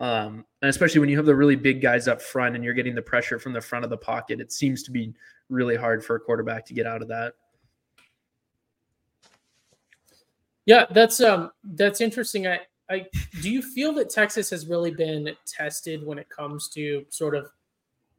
Um, 0.00 0.44
and 0.62 0.68
especially 0.68 1.00
when 1.00 1.08
you 1.08 1.16
have 1.16 1.26
the 1.26 1.34
really 1.34 1.54
big 1.54 1.80
guys 1.80 2.08
up 2.08 2.20
front 2.20 2.56
and 2.56 2.64
you're 2.64 2.74
getting 2.74 2.94
the 2.94 3.02
pressure 3.02 3.38
from 3.38 3.52
the 3.52 3.60
front 3.60 3.84
of 3.84 3.90
the 3.90 3.96
pocket, 3.96 4.40
it 4.40 4.50
seems 4.50 4.82
to 4.82 4.90
be 4.90 5.14
really 5.48 5.76
hard 5.76 6.04
for 6.04 6.16
a 6.16 6.20
quarterback 6.20 6.66
to 6.66 6.74
get 6.74 6.86
out 6.86 7.02
of 7.02 7.08
that. 7.08 7.34
Yeah, 10.66 10.86
that's 10.90 11.20
um 11.20 11.50
that's 11.64 12.00
interesting. 12.00 12.46
I 12.46 12.60
Do 13.40 13.50
you 13.50 13.62
feel 13.62 13.92
that 13.94 14.10
Texas 14.10 14.50
has 14.50 14.66
really 14.66 14.90
been 14.90 15.30
tested 15.46 16.04
when 16.04 16.18
it 16.18 16.28
comes 16.28 16.68
to 16.70 17.04
sort 17.10 17.34
of 17.34 17.50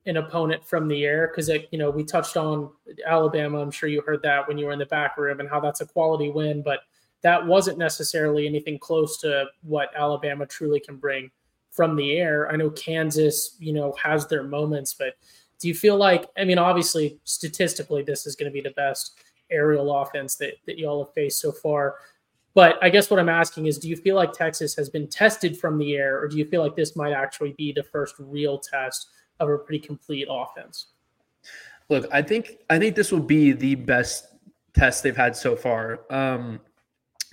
an 0.06 0.18
opponent 0.18 0.66
from 0.66 0.88
the 0.88 1.06
air 1.06 1.28
because 1.28 1.50
you 1.72 1.78
know 1.78 1.90
we 1.90 2.04
touched 2.04 2.36
on 2.36 2.70
Alabama. 3.06 3.60
I'm 3.60 3.72
sure 3.72 3.88
you 3.88 4.02
heard 4.02 4.22
that 4.24 4.48
when 4.48 4.58
you 4.58 4.66
were 4.66 4.74
in 4.74 4.80
the 4.80 4.86
back 4.86 5.18
room 5.18 5.40
and 5.40 5.50
how 5.50 5.60
that's 5.60 5.82
a 5.82 5.86
quality 5.86 6.30
win, 6.30 6.62
but 6.62 6.82
that 7.22 7.46
wasn't 7.46 7.78
necessarily 7.78 8.46
anything 8.46 8.78
close 8.78 9.18
to 9.22 9.46
what 9.62 9.90
Alabama 9.96 10.46
truly 10.46 10.82
can 10.82 10.98
bring 10.98 11.32
from 11.72 11.96
the 11.96 12.18
air. 12.18 12.52
I 12.52 12.58
know 12.58 12.70
Kansas, 12.72 13.56
you 13.60 13.72
know, 13.72 13.94
has 13.94 14.28
their 14.28 14.44
moments, 14.44 14.94
but 14.94 15.14
do 15.60 15.70
you 15.70 15.74
feel 15.74 15.96
like 15.96 16.26
I 16.38 16.44
mean, 16.44 16.58
obviously, 16.58 17.18
statistically, 17.24 18.04
this 18.04 18.28
is 18.28 18.36
going 18.36 18.52
to 18.52 18.54
be 18.54 18.62
the 18.62 18.76
best 18.76 19.20
aerial 19.50 19.96
offense 19.96 20.36
that 20.36 20.56
that 20.66 20.78
y'all 20.78 21.06
have 21.06 21.14
faced 21.14 21.40
so 21.40 21.52
far. 21.52 21.96
But 22.56 22.78
I 22.84 22.90
guess 22.90 23.10
what 23.10 23.20
I'm 23.20 23.30
asking 23.30 23.66
is 23.66 23.80
do 23.80 23.90
you 23.90 23.96
feel 23.96 24.16
like 24.16 24.32
Texas 24.32 24.76
has 24.76 24.90
been 24.90 25.08
tested 25.08 25.58
from 25.58 25.78
the 25.78 25.96
air, 25.96 26.22
or 26.22 26.28
do 26.28 26.38
you 26.38 26.46
feel 26.46 26.62
like 26.62 26.76
this 26.76 26.96
might 26.96 27.14
actually 27.14 27.54
be 27.58 27.72
the 27.72 27.84
first 27.84 28.16
real 28.20 28.60
test 28.60 29.10
of 29.40 29.50
a 29.50 29.58
pretty 29.58 29.80
complete 29.86 30.28
offense? 30.30 30.88
Look, 31.90 32.08
I 32.12 32.22
think 32.22 32.60
I 32.70 32.80
think 32.80 32.96
this 32.96 33.12
will 33.12 33.20
be 33.20 33.52
the 33.52 33.76
best 33.76 34.28
test 34.74 35.04
they've 35.04 35.18
had 35.18 35.36
so 35.36 35.56
far. 35.56 36.02
Um, 36.10 36.60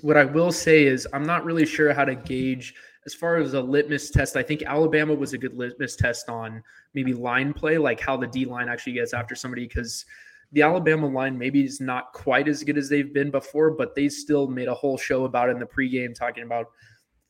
what 0.03 0.16
I 0.16 0.25
will 0.25 0.53
say 0.53 0.85
is 0.85 1.07
I'm 1.12 1.25
not 1.25 1.45
really 1.45 1.66
sure 1.66 1.93
how 1.93 2.05
to 2.05 2.14
gauge 2.14 2.75
as 3.07 3.14
far 3.14 3.37
as 3.37 3.55
a 3.55 3.61
litmus 3.61 4.11
test. 4.11 4.37
I 4.37 4.43
think 4.43 4.62
Alabama 4.62 5.14
was 5.14 5.33
a 5.33 5.39
good 5.39 5.57
litmus 5.57 5.97
test 5.97 6.29
on 6.29 6.62
maybe 6.95 7.12
line 7.12 7.53
play, 7.53 7.79
like 7.79 8.01
how 8.01 8.16
the 8.16 8.27
D 8.27 8.45
line 8.45 8.68
actually 8.68 8.95
gets 8.95 9.14
after 9.14 9.35
somebody 9.35 9.66
because 9.66 10.05
the 10.53 10.62
Alabama 10.62 11.07
line 11.07 11.38
maybe 11.38 11.64
is 11.64 11.80
not 11.80 12.12
quite 12.12 12.48
as 12.48 12.64
good 12.64 12.76
as 12.76 12.88
they've 12.88 13.12
been 13.12 13.30
before, 13.30 13.70
but 13.70 13.94
they 13.94 14.09
still 14.09 14.48
made 14.48 14.68
a 14.68 14.74
whole 14.74 14.98
show 14.98 15.24
about 15.24 15.48
it 15.48 15.53
in 15.53 15.59
the 15.59 15.66
pregame, 15.66 16.14
talking 16.14 16.42
about 16.42 16.66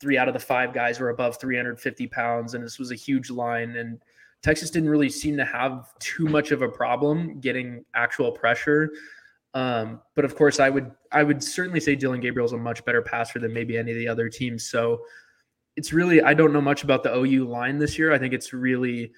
three 0.01 0.17
out 0.17 0.29
of 0.29 0.35
the 0.35 0.41
five 0.41 0.73
guys 0.73 0.99
were 0.99 1.11
above 1.11 1.39
350 1.39 2.07
pounds, 2.07 2.55
and 2.55 2.65
this 2.65 2.79
was 2.79 2.91
a 2.91 2.95
huge 2.95 3.31
line. 3.31 3.77
And 3.77 4.01
Texas 4.43 4.71
didn't 4.71 4.89
really 4.89 5.11
seem 5.11 5.37
to 5.37 5.45
have 5.45 5.87
too 5.99 6.25
much 6.25 6.51
of 6.51 6.63
a 6.63 6.69
problem 6.69 7.39
getting 7.41 7.85
actual 7.95 8.33
pressure. 8.33 8.91
Um, 9.53 10.01
but 10.15 10.25
of 10.25 10.37
course, 10.37 10.61
I 10.61 10.71
would 10.71 10.91
I 11.13 11.23
would 11.23 11.43
certainly 11.43 11.81
say 11.81 11.97
Dillon 11.97 12.21
Gabriel 12.21 12.47
is 12.47 12.53
a 12.53 12.57
much 12.57 12.85
better 12.85 13.03
passer 13.03 13.39
than 13.39 13.53
maybe 13.53 13.77
any 13.77 13.91
of 13.91 13.99
the 13.99 14.09
other 14.09 14.29
teams. 14.29 14.65
So 14.71 15.03
it's 15.77 15.93
really 15.93 16.23
I 16.23 16.35
don't 16.35 16.53
know 16.53 16.61
much 16.61 16.85
about 16.85 17.03
the 17.03 17.15
OU 17.15 17.49
line 17.49 17.79
this 17.79 17.99
year. 17.99 18.13
I 18.13 18.19
think 18.19 18.33
it's 18.33 18.53
really 18.53 19.13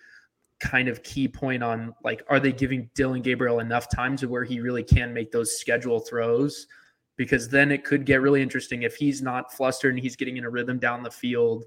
kind 0.63 0.89
of 0.89 1.03
key 1.03 1.27
point 1.27 1.63
on 1.63 1.93
like 2.05 2.23
are 2.29 2.39
they 2.39 2.53
giving 2.53 2.89
Dillon 2.95 3.21
Gabriel 3.21 3.59
enough 3.59 3.89
time 3.93 4.17
to 4.17 4.29
where 4.29 4.45
he 4.45 4.61
really 4.61 4.85
can 4.85 5.13
make 5.13 5.33
those 5.33 5.59
schedule 5.59 5.99
throws 5.99 6.69
because 7.17 7.49
then 7.49 7.73
it 7.73 7.85
could 7.85 8.07
get 8.07 8.21
really 8.21 8.41
interesting 8.41 8.85
if 8.85 8.95
he's 8.95 9.21
not 9.21 9.53
flustered 9.53 9.95
and 9.95 10.03
he's 10.03 10.15
getting 10.15 10.37
in 10.37 10.45
a 10.45 10.51
rhythm 10.51 10.79
down 10.79 11.03
the 11.03 11.11
field. 11.11 11.65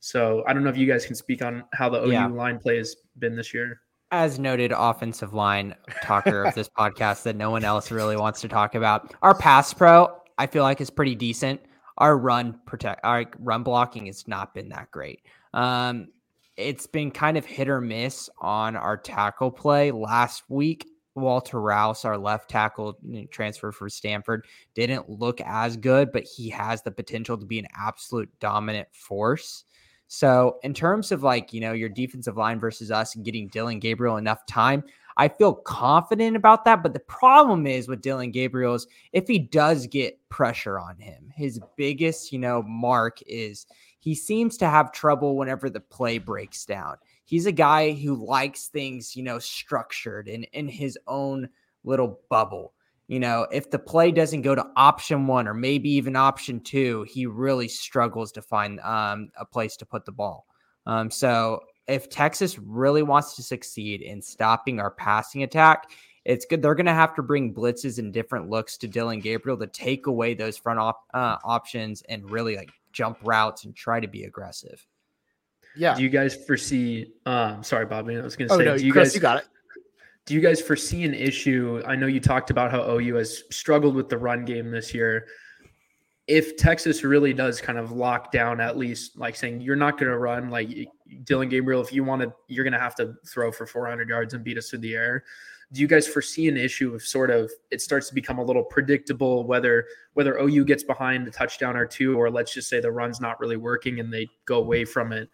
So 0.00 0.44
I 0.46 0.52
don't 0.52 0.62
know 0.62 0.70
if 0.70 0.76
you 0.76 0.86
guys 0.86 1.06
can 1.06 1.16
speak 1.16 1.42
on 1.42 1.64
how 1.72 1.88
the 1.88 2.02
OU 2.02 2.12
yeah. 2.12 2.26
line 2.26 2.58
play 2.58 2.76
has 2.76 2.94
been 3.18 3.34
this 3.34 3.54
year. 3.54 3.80
As 4.12 4.38
noted, 4.38 4.72
offensive 4.76 5.32
line 5.32 5.74
talker 6.02 6.44
of 6.44 6.54
this 6.54 6.68
podcast 6.78 7.22
that 7.24 7.36
no 7.36 7.50
one 7.50 7.64
else 7.64 7.90
really 7.90 8.16
wants 8.16 8.40
to 8.42 8.48
talk 8.48 8.74
about. 8.74 9.14
Our 9.22 9.34
pass 9.34 9.72
pro, 9.72 10.14
I 10.38 10.46
feel 10.46 10.62
like 10.62 10.80
is 10.80 10.90
pretty 10.90 11.14
decent. 11.14 11.60
Our 11.98 12.18
run 12.18 12.60
protect, 12.66 13.00
our 13.02 13.24
run 13.38 13.62
blocking 13.62 14.06
has 14.06 14.28
not 14.28 14.54
been 14.54 14.68
that 14.68 14.90
great. 14.90 15.22
Um, 15.54 16.08
it's 16.56 16.86
been 16.86 17.10
kind 17.10 17.36
of 17.36 17.44
hit 17.44 17.68
or 17.68 17.80
miss 17.80 18.30
on 18.38 18.76
our 18.76 18.96
tackle 18.96 19.50
play. 19.50 19.90
Last 19.90 20.44
week, 20.48 20.88
Walter 21.14 21.60
Rouse, 21.60 22.04
our 22.04 22.18
left 22.18 22.50
tackle 22.50 22.98
transfer 23.30 23.72
for 23.72 23.88
Stanford, 23.88 24.46
didn't 24.74 25.08
look 25.08 25.40
as 25.40 25.76
good, 25.76 26.12
but 26.12 26.24
he 26.24 26.48
has 26.50 26.82
the 26.82 26.90
potential 26.90 27.38
to 27.38 27.46
be 27.46 27.58
an 27.58 27.66
absolute 27.76 28.30
dominant 28.40 28.88
force. 28.92 29.64
So, 30.08 30.58
in 30.62 30.72
terms 30.72 31.10
of 31.10 31.22
like, 31.22 31.52
you 31.52 31.60
know, 31.60 31.72
your 31.72 31.88
defensive 31.88 32.36
line 32.36 32.60
versus 32.60 32.90
us 32.90 33.16
and 33.16 33.24
getting 33.24 33.48
Dillon 33.48 33.80
Gabriel 33.80 34.18
enough 34.18 34.46
time, 34.46 34.84
I 35.16 35.28
feel 35.28 35.54
confident 35.54 36.36
about 36.36 36.64
that. 36.64 36.82
But 36.82 36.92
the 36.92 37.00
problem 37.00 37.66
is 37.66 37.88
with 37.88 38.02
Dillon 38.02 38.30
Gabriel 38.30 38.74
is 38.74 38.86
if 39.12 39.26
he 39.26 39.38
does 39.38 39.86
get 39.86 40.20
pressure 40.28 40.78
on 40.78 40.98
him, 40.98 41.32
his 41.34 41.58
biggest, 41.76 42.32
you 42.32 42.38
know, 42.38 42.62
mark 42.62 43.18
is 43.26 43.66
he 44.06 44.14
seems 44.14 44.56
to 44.56 44.68
have 44.68 44.92
trouble 44.92 45.36
whenever 45.36 45.68
the 45.68 45.80
play 45.80 46.18
breaks 46.18 46.64
down. 46.64 46.94
He's 47.24 47.46
a 47.46 47.50
guy 47.50 47.90
who 47.90 48.14
likes 48.14 48.68
things, 48.68 49.16
you 49.16 49.24
know, 49.24 49.40
structured 49.40 50.28
and 50.28 50.46
in 50.52 50.68
his 50.68 50.96
own 51.08 51.48
little 51.82 52.20
bubble. 52.30 52.72
You 53.08 53.18
know, 53.18 53.48
if 53.50 53.68
the 53.68 53.80
play 53.80 54.12
doesn't 54.12 54.42
go 54.42 54.54
to 54.54 54.64
option 54.76 55.26
one 55.26 55.48
or 55.48 55.54
maybe 55.54 55.90
even 55.90 56.14
option 56.14 56.60
two, 56.60 57.04
he 57.08 57.26
really 57.26 57.66
struggles 57.66 58.30
to 58.30 58.42
find 58.42 58.78
um, 58.82 59.30
a 59.36 59.44
place 59.44 59.76
to 59.78 59.84
put 59.84 60.04
the 60.04 60.12
ball. 60.12 60.46
Um, 60.86 61.10
so 61.10 61.62
if 61.88 62.08
Texas 62.08 62.60
really 62.60 63.02
wants 63.02 63.34
to 63.34 63.42
succeed 63.42 64.02
in 64.02 64.22
stopping 64.22 64.78
our 64.78 64.92
passing 64.92 65.42
attack, 65.42 65.90
it's 66.24 66.44
good. 66.44 66.62
They're 66.62 66.76
going 66.76 66.86
to 66.86 66.94
have 66.94 67.16
to 67.16 67.22
bring 67.22 67.52
blitzes 67.52 67.98
and 67.98 68.12
different 68.12 68.50
looks 68.50 68.76
to 68.76 68.86
Dillon 68.86 69.18
Gabriel 69.18 69.58
to 69.58 69.66
take 69.66 70.06
away 70.06 70.34
those 70.34 70.56
front 70.56 70.78
op- 70.78 71.08
uh, 71.12 71.38
options 71.42 72.02
and 72.08 72.30
really 72.30 72.54
like 72.54 72.70
jump 72.96 73.18
routes 73.22 73.64
and 73.64 73.76
try 73.76 74.00
to 74.00 74.08
be 74.08 74.24
aggressive. 74.24 74.84
Yeah. 75.76 75.94
Do 75.94 76.02
you 76.02 76.08
guys 76.08 76.34
foresee? 76.34 77.12
Um, 77.26 77.62
sorry, 77.62 77.84
Bobby. 77.84 78.16
I 78.16 78.22
was 78.22 78.36
going 78.36 78.48
to 78.48 78.54
oh, 78.54 78.58
say. 78.58 78.64
No, 78.64 78.78
do 78.78 78.86
you 78.86 78.92
Chris, 78.92 79.08
guys? 79.08 79.14
You 79.14 79.20
got 79.20 79.38
it. 79.38 79.48
Do 80.24 80.34
you 80.34 80.40
guys 80.40 80.60
foresee 80.60 81.04
an 81.04 81.14
issue? 81.14 81.82
I 81.86 81.94
know 81.94 82.06
you 82.06 82.20
talked 82.20 82.50
about 82.50 82.70
how 82.70 82.82
OU 82.90 83.14
has 83.16 83.44
struggled 83.50 83.94
with 83.94 84.08
the 84.08 84.16
run 84.16 84.44
game 84.44 84.70
this 84.70 84.94
year. 84.94 85.26
If 86.26 86.56
Texas 86.56 87.04
really 87.04 87.32
does 87.32 87.60
kind 87.60 87.78
of 87.78 87.92
lock 87.92 88.32
down, 88.32 88.60
at 88.60 88.76
least 88.76 89.16
like 89.16 89.36
saying 89.36 89.60
you're 89.60 89.76
not 89.76 89.98
going 89.98 90.10
to 90.10 90.18
run, 90.18 90.50
like 90.50 90.68
Dillon 91.22 91.48
Gabriel, 91.48 91.80
if 91.80 91.92
you 91.92 92.02
want 92.02 92.22
to, 92.22 92.32
you're 92.48 92.64
going 92.64 92.72
to 92.72 92.80
have 92.80 92.96
to 92.96 93.14
throw 93.28 93.52
for 93.52 93.66
400 93.66 94.08
yards 94.08 94.34
and 94.34 94.42
beat 94.42 94.58
us 94.58 94.70
through 94.70 94.80
the 94.80 94.94
air 94.94 95.22
do 95.72 95.80
you 95.80 95.88
guys 95.88 96.06
foresee 96.06 96.48
an 96.48 96.56
issue 96.56 96.94
of 96.94 97.02
sort 97.02 97.30
of 97.30 97.50
it 97.70 97.80
starts 97.80 98.08
to 98.08 98.14
become 98.14 98.38
a 98.38 98.42
little 98.42 98.62
predictable 98.62 99.44
whether 99.44 99.86
whether 100.14 100.38
OU 100.38 100.64
gets 100.64 100.84
behind 100.84 101.26
a 101.26 101.30
touchdown 101.30 101.76
or 101.76 101.86
two, 101.86 102.18
or 102.18 102.30
let's 102.30 102.52
just 102.52 102.68
say 102.68 102.80
the 102.80 102.92
run's 102.92 103.20
not 103.20 103.40
really 103.40 103.56
working 103.56 103.98
and 103.98 104.12
they 104.12 104.28
go 104.44 104.58
away 104.58 104.84
from 104.84 105.12
it? 105.12 105.28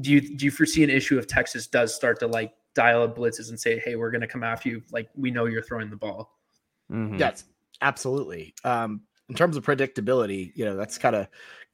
Do 0.00 0.10
you 0.10 0.36
do 0.36 0.44
you 0.44 0.50
foresee 0.50 0.84
an 0.84 0.90
issue 0.90 1.18
if 1.18 1.26
Texas 1.26 1.66
does 1.66 1.94
start 1.94 2.20
to 2.20 2.26
like 2.28 2.54
dial 2.74 3.02
up 3.02 3.16
blitzes 3.16 3.48
and 3.48 3.58
say, 3.58 3.78
"Hey, 3.78 3.96
we're 3.96 4.10
going 4.10 4.20
to 4.20 4.28
come 4.28 4.44
after 4.44 4.68
you. 4.68 4.82
Like 4.92 5.08
we 5.16 5.30
know 5.30 5.46
you're 5.46 5.62
throwing 5.62 5.90
the 5.90 5.96
ball." 5.96 6.38
Mm-hmm. 6.90 7.18
Yes, 7.18 7.44
absolutely. 7.80 8.54
Um, 8.64 9.02
in 9.28 9.34
terms 9.34 9.56
of 9.56 9.64
predictability, 9.64 10.52
you 10.54 10.64
know 10.64 10.76
that's 10.76 10.98
kind 10.98 11.16
of 11.16 11.28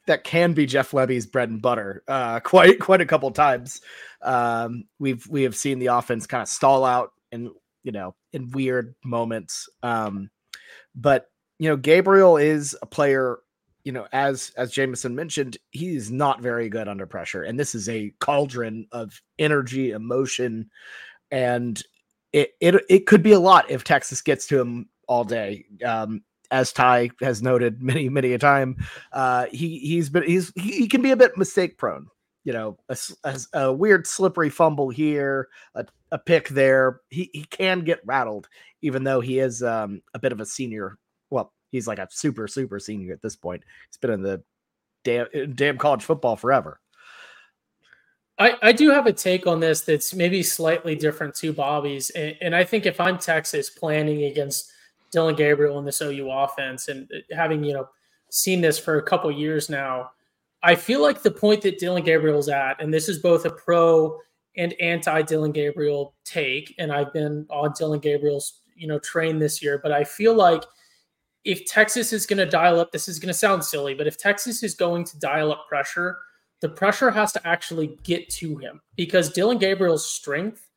that 0.07 0.25
can 0.25 0.55
be 0.55 0.67
Jeff 0.67 0.93
Lebby's 0.93 1.27
bread 1.27 1.51
and 1.51 1.61
butter. 1.61 2.03
Uh, 2.09 2.41
quite 2.45 2.81
quite 2.81 3.03
a 3.03 3.07
couple 3.07 3.31
times, 3.33 3.83
um, 4.23 4.85
we've 4.99 5.27
we 5.29 5.43
have 5.43 5.57
seen 5.57 5.79
the 5.79 5.87
offense 5.87 6.27
kind 6.27 6.43
of 6.43 6.49
stall 6.49 6.85
out 6.85 7.13
in 7.33 7.51
you 7.83 7.93
know 7.93 8.15
in 8.33 8.51
weird 8.51 8.95
moments. 9.05 9.69
Um, 9.83 10.31
but 10.95 11.27
you 11.59 11.69
know, 11.69 11.77
Gabriel 11.77 12.37
is 12.37 12.77
a 12.83 12.87
player. 12.87 13.39
You 13.85 13.93
know, 13.93 14.07
as 14.13 14.53
as 14.57 14.73
Jameson 14.73 15.15
mentioned, 15.15 15.57
he's 15.71 16.11
not 16.11 16.43
very 16.43 16.69
good 16.69 16.89
under 16.89 17.07
pressure, 17.07 17.43
and 17.43 17.59
this 17.59 17.75
is 17.75 17.89
a 17.89 18.13
cauldron 18.21 18.87
of 18.93 19.21
energy, 19.39 19.93
emotion, 19.93 20.71
and 21.31 21.83
it 22.33 22.53
it 22.61 22.83
it 22.91 23.07
could 23.07 23.23
be 23.23 23.33
a 23.33 23.41
lot 23.41 23.71
if 23.71 23.85
Texas 23.85 24.21
gets 24.21 24.47
to 24.49 24.61
him 24.61 24.89
all 25.09 25.25
day. 25.25 25.65
Um, 25.85 26.23
as 26.51 26.73
Ty 26.73 27.11
has 27.21 27.43
noted 27.43 27.83
many 27.83 28.09
many 28.11 28.35
a 28.35 28.39
time, 28.39 28.77
uh, 29.13 29.47
he 29.51 29.79
he's 29.79 30.11
been 30.11 30.25
he's 30.25 30.53
he, 30.57 30.73
he 30.73 30.89
can 30.89 31.01
be 31.01 31.13
a 31.13 31.17
bit 31.17 31.39
mistake 31.39 31.79
prone 31.79 32.07
you 32.45 32.53
know, 32.53 32.79
a, 32.89 32.97
a, 33.25 33.41
a, 33.53 33.73
weird 33.73 34.07
slippery 34.07 34.49
fumble 34.49 34.89
here, 34.89 35.49
a, 35.75 35.85
a 36.13 36.19
pick 36.19 36.49
there. 36.49 37.01
He 37.11 37.31
he 37.33 37.45
can 37.45 37.81
get 37.81 38.01
rattled, 38.05 38.49
even 38.83 39.05
though 39.05 39.21
he 39.21 39.39
is 39.39 39.63
um, 39.63 40.03
a 40.15 40.19
bit 40.19 40.33
of 40.33 40.41
a 40.41 40.47
senior. 40.47 40.99
Well, 41.31 41.53
he's 41.71 41.87
like 41.87 41.99
a 41.99 42.09
super 42.11 42.49
super 42.49 42.79
senior 42.79 43.13
at 43.13 43.23
this 43.23 43.37
point. 43.37 43.63
He's 43.91 43.99
been 43.99 44.11
in 44.11 44.23
the 44.23 44.43
damn 45.05 45.27
damn 45.55 45.79
college 45.79 46.05
football 46.05 46.37
forever. 46.37 46.81
I, 48.41 48.57
I 48.63 48.73
do 48.73 48.91
have 48.91 49.07
a 49.07 49.13
take 49.13 49.47
on 49.47 49.61
this 49.61 49.83
that's 49.83 50.15
maybe 50.15 50.43
slightly 50.43 50.97
different 50.97 51.35
to 51.37 51.53
Bobby's. 51.53 52.09
And, 52.11 52.35
and 52.41 52.57
I 52.57 52.65
think 52.65 52.87
if 52.87 52.99
I'm 52.99 53.19
Texas 53.19 53.69
planning 53.69 54.25
against 54.25 54.73
Dillon 55.13 55.35
Gabriel 55.35 55.79
in 55.79 55.85
this 55.85 56.01
OU 56.01 56.31
offense 56.31 56.89
and 56.89 57.07
uh, 57.15 57.37
having, 57.37 57.63
you 57.63 57.75
know, 57.75 57.91
seen 58.31 58.63
this 58.63 58.79
for 58.79 58.97
a 58.97 59.03
couple 59.03 59.31
years 59.31 59.69
now, 59.69 60.13
I 60.63 60.75
feel 60.75 61.03
like 61.03 61.21
the 61.21 61.31
point 61.31 61.61
that 61.63 61.79
Dillon 61.79 62.03
Gabriel's 62.03 62.49
at, 62.49 62.81
and 62.81 62.93
this 62.93 63.11
is 63.11 63.19
both 63.19 63.45
a 63.45 63.51
pro 63.51 64.19
and 64.61 64.75
anti 64.79 65.23
Dillon 65.23 65.53
Gabriel 65.53 66.15
take, 66.25 66.75
and 66.79 66.93
I've 66.93 67.13
been 67.15 67.47
on 67.49 67.73
Dillon 67.77 67.99
Gabriel's 67.99 68.61
you 68.77 68.87
know 68.87 68.99
train 68.99 69.39
this 69.39 69.63
year, 69.63 69.81
but 69.83 69.91
I 69.91 70.05
feel 70.05 70.35
like 70.35 70.63
if 71.45 71.65
Texas 71.65 72.13
is 72.13 72.27
going 72.27 72.39
to 72.39 72.47
dial 72.47 72.79
up, 72.79 72.93
this 72.93 73.09
is 73.09 73.19
going 73.19 73.33
to 73.33 73.39
sound 73.39 73.65
silly, 73.65 73.95
but 73.95 74.07
if 74.07 74.19
Texas 74.19 74.63
is 74.63 74.75
going 74.75 75.05
to 75.05 75.19
dial 75.19 75.51
up 75.51 75.67
pressure, 75.67 76.19
the 76.61 76.69
pressure 76.69 77.11
has 77.11 77.33
to 77.33 77.49
actually 77.49 77.97
get 78.03 78.29
to 78.29 78.57
him 78.57 78.83
because 78.97 79.33
Dillon 79.33 79.57
Gabriel's 79.57 80.07
strength 80.07 80.69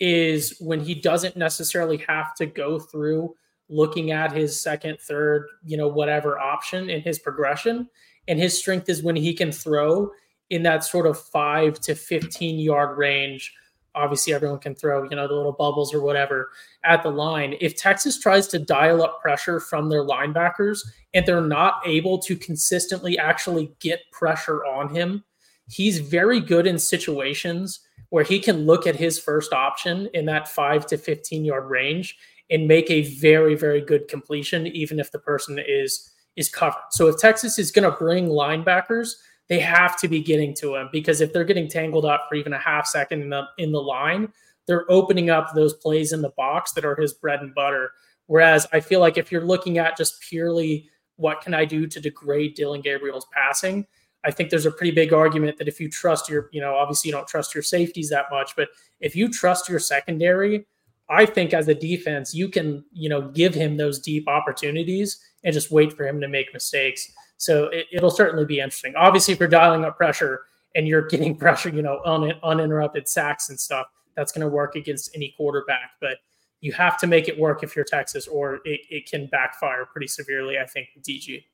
is 0.00 0.58
when 0.58 0.80
he 0.80 0.96
doesn't 0.96 1.36
necessarily 1.36 1.98
have 2.08 2.34
to 2.34 2.46
go 2.46 2.80
through 2.80 3.32
looking 3.68 4.10
at 4.10 4.32
his 4.32 4.60
second, 4.60 4.98
third, 5.00 5.46
you 5.64 5.76
know, 5.76 5.86
whatever 5.86 6.40
option 6.40 6.90
in 6.90 7.00
his 7.02 7.20
progression 7.20 7.88
and 8.26 8.40
his 8.40 8.58
strength 8.58 8.88
is 8.88 9.04
when 9.04 9.14
he 9.14 9.32
can 9.32 9.52
throw 9.52 10.10
in 10.50 10.62
that 10.62 10.84
sort 10.84 11.06
of 11.06 11.18
five 11.18 11.78
to 11.80 11.94
15 11.94 12.58
yard 12.58 12.98
range. 12.98 13.54
Obviously, 13.94 14.32
everyone 14.32 14.58
can 14.58 14.74
throw, 14.74 15.02
you 15.04 15.16
know, 15.16 15.26
the 15.26 15.34
little 15.34 15.52
bubbles 15.52 15.92
or 15.92 16.00
whatever 16.00 16.50
at 16.84 17.02
the 17.02 17.10
line. 17.10 17.56
If 17.60 17.76
Texas 17.76 18.18
tries 18.18 18.46
to 18.48 18.58
dial 18.58 19.02
up 19.02 19.20
pressure 19.20 19.58
from 19.58 19.88
their 19.88 20.04
linebackers 20.04 20.80
and 21.14 21.26
they're 21.26 21.40
not 21.40 21.80
able 21.84 22.18
to 22.20 22.36
consistently 22.36 23.18
actually 23.18 23.72
get 23.80 24.10
pressure 24.12 24.64
on 24.64 24.94
him, 24.94 25.24
he's 25.68 25.98
very 25.98 26.40
good 26.40 26.66
in 26.66 26.78
situations 26.78 27.80
where 28.10 28.24
he 28.24 28.38
can 28.38 28.66
look 28.66 28.86
at 28.86 28.96
his 28.96 29.18
first 29.18 29.52
option 29.52 30.08
in 30.14 30.26
that 30.26 30.48
five 30.48 30.86
to 30.86 30.96
15 30.96 31.44
yard 31.44 31.68
range 31.68 32.16
and 32.50 32.66
make 32.66 32.90
a 32.90 33.02
very, 33.02 33.54
very 33.54 33.80
good 33.80 34.08
completion, 34.08 34.66
even 34.68 34.98
if 34.98 35.12
the 35.12 35.18
person 35.18 35.58
is 35.58 36.10
is 36.36 36.48
covered. 36.48 36.80
So 36.90 37.08
if 37.08 37.18
Texas 37.18 37.58
is 37.58 37.72
going 37.72 37.90
to 37.90 37.96
bring 37.96 38.28
linebackers, 38.28 39.14
they 39.48 39.58
have 39.58 39.98
to 40.00 40.08
be 40.08 40.22
getting 40.22 40.54
to 40.54 40.76
him 40.76 40.88
because 40.92 41.20
if 41.20 41.32
they're 41.32 41.44
getting 41.44 41.68
tangled 41.68 42.04
up 42.04 42.26
for 42.28 42.34
even 42.34 42.52
a 42.52 42.58
half 42.58 42.86
second 42.86 43.22
in 43.22 43.30
the 43.30 43.44
in 43.58 43.72
the 43.72 43.80
line, 43.80 44.32
they're 44.66 44.90
opening 44.90 45.30
up 45.30 45.54
those 45.54 45.74
plays 45.74 46.12
in 46.12 46.20
the 46.20 46.30
box 46.30 46.72
that 46.72 46.84
are 46.84 46.96
his 46.96 47.14
bread 47.14 47.40
and 47.40 47.54
butter. 47.54 47.92
Whereas 48.26 48.66
I 48.72 48.80
feel 48.80 49.00
like 49.00 49.16
if 49.16 49.32
you're 49.32 49.44
looking 49.44 49.78
at 49.78 49.96
just 49.96 50.20
purely 50.20 50.90
what 51.16 51.40
can 51.40 51.54
I 51.54 51.64
do 51.64 51.86
to 51.86 52.00
degrade 52.00 52.54
Dillon 52.54 52.82
Gabriel's 52.82 53.26
passing, 53.32 53.86
I 54.24 54.30
think 54.30 54.50
there's 54.50 54.66
a 54.66 54.70
pretty 54.70 54.90
big 54.90 55.12
argument 55.12 55.56
that 55.58 55.68
if 55.68 55.80
you 55.80 55.88
trust 55.88 56.28
your, 56.28 56.50
you 56.52 56.60
know, 56.60 56.74
obviously 56.74 57.08
you 57.08 57.12
don't 57.12 57.26
trust 57.26 57.54
your 57.54 57.62
safeties 57.62 58.10
that 58.10 58.26
much, 58.30 58.54
but 58.56 58.68
if 59.00 59.16
you 59.16 59.30
trust 59.30 59.68
your 59.68 59.78
secondary, 59.78 60.66
I 61.10 61.26
think 61.26 61.54
as 61.54 61.68
a 61.68 61.74
defense, 61.74 62.34
you 62.34 62.48
can, 62.48 62.84
you 62.92 63.08
know, 63.08 63.30
give 63.30 63.54
him 63.54 63.76
those 63.76 63.98
deep 63.98 64.28
opportunities 64.28 65.18
and 65.44 65.54
just 65.54 65.70
wait 65.70 65.92
for 65.92 66.06
him 66.06 66.20
to 66.20 66.28
make 66.28 66.52
mistakes. 66.52 67.10
So 67.38 67.70
it, 67.72 67.86
will 68.02 68.10
certainly 68.10 68.44
be 68.44 68.60
interesting. 68.60 68.94
Obviously, 68.96 69.32
if 69.32 69.40
you're 69.40 69.48
dialing 69.48 69.84
up 69.84 69.96
pressure 69.96 70.42
and 70.74 70.86
you're 70.86 71.06
getting 71.08 71.36
pressure, 71.36 71.70
you 71.70 71.82
know, 71.82 72.00
un, 72.04 72.32
uninterrupted 72.42 73.08
sacks 73.08 73.48
and 73.48 73.58
stuff, 73.58 73.86
that's 74.16 74.32
going 74.32 74.42
to 74.42 74.48
work 74.48 74.74
against 74.74 75.10
any 75.14 75.32
quarterback. 75.36 75.92
But 76.00 76.18
you 76.60 76.72
have 76.72 76.98
to 76.98 77.06
make 77.06 77.28
it 77.28 77.38
work 77.38 77.62
if 77.62 77.76
you're 77.76 77.84
Texas, 77.84 78.26
or 78.26 78.56
it, 78.64 78.80
it 78.90 79.08
can 79.08 79.26
backfire 79.26 79.86
pretty 79.86 80.08
severely. 80.08 80.58
I 80.58 80.66
think 80.66 80.88
DG. 81.00 81.44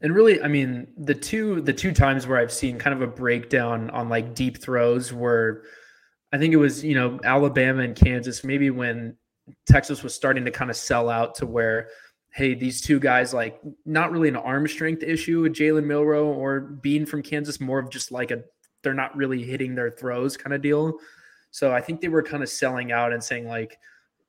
And 0.00 0.14
really, 0.14 0.40
I 0.42 0.48
mean, 0.48 0.86
the 0.96 1.14
two 1.14 1.60
the 1.60 1.72
two 1.72 1.92
times 1.92 2.26
where 2.26 2.38
I've 2.38 2.52
seen 2.52 2.78
kind 2.78 2.94
of 2.94 3.02
a 3.02 3.10
breakdown 3.10 3.90
on 3.90 4.08
like 4.08 4.34
deep 4.34 4.58
throws 4.58 5.12
were 5.12 5.64
I 6.32 6.38
think 6.38 6.52
it 6.52 6.58
was, 6.58 6.84
you 6.84 6.94
know, 6.94 7.18
Alabama 7.24 7.82
and 7.82 7.96
Kansas, 7.96 8.44
maybe 8.44 8.70
when 8.70 9.16
Texas 9.66 10.02
was 10.02 10.14
starting 10.14 10.44
to 10.44 10.50
kind 10.50 10.70
of 10.70 10.76
sell 10.76 11.08
out 11.08 11.34
to 11.36 11.46
where, 11.46 11.88
hey, 12.30 12.54
these 12.54 12.80
two 12.80 13.00
guys, 13.00 13.32
like, 13.32 13.60
not 13.86 14.12
really 14.12 14.28
an 14.28 14.36
arm 14.36 14.68
strength 14.68 15.02
issue 15.02 15.40
with 15.42 15.54
Jalen 15.54 15.84
Milroe 15.84 16.26
or 16.26 16.60
Bean 16.60 17.06
from 17.06 17.22
Kansas, 17.22 17.60
more 17.60 17.78
of 17.78 17.90
just 17.90 18.12
like 18.12 18.30
a 18.30 18.42
they're 18.82 18.94
not 18.94 19.16
really 19.16 19.42
hitting 19.42 19.74
their 19.74 19.90
throws 19.90 20.36
kind 20.36 20.54
of 20.54 20.62
deal. 20.62 20.98
So 21.50 21.72
I 21.72 21.80
think 21.80 22.00
they 22.00 22.08
were 22.08 22.22
kind 22.22 22.42
of 22.42 22.48
selling 22.48 22.92
out 22.92 23.12
and 23.12 23.22
saying, 23.22 23.48
like, 23.48 23.78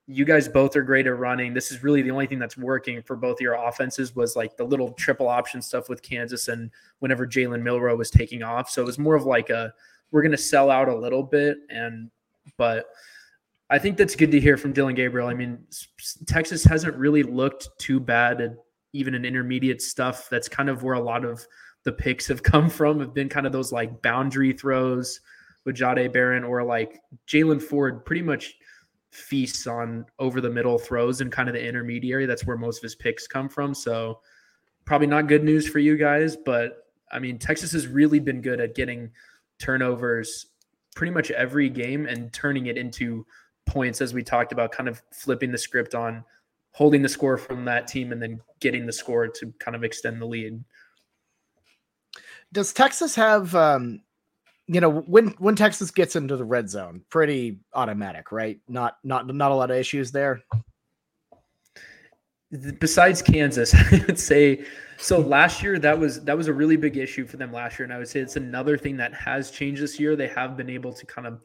you 0.08 0.26
guys 0.26 0.48
both 0.48 0.76
are 0.76 0.82
great 0.82 1.06
at 1.06 1.20
running. 1.20 1.54
This 1.54 1.72
is 1.72 1.84
really 1.84 2.02
the 2.02 2.10
only 2.10 2.26
thing 2.26 2.40
that's 2.40 2.58
working 2.58 3.04
for 3.04 3.16
both 3.16 3.40
your 3.40 3.54
offenses 3.54 4.16
was 4.16 4.36
like 4.36 4.58
the 4.58 4.64
little 4.64 4.94
triple 4.94 5.28
option 5.28 5.62
stuff 5.62 5.88
with 5.88 6.02
Kansas 6.02 6.48
and 6.48 6.72
whenever 6.98 7.28
Jalen 7.28 7.62
Milroe 7.62 7.96
was 7.96 8.10
taking 8.10 8.42
off. 8.42 8.72
So 8.72 8.82
it 8.82 8.86
was 8.86 8.98
more 8.98 9.14
of 9.14 9.26
like 9.26 9.52
a 9.52 9.72
we're 10.12 10.22
going 10.22 10.32
to 10.32 10.38
sell 10.38 10.70
out 10.70 10.90
a 10.90 10.96
little 10.96 11.24
bit, 11.24 11.58
and 11.70 12.10
but 12.58 12.86
I 13.70 13.78
think 13.78 13.98
that's 13.98 14.16
good 14.16 14.32
to 14.32 14.40
hear 14.40 14.58
from 14.58 14.74
Dillon 14.74 14.96
Gabriel. 14.96 15.28
I 15.28 15.34
mean, 15.34 15.60
Texas 16.26 16.64
hasn't 16.64 16.96
really 16.96 17.24
looked 17.24 17.70
too 17.78 18.00
bad 18.00 18.42
at 18.42 18.52
even 18.94 19.14
in 19.14 19.26
intermediate 19.26 19.82
stuff. 19.82 20.28
That's 20.30 20.50
kind 20.50 20.70
of 20.70 20.82
where 20.82 20.96
a 20.96 21.00
lot 21.00 21.24
of 21.24 21.46
the 21.84 21.92
picks 21.92 22.28
have 22.28 22.44
come 22.44 22.70
from. 22.70 23.00
Have 23.00 23.14
been 23.14 23.30
kind 23.30 23.46
of 23.46 23.52
those 23.52 23.72
like 23.72 24.02
boundary 24.02 24.54
throws 24.54 25.20
with 25.66 25.76
Jahdae 25.76 26.12
Barron 26.12 26.44
or 26.44 26.64
like 26.64 27.00
Jaylan 27.28 27.62
Ford. 27.62 28.06
Pretty 28.06 28.24
much 28.24 28.56
feasts 29.12 29.68
on 29.68 30.06
over 30.20 30.42
the 30.42 30.50
middle 30.50 30.78
throws 30.78 31.22
and 31.22 31.32
kind 31.32 31.50
of 31.50 31.54
the 31.54 31.66
intermediary. 31.66 32.26
That's 32.26 32.46
where 32.46 32.58
most 32.58 32.78
of 32.78 32.84
his 32.84 32.96
picks 32.96 33.28
come 33.28 33.50
from. 33.50 33.74
So 33.74 34.22
probably 34.86 35.08
not 35.08 35.28
good 35.28 35.44
news 35.44 35.68
for 35.68 35.80
you 35.80 35.98
guys, 35.98 36.36
but 36.36 36.88
I 37.12 37.20
mean, 37.20 37.38
Texas 37.40 37.72
has 37.72 37.88
really 37.88 38.20
been 38.20 38.42
good 38.42 38.60
at 38.60 38.76
getting 38.76 39.12
turnovers 39.60 40.48
pretty 40.96 41.12
much 41.12 41.32
every 41.32 41.70
game 41.70 42.06
and 42.06 42.34
turning 42.34 42.66
it 42.66 42.78
into 42.78 43.26
points 43.66 44.02
as 44.02 44.14
we 44.14 44.24
talked 44.24 44.52
about 44.52 44.72
kind 44.72 44.90
of 44.90 45.02
flipping 45.14 45.52
the 45.52 45.58
script 45.58 45.94
on 45.94 46.24
holding 46.72 47.02
the 47.02 47.10
score 47.10 47.38
from 47.38 47.66
that 47.66 47.88
team 47.88 48.12
and 48.12 48.22
then 48.22 48.40
getting 48.60 48.86
the 48.86 48.94
score 48.94 49.28
to 49.28 49.54
kind 49.60 49.76
of 49.76 49.84
extend 49.84 50.22
the 50.22 50.26
lead. 50.26 50.64
Does 52.52 52.74
Texas 52.74 53.16
have 53.16 53.54
um 53.56 54.02
you 54.68 54.80
know 54.80 55.02
when 55.02 55.30
when 55.40 55.56
Texas 55.56 55.92
gets 55.92 56.16
into 56.16 56.38
the 56.38 56.46
red 56.46 56.70
zone, 56.70 57.04
pretty 57.10 57.60
automatic, 57.74 58.32
right? 58.32 58.60
Not 58.68 58.98
not 59.04 59.28
not 59.28 59.52
a 59.52 59.56
lot 59.56 59.72
of 59.72 59.78
issues 59.78 60.12
there. 60.12 60.44
Besides 62.80 63.22
Kansas, 63.22 63.74
I 63.92 64.04
would 64.08 64.20
say 64.20 64.66
so. 64.98 65.20
Last 65.20 65.62
year, 65.62 65.78
that 65.80 65.98
was 65.98 66.24
that 66.24 66.36
was 66.36 66.48
a 66.48 66.54
really 66.54 66.78
big 66.78 66.98
issue 66.98 67.28
for 67.28 67.38
them 67.38 67.52
last 67.52 67.78
year, 67.78 67.84
and 67.84 67.94
I 67.94 67.98
would 67.98 68.08
say 68.08 68.20
it's 68.20 68.38
another 68.38 68.78
thing 68.78 68.98
that 68.98 69.14
has 69.14 69.52
changed 69.52 69.82
this 69.82 70.00
year. 70.00 70.16
They 70.16 70.28
have 70.30 70.58
been 70.58 70.70
able 70.70 70.92
to 70.94 71.06
kind 71.06 71.28
of 71.28 71.42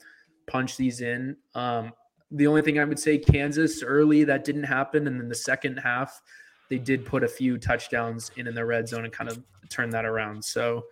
punch 0.46 0.76
these 0.76 1.00
in. 1.00 1.36
Um, 1.54 1.92
the 2.30 2.46
only 2.46 2.62
thing 2.62 2.78
I 2.78 2.84
would 2.84 2.98
say, 2.98 3.18
Kansas 3.18 3.82
early 3.82 4.24
that 4.24 4.44
didn't 4.44 4.64
happen, 4.64 5.06
and 5.06 5.20
then 5.20 5.28
the 5.28 5.34
second 5.34 5.76
half, 5.76 6.22
they 6.70 6.78
did 6.78 7.04
put 7.04 7.22
a 7.22 7.28
few 7.28 7.58
touchdowns 7.58 8.30
in 8.36 8.46
in 8.46 8.54
the 8.54 8.64
red 8.64 8.88
zone 8.88 9.04
and 9.04 9.12
kind 9.12 9.30
of 9.30 9.42
turn 9.68 9.90
that 9.90 10.06
around. 10.06 10.42
So 10.42 10.84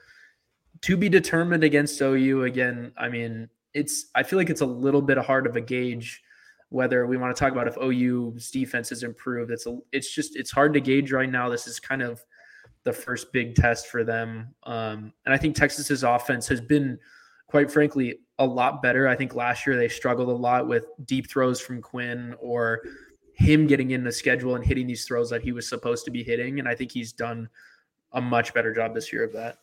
to 0.82 0.96
be 0.96 1.08
determined 1.08 1.64
against 1.64 2.00
OU 2.00 2.44
again. 2.44 2.92
I 2.96 3.08
mean, 3.08 3.48
it's 3.74 4.06
I 4.14 4.22
feel 4.22 4.38
like 4.38 4.50
it's 4.50 4.60
a 4.60 4.66
little 4.66 5.02
bit 5.02 5.18
hard 5.18 5.46
of 5.46 5.56
a 5.56 5.60
gauge 5.60 6.22
whether 6.72 7.06
we 7.06 7.18
want 7.18 7.34
to 7.34 7.38
talk 7.38 7.52
about 7.52 7.68
if 7.68 7.76
OU's 7.76 8.50
defense 8.50 8.88
has 8.88 9.02
improved. 9.02 9.50
It's 9.50 9.66
a, 9.66 9.78
it's 9.92 10.12
just 10.12 10.36
it's 10.36 10.50
hard 10.50 10.72
to 10.72 10.80
gauge 10.80 11.12
right 11.12 11.30
now. 11.30 11.48
This 11.48 11.66
is 11.66 11.78
kind 11.78 12.02
of 12.02 12.24
the 12.84 12.92
first 12.92 13.32
big 13.32 13.54
test 13.54 13.88
for 13.88 14.02
them, 14.02 14.54
um, 14.64 15.12
and 15.24 15.34
I 15.34 15.36
think 15.36 15.54
Texas's 15.54 16.02
offense 16.02 16.48
has 16.48 16.60
been, 16.60 16.98
quite 17.46 17.70
frankly, 17.70 18.20
a 18.38 18.46
lot 18.46 18.82
better. 18.82 19.06
I 19.06 19.14
think 19.14 19.34
last 19.34 19.66
year 19.66 19.76
they 19.76 19.88
struggled 19.88 20.28
a 20.28 20.32
lot 20.32 20.66
with 20.66 20.86
deep 21.04 21.30
throws 21.30 21.60
from 21.60 21.82
Quinn 21.82 22.34
or 22.40 22.80
him 23.34 23.66
getting 23.66 23.90
in 23.90 24.02
the 24.02 24.10
schedule 24.10 24.56
and 24.56 24.64
hitting 24.64 24.86
these 24.86 25.04
throws 25.04 25.30
that 25.30 25.42
he 25.42 25.52
was 25.52 25.68
supposed 25.68 26.06
to 26.06 26.10
be 26.10 26.24
hitting, 26.24 26.58
and 26.58 26.66
I 26.66 26.74
think 26.74 26.90
he's 26.90 27.12
done 27.12 27.48
a 28.12 28.20
much 28.20 28.54
better 28.54 28.74
job 28.74 28.94
this 28.94 29.12
year 29.12 29.24
of 29.24 29.32
that. 29.34 29.58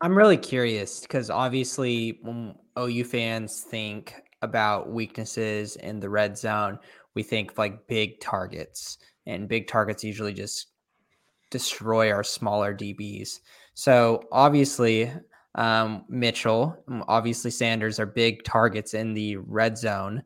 I'm 0.00 0.16
really 0.16 0.36
curious 0.36 1.00
because 1.00 1.28
obviously, 1.28 2.20
when 2.22 2.54
OU 2.78 3.04
fans 3.04 3.62
think 3.62 4.14
about 4.42 4.90
weaknesses 4.90 5.76
in 5.76 6.00
the 6.00 6.08
red 6.08 6.36
zone, 6.36 6.78
we 7.14 7.22
think 7.22 7.58
like 7.58 7.86
big 7.86 8.20
targets, 8.20 8.98
and 9.26 9.48
big 9.48 9.66
targets 9.68 10.04
usually 10.04 10.32
just 10.32 10.68
destroy 11.50 12.12
our 12.12 12.24
smaller 12.24 12.74
DBs. 12.74 13.40
So 13.74 14.24
obviously, 14.32 15.12
um, 15.54 16.04
Mitchell, 16.08 16.76
obviously 17.08 17.50
Sanders 17.50 17.98
are 17.98 18.06
big 18.06 18.44
targets 18.44 18.94
in 18.94 19.14
the 19.14 19.36
red 19.36 19.76
zone. 19.76 20.22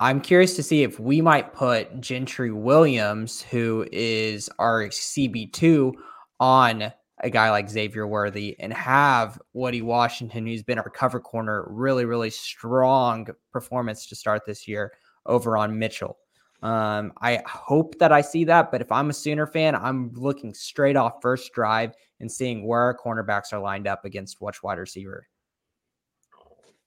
I'm 0.00 0.20
curious 0.20 0.54
to 0.56 0.62
see 0.62 0.82
if 0.82 0.98
we 1.00 1.20
might 1.20 1.54
put 1.54 2.00
Gentry 2.00 2.50
Williams, 2.50 3.42
who 3.42 3.86
is 3.92 4.50
our 4.58 4.88
CB2, 4.88 5.92
on 6.40 6.92
a 7.22 7.30
guy 7.30 7.50
like 7.50 7.70
Xavier 7.70 8.06
Worthy 8.06 8.56
and 8.58 8.72
have 8.72 9.40
Woody 9.52 9.82
Washington, 9.82 10.46
who's 10.46 10.62
been 10.62 10.78
our 10.78 10.90
cover 10.90 11.20
corner, 11.20 11.66
really, 11.68 12.04
really 12.04 12.30
strong 12.30 13.28
performance 13.52 14.06
to 14.06 14.16
start 14.16 14.42
this 14.46 14.66
year 14.66 14.92
over 15.26 15.56
on 15.56 15.78
Mitchell. 15.78 16.18
Um, 16.62 17.12
I 17.20 17.42
hope 17.46 17.98
that 17.98 18.10
I 18.10 18.20
see 18.22 18.44
that, 18.44 18.72
but 18.72 18.80
if 18.80 18.90
I'm 18.90 19.10
a 19.10 19.12
Sooner 19.12 19.46
fan, 19.46 19.74
I'm 19.74 20.12
looking 20.14 20.54
straight 20.54 20.96
off 20.96 21.20
first 21.20 21.52
drive 21.52 21.92
and 22.20 22.30
seeing 22.30 22.66
where 22.66 22.80
our 22.80 22.96
cornerbacks 22.96 23.52
are 23.52 23.60
lined 23.60 23.86
up 23.86 24.04
against 24.04 24.40
which 24.40 24.62
wide 24.62 24.78
receiver. 24.78 25.28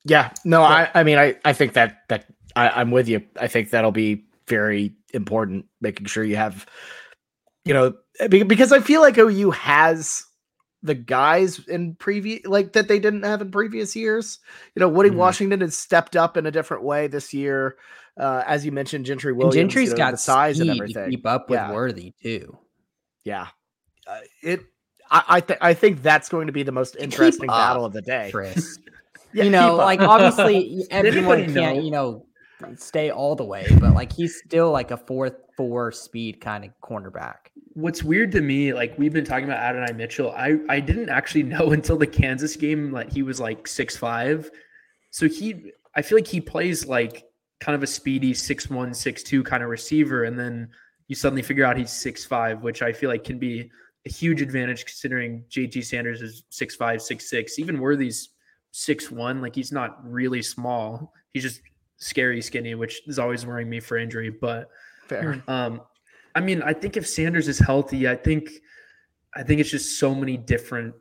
Yeah, 0.04 0.32
no, 0.46 0.64
I, 0.64 0.90
I 0.94 1.04
mean, 1.04 1.18
I, 1.18 1.36
I 1.46 1.54
think 1.54 1.74
that 1.74 2.04
that 2.08 2.26
I, 2.56 2.70
I'm 2.70 2.92
with 2.92 3.08
you. 3.08 3.22
I 3.40 3.48
think 3.48 3.70
that'll 3.70 3.92
be 3.92 4.26
very 4.48 4.94
important, 5.14 5.66
making 5.82 6.06
sure 6.08 6.24
you 6.24 6.38
have 6.38 6.66
you 7.68 7.74
know, 7.74 7.94
because 8.30 8.72
I 8.72 8.80
feel 8.80 9.02
like 9.02 9.18
OU 9.18 9.52
has 9.52 10.26
the 10.84 10.96
guys 10.96 11.60
in 11.68 11.96
previous 11.96 12.46
like 12.46 12.74
that 12.74 12.88
they 12.88 13.00
didn't 13.00 13.24
have 13.24 13.42
in 13.42 13.52
previous 13.52 13.96
years. 13.96 14.40
You 14.76 14.80
know, 14.80 14.90
Woody 14.90 15.10
mm-hmm. 15.10 15.20
Washington 15.20 15.62
has 15.62 15.78
stepped 15.78 16.16
up 16.16 16.38
in 16.38 16.46
a 16.46 16.52
different 16.52 16.84
way 16.84 17.08
this 17.08 17.34
year. 17.34 17.78
Uh, 18.18 18.44
as 18.48 18.66
you 18.66 18.72
mentioned, 18.72 19.06
Gentry 19.06 19.34
Williams, 19.34 19.56
and 19.56 19.70
Gentry's 19.70 19.90
you 19.90 19.96
know, 19.96 19.98
got 19.98 20.12
the 20.12 20.18
size 20.18 20.60
and 20.60 20.70
everything. 20.70 21.12
keep 21.12 21.26
up 21.26 21.50
with 21.50 21.60
yeah. 21.60 21.72
Worthy 21.72 22.14
too. 22.22 22.58
Yeah, 23.24 23.48
uh, 24.08 24.20
it. 24.42 24.62
I 25.12 25.24
I, 25.28 25.42
th- 25.42 25.60
I 25.62 25.74
think 25.74 26.02
that's 26.02 26.30
going 26.30 26.48
to 26.48 26.54
be 26.54 26.64
the 26.64 26.72
most 26.72 26.96
interesting 26.96 27.48
battle 27.48 27.86
of 27.86 27.94
the 27.94 28.02
day, 28.02 28.30
Chris. 28.32 28.80
yeah, 29.34 29.44
you 29.44 29.50
know, 29.50 29.76
like 29.76 30.02
obviously 30.02 30.84
everyone 30.92 31.54
can't 31.54 31.84
you 31.84 31.92
know 31.92 32.26
stay 32.78 33.12
all 33.12 33.36
the 33.36 33.46
way, 33.46 33.68
but 33.80 33.94
like 33.94 34.12
he's 34.12 34.38
still 34.38 34.72
like 34.72 34.92
a 34.92 34.98
fourth 34.98 35.36
four 35.58 35.92
speed 35.92 36.40
kind 36.40 36.64
of 36.64 36.72
cornerback 36.82 37.48
what's 37.78 38.04
weird 38.04 38.32
to 38.32 38.42
me, 38.42 38.74
like 38.74 38.98
we've 38.98 39.14
been 39.14 39.24
talking 39.24 39.46
about 39.46 39.60
Adonai 39.60 39.94
Mitchell, 39.94 40.32
I 40.32 40.60
I 40.68 40.80
didn't 40.80 41.10
actually 41.10 41.44
know 41.54 41.72
until 41.72 41.98
the 41.98 42.08
Kansas 42.08 42.56
game 42.56 42.92
that 42.92 43.12
he 43.12 43.22
was 43.22 43.40
like 43.40 43.68
six 43.68 43.96
five. 43.96 44.50
So 45.12 45.28
he, 45.28 45.72
I 45.96 46.02
feel 46.02 46.18
like 46.18 46.28
he 46.28 46.42
plays 46.42 46.86
like 46.86 47.26
kind 47.60 47.76
of 47.76 47.84
a 47.84 47.88
speedy 47.88 48.34
six 48.34 48.70
one 48.70 48.94
six 48.94 49.24
two 49.24 49.44
kind 49.44 49.64
of 49.64 49.70
receiver, 49.70 50.24
and 50.24 50.38
then 50.38 50.70
you 51.08 51.16
suddenly 51.16 51.44
figure 51.44 51.64
out 51.64 51.78
he's 51.78 51.92
six 51.92 52.26
five, 52.26 52.64
which 52.64 52.82
I 52.82 52.92
feel 52.92 53.10
like 53.10 53.24
can 53.24 53.38
be 53.38 53.70
a 54.06 54.10
huge 54.10 54.42
advantage 54.42 54.86
considering 54.86 55.44
JT 55.50 55.86
Sanders 55.86 56.22
is 56.22 56.44
six 56.50 56.76
five 56.76 57.02
six 57.02 57.30
six. 57.30 57.60
Even 57.60 57.80
Worthy's 57.80 58.30
six 58.72 59.12
one, 59.12 59.40
like 59.42 59.56
he's 59.56 59.72
not 59.72 60.00
really 60.04 60.42
small. 60.42 61.14
He's 61.34 61.44
just 61.44 61.62
scary 61.98 62.42
skinny, 62.42 62.74
which 62.74 63.02
is 63.08 63.20
always 63.20 63.46
worrying 63.46 63.70
me 63.70 63.80
for 63.80 63.98
injury. 63.98 64.32
But 64.32 64.70
fair. 65.08 65.44
Um, 65.48 65.82
I 66.36 66.42
mean, 66.42 66.62
I 66.62 66.74
think 66.74 66.98
if 66.98 67.08
Sanders 67.08 67.48
is 67.48 67.60
healthy, 67.60 68.08
I 68.08 68.16
think 68.16 68.50
I 69.36 69.44
think 69.44 69.60
it's 69.60 69.72
just 69.72 70.00
so 70.00 70.14
many 70.16 70.38
different 70.38 70.94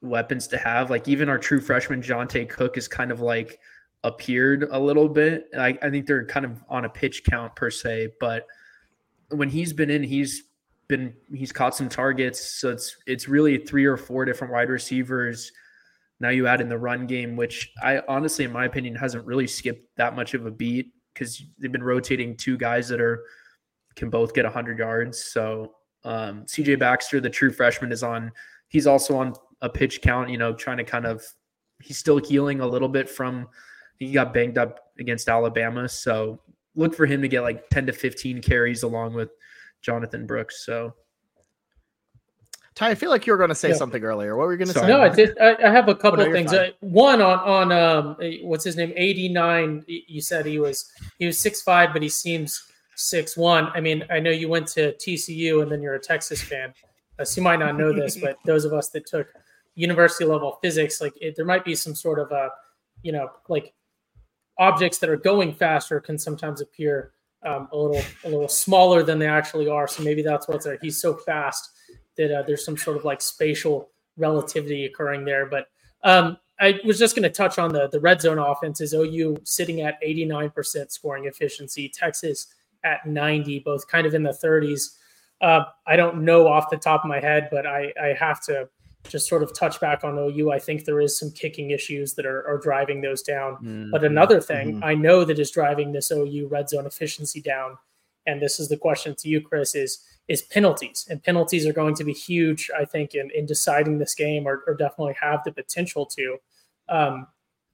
weapons 0.00 0.46
to 0.48 0.58
have. 0.58 0.90
Like 0.90 1.08
even 1.08 1.28
our 1.28 1.38
true 1.38 1.60
freshman 1.60 2.02
Johntay 2.02 2.48
Cook 2.48 2.76
is 2.76 2.88
kind 2.88 3.10
of 3.10 3.20
like 3.20 3.58
appeared 4.04 4.68
a 4.70 4.78
little 4.78 5.08
bit. 5.08 5.46
I, 5.58 5.76
I 5.82 5.90
think 5.90 6.06
they're 6.06 6.24
kind 6.26 6.46
of 6.46 6.62
on 6.68 6.84
a 6.84 6.88
pitch 6.88 7.24
count 7.24 7.56
per 7.56 7.70
se, 7.70 8.10
but 8.20 8.46
when 9.30 9.48
he's 9.48 9.72
been 9.72 9.90
in, 9.90 10.02
he's 10.02 10.44
been 10.88 11.14
he's 11.32 11.52
caught 11.52 11.74
some 11.74 11.88
targets. 11.88 12.60
So 12.60 12.70
it's 12.70 12.96
it's 13.06 13.28
really 13.28 13.58
three 13.58 13.84
or 13.84 13.96
four 13.96 14.24
different 14.24 14.52
wide 14.52 14.70
receivers 14.70 15.52
Now 16.20 16.30
you 16.30 16.46
add 16.46 16.60
in 16.60 16.68
the 16.68 16.78
run 16.78 17.06
game, 17.06 17.36
which 17.36 17.72
I 17.82 18.02
honestly, 18.08 18.44
in 18.44 18.52
my 18.52 18.64
opinion, 18.64 18.94
hasn't 18.94 19.26
really 19.26 19.46
skipped 19.46 19.96
that 19.96 20.16
much 20.16 20.34
of 20.34 20.46
a 20.46 20.50
beat 20.50 20.92
because 21.18 21.42
they've 21.58 21.72
been 21.72 21.82
rotating 21.82 22.36
two 22.36 22.56
guys 22.56 22.88
that 22.88 23.00
are 23.00 23.24
can 23.96 24.10
both 24.10 24.32
get 24.32 24.44
100 24.44 24.78
yards. 24.78 25.24
So 25.24 25.74
um, 26.04 26.44
CJ 26.44 26.78
Baxter, 26.78 27.20
the 27.20 27.30
true 27.30 27.50
freshman, 27.50 27.90
is 27.90 28.02
on. 28.02 28.30
He's 28.68 28.86
also 28.86 29.16
on 29.16 29.34
a 29.60 29.68
pitch 29.68 30.00
count. 30.02 30.30
You 30.30 30.38
know, 30.38 30.54
trying 30.54 30.76
to 30.78 30.84
kind 30.84 31.06
of 31.06 31.24
he's 31.82 31.98
still 31.98 32.18
healing 32.18 32.60
a 32.60 32.66
little 32.66 32.88
bit 32.88 33.08
from 33.08 33.48
he 33.98 34.12
got 34.12 34.32
banged 34.32 34.58
up 34.58 34.78
against 34.98 35.28
Alabama. 35.28 35.88
So 35.88 36.40
look 36.76 36.94
for 36.94 37.06
him 37.06 37.20
to 37.22 37.28
get 37.28 37.42
like 37.42 37.68
10 37.70 37.86
to 37.86 37.92
15 37.92 38.40
carries 38.42 38.84
along 38.84 39.14
with 39.14 39.30
Jonathan 39.82 40.26
Brooks. 40.26 40.64
So 40.64 40.94
Ty, 42.78 42.90
I 42.90 42.94
feel 42.94 43.10
like 43.10 43.26
you 43.26 43.32
were 43.32 43.36
going 43.38 43.48
to 43.48 43.56
say 43.56 43.70
yeah. 43.70 43.74
something 43.74 44.04
earlier. 44.04 44.36
What 44.36 44.46
were 44.46 44.52
you 44.52 44.58
going 44.58 44.68
to 44.68 44.74
say? 44.78 44.86
No, 44.86 45.00
I 45.00 45.08
did. 45.08 45.36
I, 45.40 45.56
I 45.66 45.72
have 45.72 45.88
a 45.88 45.96
couple 45.96 46.20
of 46.20 46.30
things. 46.30 46.52
Uh, 46.52 46.70
one 46.78 47.20
on 47.20 47.40
on 47.40 47.72
um, 47.72 48.16
what's 48.42 48.62
his 48.62 48.76
name? 48.76 48.92
Eighty 48.94 49.28
nine. 49.28 49.84
You 49.88 50.20
said 50.20 50.46
he 50.46 50.60
was 50.60 50.88
he 51.18 51.26
was 51.26 51.40
six 51.40 51.60
five, 51.60 51.92
but 51.92 52.02
he 52.02 52.08
seems 52.08 52.62
six 52.94 53.36
one. 53.36 53.66
I 53.74 53.80
mean, 53.80 54.04
I 54.10 54.20
know 54.20 54.30
you 54.30 54.48
went 54.48 54.68
to 54.68 54.92
TCU 54.92 55.60
and 55.60 55.72
then 55.72 55.82
you're 55.82 55.96
a 55.96 56.00
Texas 56.00 56.40
fan, 56.40 56.72
uh, 57.18 57.24
so 57.24 57.40
you 57.40 57.42
might 57.42 57.58
not 57.58 57.76
know 57.76 57.92
this, 57.92 58.16
but 58.16 58.38
those 58.44 58.64
of 58.64 58.72
us 58.72 58.90
that 58.90 59.06
took 59.06 59.26
university 59.74 60.24
level 60.24 60.60
physics, 60.62 61.00
like 61.00 61.14
it, 61.20 61.34
there 61.34 61.44
might 61.44 61.64
be 61.64 61.74
some 61.74 61.96
sort 61.96 62.20
of 62.20 62.30
a, 62.30 62.48
you 63.02 63.10
know, 63.10 63.28
like 63.48 63.74
objects 64.60 64.98
that 64.98 65.10
are 65.10 65.16
going 65.16 65.52
faster 65.52 65.98
can 65.98 66.16
sometimes 66.16 66.60
appear 66.60 67.10
um, 67.44 67.68
a 67.72 67.76
little 67.76 68.02
a 68.22 68.28
little 68.28 68.48
smaller 68.48 69.02
than 69.02 69.18
they 69.18 69.26
actually 69.26 69.68
are. 69.68 69.88
So 69.88 70.04
maybe 70.04 70.22
that's 70.22 70.46
what's 70.46 70.64
there. 70.64 70.78
He's 70.80 71.00
so 71.00 71.14
fast 71.14 71.72
that 72.18 72.30
uh, 72.30 72.42
there's 72.42 72.64
some 72.64 72.76
sort 72.76 72.96
of 72.96 73.04
like 73.04 73.22
spatial 73.22 73.90
relativity 74.16 74.84
occurring 74.84 75.24
there. 75.24 75.46
But 75.46 75.68
um, 76.04 76.36
I 76.60 76.78
was 76.84 76.98
just 76.98 77.14
going 77.14 77.22
to 77.22 77.30
touch 77.30 77.58
on 77.58 77.72
the 77.72 77.88
the 77.88 78.00
red 78.00 78.20
zone 78.20 78.38
offenses. 78.38 78.92
OU 78.92 79.38
sitting 79.44 79.80
at 79.80 80.00
89% 80.02 80.90
scoring 80.90 81.24
efficiency. 81.24 81.88
Texas 81.88 82.48
at 82.84 83.06
90, 83.06 83.60
both 83.60 83.88
kind 83.88 84.06
of 84.06 84.14
in 84.14 84.22
the 84.22 84.36
30s. 84.42 84.96
Uh, 85.40 85.64
I 85.86 85.96
don't 85.96 86.24
know 86.24 86.48
off 86.48 86.70
the 86.70 86.76
top 86.76 87.04
of 87.04 87.08
my 87.08 87.20
head, 87.20 87.48
but 87.50 87.66
I, 87.66 87.92
I 88.00 88.08
have 88.18 88.42
to 88.46 88.68
just 89.08 89.28
sort 89.28 89.42
of 89.42 89.54
touch 89.54 89.80
back 89.80 90.04
on 90.04 90.18
OU. 90.18 90.50
I 90.50 90.58
think 90.58 90.84
there 90.84 91.00
is 91.00 91.18
some 91.18 91.30
kicking 91.30 91.70
issues 91.70 92.14
that 92.14 92.26
are, 92.26 92.46
are 92.46 92.58
driving 92.58 93.00
those 93.00 93.22
down. 93.22 93.54
Mm-hmm. 93.54 93.90
But 93.90 94.04
another 94.04 94.40
thing 94.40 94.74
mm-hmm. 94.74 94.84
I 94.84 94.94
know 94.94 95.24
that 95.24 95.38
is 95.38 95.50
driving 95.50 95.92
this 95.92 96.10
OU 96.10 96.48
red 96.50 96.68
zone 96.68 96.86
efficiency 96.86 97.40
down, 97.40 97.78
and 98.28 98.42
this 98.42 98.60
is 98.60 98.68
the 98.68 98.76
question 98.76 99.14
to 99.16 99.28
you, 99.28 99.40
Chris, 99.40 99.74
is 99.74 100.04
is 100.28 100.42
penalties. 100.42 101.06
And 101.08 101.22
penalties 101.22 101.66
are 101.66 101.72
going 101.72 101.94
to 101.94 102.04
be 102.04 102.12
huge, 102.12 102.70
I 102.78 102.84
think, 102.84 103.14
in, 103.14 103.30
in 103.34 103.46
deciding 103.46 103.98
this 103.98 104.14
game 104.14 104.46
or, 104.46 104.62
or 104.66 104.74
definitely 104.74 105.16
have 105.20 105.42
the 105.42 105.52
potential 105.52 106.04
to. 106.04 106.36
Um, 106.90 107.26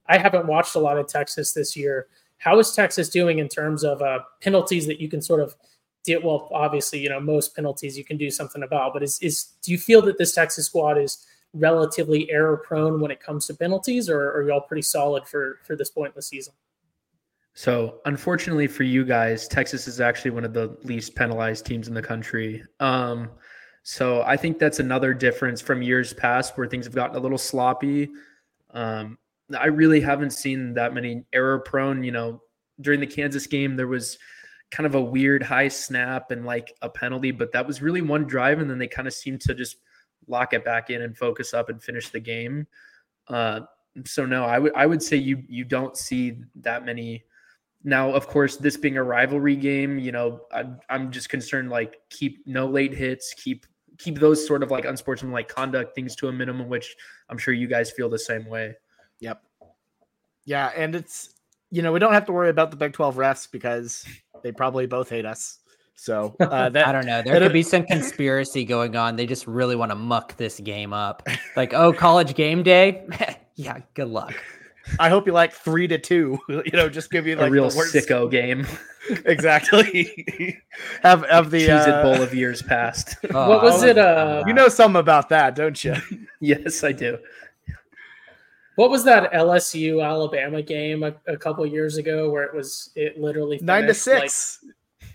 I 0.06 0.18
haven't 0.18 0.46
watched 0.46 0.76
a 0.76 0.78
lot 0.78 0.96
of 0.96 1.08
Texas 1.08 1.52
this 1.52 1.76
year. 1.76 2.06
How 2.38 2.60
is 2.60 2.72
Texas 2.72 3.08
doing 3.08 3.40
in 3.40 3.48
terms 3.48 3.82
of 3.82 4.02
uh, 4.02 4.20
penalties 4.40 4.86
that 4.86 5.00
you 5.00 5.08
can 5.08 5.20
sort 5.20 5.40
of 5.40 5.56
deal? 6.04 6.20
Well, 6.22 6.48
obviously, 6.52 7.00
you 7.00 7.08
know, 7.08 7.18
most 7.18 7.56
penalties 7.56 7.98
you 7.98 8.04
can 8.04 8.16
do 8.16 8.30
something 8.30 8.62
about, 8.62 8.92
but 8.92 9.02
is, 9.02 9.18
is 9.20 9.46
do 9.62 9.72
you 9.72 9.78
feel 9.78 10.00
that 10.02 10.18
this 10.18 10.32
Texas 10.32 10.66
squad 10.66 10.96
is 10.96 11.26
relatively 11.54 12.30
error 12.30 12.56
prone 12.56 13.00
when 13.00 13.10
it 13.10 13.20
comes 13.20 13.46
to 13.46 13.54
penalties, 13.54 14.08
or 14.08 14.30
are 14.30 14.46
y'all 14.46 14.60
pretty 14.60 14.82
solid 14.82 15.26
for 15.26 15.58
for 15.66 15.74
this 15.74 15.90
point 15.90 16.10
in 16.10 16.16
the 16.16 16.22
season? 16.22 16.54
So, 17.54 18.00
unfortunately 18.04 18.66
for 18.66 18.82
you 18.82 19.04
guys, 19.04 19.46
Texas 19.46 19.86
is 19.86 20.00
actually 20.00 20.32
one 20.32 20.44
of 20.44 20.52
the 20.52 20.76
least 20.82 21.14
penalized 21.14 21.64
teams 21.64 21.86
in 21.86 21.94
the 21.94 22.02
country. 22.02 22.64
Um, 22.80 23.30
so, 23.84 24.22
I 24.22 24.36
think 24.36 24.58
that's 24.58 24.80
another 24.80 25.14
difference 25.14 25.60
from 25.60 25.80
years 25.80 26.12
past 26.12 26.58
where 26.58 26.66
things 26.66 26.84
have 26.84 26.94
gotten 26.94 27.16
a 27.16 27.20
little 27.20 27.38
sloppy. 27.38 28.10
Um, 28.72 29.18
I 29.56 29.66
really 29.66 30.00
haven't 30.00 30.30
seen 30.30 30.74
that 30.74 30.94
many 30.94 31.24
error 31.32 31.60
prone. 31.60 32.02
You 32.02 32.12
know, 32.12 32.42
during 32.80 32.98
the 32.98 33.06
Kansas 33.06 33.46
game, 33.46 33.76
there 33.76 33.86
was 33.86 34.18
kind 34.72 34.86
of 34.86 34.96
a 34.96 35.00
weird 35.00 35.42
high 35.42 35.68
snap 35.68 36.32
and 36.32 36.44
like 36.44 36.74
a 36.82 36.88
penalty, 36.88 37.30
but 37.30 37.52
that 37.52 37.64
was 37.64 37.80
really 37.80 38.02
one 38.02 38.24
drive. 38.24 38.58
And 38.58 38.68
then 38.68 38.78
they 38.78 38.88
kind 38.88 39.06
of 39.06 39.14
seemed 39.14 39.40
to 39.42 39.54
just 39.54 39.76
lock 40.26 40.54
it 40.54 40.64
back 40.64 40.90
in 40.90 41.02
and 41.02 41.16
focus 41.16 41.54
up 41.54 41.68
and 41.68 41.80
finish 41.80 42.08
the 42.08 42.18
game. 42.18 42.66
Uh, 43.28 43.60
so 44.04 44.26
no, 44.26 44.44
I 44.44 44.58
would 44.58 44.72
I 44.74 44.86
would 44.86 45.02
say 45.02 45.16
you 45.16 45.44
you 45.48 45.64
don't 45.64 45.96
see 45.96 46.38
that 46.56 46.84
many 46.84 47.24
now, 47.84 48.10
of 48.10 48.26
course, 48.26 48.56
this 48.56 48.78
being 48.78 48.96
a 48.96 49.02
rivalry 49.02 49.56
game, 49.56 49.98
you 49.98 50.10
know, 50.10 50.40
I'm, 50.50 50.80
I'm 50.88 51.12
just 51.12 51.28
concerned 51.28 51.68
like 51.68 52.00
keep 52.08 52.46
no 52.46 52.66
late 52.66 52.94
hits, 52.94 53.34
keep 53.34 53.66
keep 53.98 54.18
those 54.18 54.44
sort 54.44 54.62
of 54.62 54.70
like 54.70 54.86
unsportsmanlike 54.86 55.48
conduct 55.48 55.94
things 55.94 56.16
to 56.16 56.28
a 56.28 56.32
minimum, 56.32 56.68
which 56.68 56.96
I'm 57.28 57.36
sure 57.36 57.52
you 57.52 57.68
guys 57.68 57.90
feel 57.90 58.08
the 58.08 58.18
same 58.18 58.46
way. 58.46 58.74
Yep. 59.20 59.42
Yeah, 60.46 60.72
and 60.74 60.94
it's 60.94 61.34
you 61.70 61.82
know 61.82 61.92
we 61.92 61.98
don't 61.98 62.14
have 62.14 62.24
to 62.26 62.32
worry 62.32 62.48
about 62.48 62.70
the 62.70 62.76
Big 62.76 62.94
Twelve 62.94 63.16
refs 63.16 63.50
because 63.50 64.06
they 64.42 64.50
probably 64.50 64.86
both 64.86 65.10
hate 65.10 65.26
us. 65.26 65.58
So 65.94 66.34
uh, 66.40 66.68
that, 66.70 66.86
I 66.86 66.92
don't 66.92 67.06
know. 67.06 67.22
There 67.22 67.38
could 67.38 67.52
be 67.52 67.62
some 67.62 67.84
conspiracy 67.84 68.64
going 68.64 68.96
on. 68.96 69.16
They 69.16 69.26
just 69.26 69.46
really 69.46 69.76
want 69.76 69.90
to 69.90 69.96
muck 69.96 70.36
this 70.38 70.58
game 70.58 70.92
up. 70.92 71.22
Like, 71.54 71.74
oh, 71.74 71.92
college 71.92 72.34
game 72.34 72.62
day. 72.62 73.06
yeah, 73.54 73.78
good 73.94 74.08
luck. 74.08 74.34
I 74.98 75.08
hope 75.08 75.26
you 75.26 75.32
like 75.32 75.52
three 75.52 75.88
to 75.88 75.98
two. 75.98 76.38
You 76.48 76.72
know, 76.72 76.88
just 76.88 77.10
give 77.10 77.26
you 77.26 77.36
like 77.36 77.48
a 77.48 77.50
real 77.50 77.68
sicko 77.68 78.30
game. 78.30 78.66
exactly. 79.26 80.58
have 81.02 81.24
have 81.28 81.50
the 81.50 81.66
Cheez 81.66 81.88
It 81.88 81.94
uh, 81.94 82.02
bowl 82.02 82.22
of 82.22 82.34
years 82.34 82.62
past. 82.62 83.16
Oh, 83.30 83.48
what 83.48 83.62
was 83.62 83.82
it? 83.82 83.98
Uh, 83.98 84.44
you 84.46 84.54
know 84.54 84.68
something 84.68 85.00
about 85.00 85.28
that, 85.28 85.54
don't 85.54 85.82
you? 85.84 85.94
yes, 86.40 86.84
I 86.84 86.92
do. 86.92 87.18
What 88.76 88.90
was 88.90 89.04
that 89.04 89.32
LSU 89.32 90.04
Alabama 90.04 90.62
game 90.62 91.02
a, 91.02 91.14
a 91.26 91.36
couple 91.36 91.64
years 91.66 91.96
ago 91.96 92.30
where 92.30 92.44
it 92.44 92.54
was 92.54 92.90
it 92.96 93.20
literally 93.20 93.58
nine 93.62 93.86
to 93.86 93.94
six? 93.94 94.58
Like, 94.62 94.74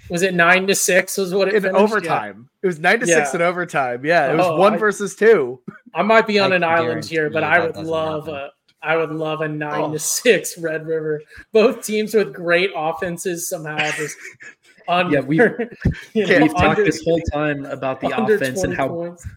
was 0.10 0.22
it 0.22 0.34
nine 0.34 0.66
to 0.68 0.76
six? 0.76 1.18
Was 1.18 1.34
what 1.34 1.50
it 1.50 1.56
in 1.56 1.64
finished? 1.64 1.80
overtime? 1.80 2.50
Yeah. 2.52 2.60
It 2.64 2.68
was 2.68 2.80
nine 2.80 3.00
to 3.00 3.08
yeah. 3.08 3.16
six 3.16 3.34
in 3.34 3.42
overtime. 3.42 4.06
Yeah, 4.06 4.32
it 4.32 4.38
was 4.38 4.46
oh, 4.46 4.58
one 4.58 4.76
I, 4.76 4.78
versus 4.78 5.16
two. 5.16 5.62
I 5.94 6.04
might 6.04 6.26
be 6.26 6.40
on 6.40 6.54
I 6.54 6.56
an 6.56 6.64
island 6.64 7.06
here, 7.06 7.30
but 7.30 7.44
I 7.44 7.60
would 7.60 7.76
love 7.76 8.28
a 8.28 8.52
I 8.82 8.96
would 8.96 9.12
love 9.12 9.42
a 9.42 9.48
nine 9.48 9.82
oh. 9.82 9.92
to 9.92 10.00
six 10.00 10.58
Red 10.58 10.88
River. 10.88 11.22
Both 11.52 11.86
teams 11.86 12.14
with 12.14 12.34
great 12.34 12.72
offenses 12.76 13.50
somehow 13.50 13.78
just 13.92 14.18
under, 14.88 15.16
yeah, 15.16 15.22
we, 15.22 15.38
you 16.14 16.28
know, 16.28 16.40
we've 16.40 16.56
talked 16.56 16.78
this 16.78 17.04
whole 17.04 17.22
time 17.34 17.66
about 17.66 18.00
the 18.00 18.08
offense 18.08 18.64
and 18.64 18.74
how 18.74 18.88
points. 18.88 19.28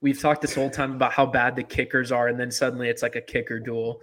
we've 0.00 0.20
talked 0.20 0.42
this 0.42 0.54
whole 0.54 0.70
time 0.70 0.94
about 0.94 1.12
how 1.12 1.26
bad 1.26 1.54
the 1.54 1.62
kickers 1.62 2.10
are, 2.10 2.28
and 2.28 2.38
then 2.38 2.50
suddenly 2.50 2.88
it's 2.88 3.02
like 3.02 3.16
a 3.16 3.20
kicker 3.20 3.60
duel. 3.60 4.00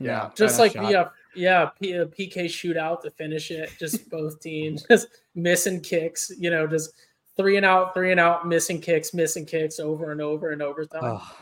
Yeah, 0.00 0.30
just 0.34 0.58
like 0.58 0.72
the 0.72 1.00
uh, 1.00 1.08
yeah 1.34 1.70
P- 1.80 1.98
uh, 1.98 2.06
PK 2.06 2.46
shootout 2.46 3.02
to 3.02 3.10
finish 3.10 3.50
it. 3.50 3.70
Just 3.78 4.08
both 4.10 4.40
teams 4.40 4.84
just 4.88 5.08
missing 5.34 5.82
kicks. 5.82 6.32
You 6.38 6.48
know, 6.50 6.66
just 6.66 6.94
three 7.36 7.58
and 7.58 7.66
out, 7.66 7.92
three 7.92 8.10
and 8.10 8.18
out, 8.18 8.48
missing 8.48 8.80
kicks, 8.80 9.12
missing 9.12 9.44
kicks 9.44 9.78
over 9.78 10.12
and 10.12 10.22
over 10.22 10.50
and 10.50 10.62
overtime. 10.62 11.02
Oh 11.04 11.36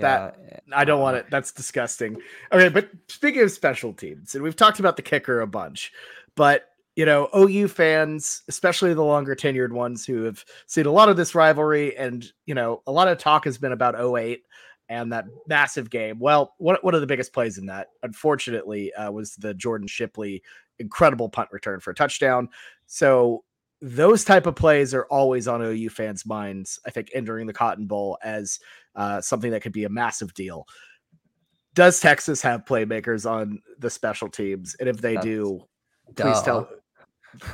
that 0.00 0.62
I 0.72 0.84
don't 0.84 1.00
want 1.00 1.16
it. 1.16 1.26
That's 1.30 1.52
disgusting. 1.52 2.16
Okay, 2.52 2.68
but 2.68 2.88
speaking 3.08 3.42
of 3.42 3.50
special 3.50 3.92
teams, 3.92 4.34
and 4.34 4.44
we've 4.44 4.56
talked 4.56 4.80
about 4.80 4.96
the 4.96 5.02
kicker 5.02 5.40
a 5.40 5.46
bunch, 5.46 5.92
but 6.34 6.66
you 6.96 7.06
know, 7.06 7.28
OU 7.36 7.68
fans, 7.68 8.42
especially 8.48 8.92
the 8.92 9.04
longer 9.04 9.36
tenured 9.36 9.70
ones 9.70 10.04
who 10.04 10.24
have 10.24 10.44
seen 10.66 10.86
a 10.86 10.90
lot 10.90 11.08
of 11.08 11.16
this 11.16 11.34
rivalry, 11.34 11.96
and 11.96 12.26
you 12.46 12.54
know, 12.54 12.82
a 12.86 12.92
lot 12.92 13.08
of 13.08 13.18
talk 13.18 13.44
has 13.44 13.56
been 13.56 13.72
about 13.72 13.94
08 13.94 14.42
and 14.88 15.12
that 15.12 15.26
massive 15.46 15.90
game. 15.90 16.18
Well, 16.18 16.54
one, 16.58 16.76
one 16.80 16.94
of 16.94 17.00
the 17.00 17.06
biggest 17.06 17.32
plays 17.32 17.58
in 17.58 17.66
that, 17.66 17.88
unfortunately, 18.02 18.92
uh, 18.94 19.10
was 19.12 19.36
the 19.36 19.54
Jordan 19.54 19.86
Shipley 19.86 20.42
incredible 20.78 21.28
punt 21.28 21.50
return 21.52 21.80
for 21.80 21.90
a 21.90 21.94
touchdown. 21.94 22.48
So 22.86 23.44
those 23.80 24.24
type 24.24 24.46
of 24.46 24.56
plays 24.56 24.94
are 24.94 25.04
always 25.04 25.46
on 25.46 25.62
OU 25.62 25.90
fans' 25.90 26.26
minds. 26.26 26.80
I 26.86 26.90
think 26.90 27.10
entering 27.14 27.46
the 27.46 27.52
Cotton 27.52 27.86
Bowl 27.86 28.18
as 28.24 28.58
uh, 28.98 29.20
something 29.20 29.52
that 29.52 29.62
could 29.62 29.72
be 29.72 29.84
a 29.84 29.88
massive 29.88 30.34
deal. 30.34 30.66
Does 31.74 32.00
Texas 32.00 32.42
have 32.42 32.64
playmakers 32.64 33.30
on 33.30 33.62
the 33.78 33.88
special 33.88 34.28
teams? 34.28 34.74
And 34.80 34.88
if 34.88 35.00
they 35.00 35.14
That's, 35.14 35.24
do, 35.24 35.60
please 36.16 36.42
tell. 36.42 36.68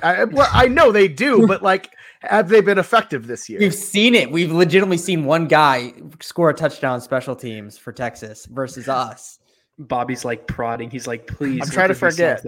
I, 0.02 0.24
well, 0.24 0.48
I 0.52 0.66
know 0.68 0.90
they 0.90 1.06
do, 1.06 1.46
but 1.46 1.62
like, 1.62 1.92
have 2.22 2.48
they 2.48 2.62
been 2.62 2.78
effective 2.78 3.26
this 3.26 3.48
year? 3.50 3.60
We've 3.60 3.74
seen 3.74 4.14
it. 4.14 4.30
We've 4.30 4.50
legitimately 4.50 4.96
seen 4.96 5.26
one 5.26 5.46
guy 5.46 5.92
score 6.20 6.48
a 6.48 6.54
touchdown 6.54 7.02
special 7.02 7.36
teams 7.36 7.76
for 7.76 7.92
Texas 7.92 8.46
versus 8.46 8.88
us. 8.88 9.38
Bobby's 9.78 10.24
like 10.24 10.46
prodding. 10.46 10.90
He's 10.90 11.06
like, 11.06 11.26
please. 11.26 11.60
I'm 11.60 11.68
trying 11.68 11.88
to 11.88 11.94
forget. 11.94 12.42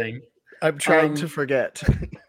I'm 0.63 0.79
trying 0.79 1.11
um, 1.11 1.17
to 1.17 1.29
forget. 1.29 1.83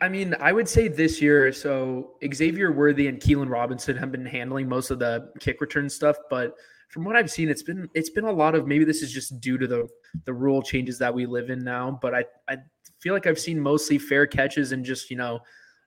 I 0.00 0.08
mean, 0.08 0.34
I 0.40 0.52
would 0.52 0.68
say 0.68 0.88
this 0.88 1.20
year, 1.20 1.52
so 1.52 2.12
Xavier 2.32 2.72
Worthy 2.72 3.06
and 3.08 3.20
Keilan 3.20 3.50
Robinson 3.50 3.96
have 3.96 4.10
been 4.10 4.24
handling 4.24 4.68
most 4.68 4.90
of 4.90 4.98
the 4.98 5.30
kick 5.40 5.60
return 5.60 5.90
stuff, 5.90 6.16
but 6.30 6.54
from 6.88 7.04
what 7.04 7.16
I've 7.16 7.30
seen, 7.30 7.48
it's 7.48 7.62
been 7.62 7.88
it's 7.94 8.10
been 8.10 8.24
a 8.24 8.32
lot 8.32 8.54
of 8.54 8.66
maybe 8.66 8.84
this 8.84 9.02
is 9.02 9.12
just 9.12 9.40
due 9.40 9.58
to 9.58 9.66
the 9.66 9.88
the 10.24 10.32
rule 10.32 10.62
changes 10.62 10.98
that 10.98 11.12
we 11.14 11.26
live 11.26 11.50
in 11.50 11.62
now. 11.62 11.98
But 12.00 12.14
I 12.14 12.24
I 12.48 12.56
feel 13.00 13.12
like 13.14 13.26
I've 13.26 13.38
seen 13.38 13.60
mostly 13.60 13.98
fair 13.98 14.26
catches 14.26 14.72
and 14.72 14.84
just 14.84 15.10
you 15.10 15.16
know, 15.16 15.40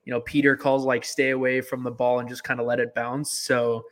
you 0.06 0.14
know, 0.14 0.22
Peter 0.22 0.56
calls 0.56 0.86
like 0.86 1.04
stay 1.04 1.32
away 1.32 1.62
from 1.62 1.84
the 1.84 1.92
ball 1.92 2.20
and 2.20 2.30
just 2.30 2.44
kind 2.44 2.60
of 2.60 2.68
let 2.68 2.80
it 2.80 2.94
bounce. 2.96 3.40
So 3.40 3.84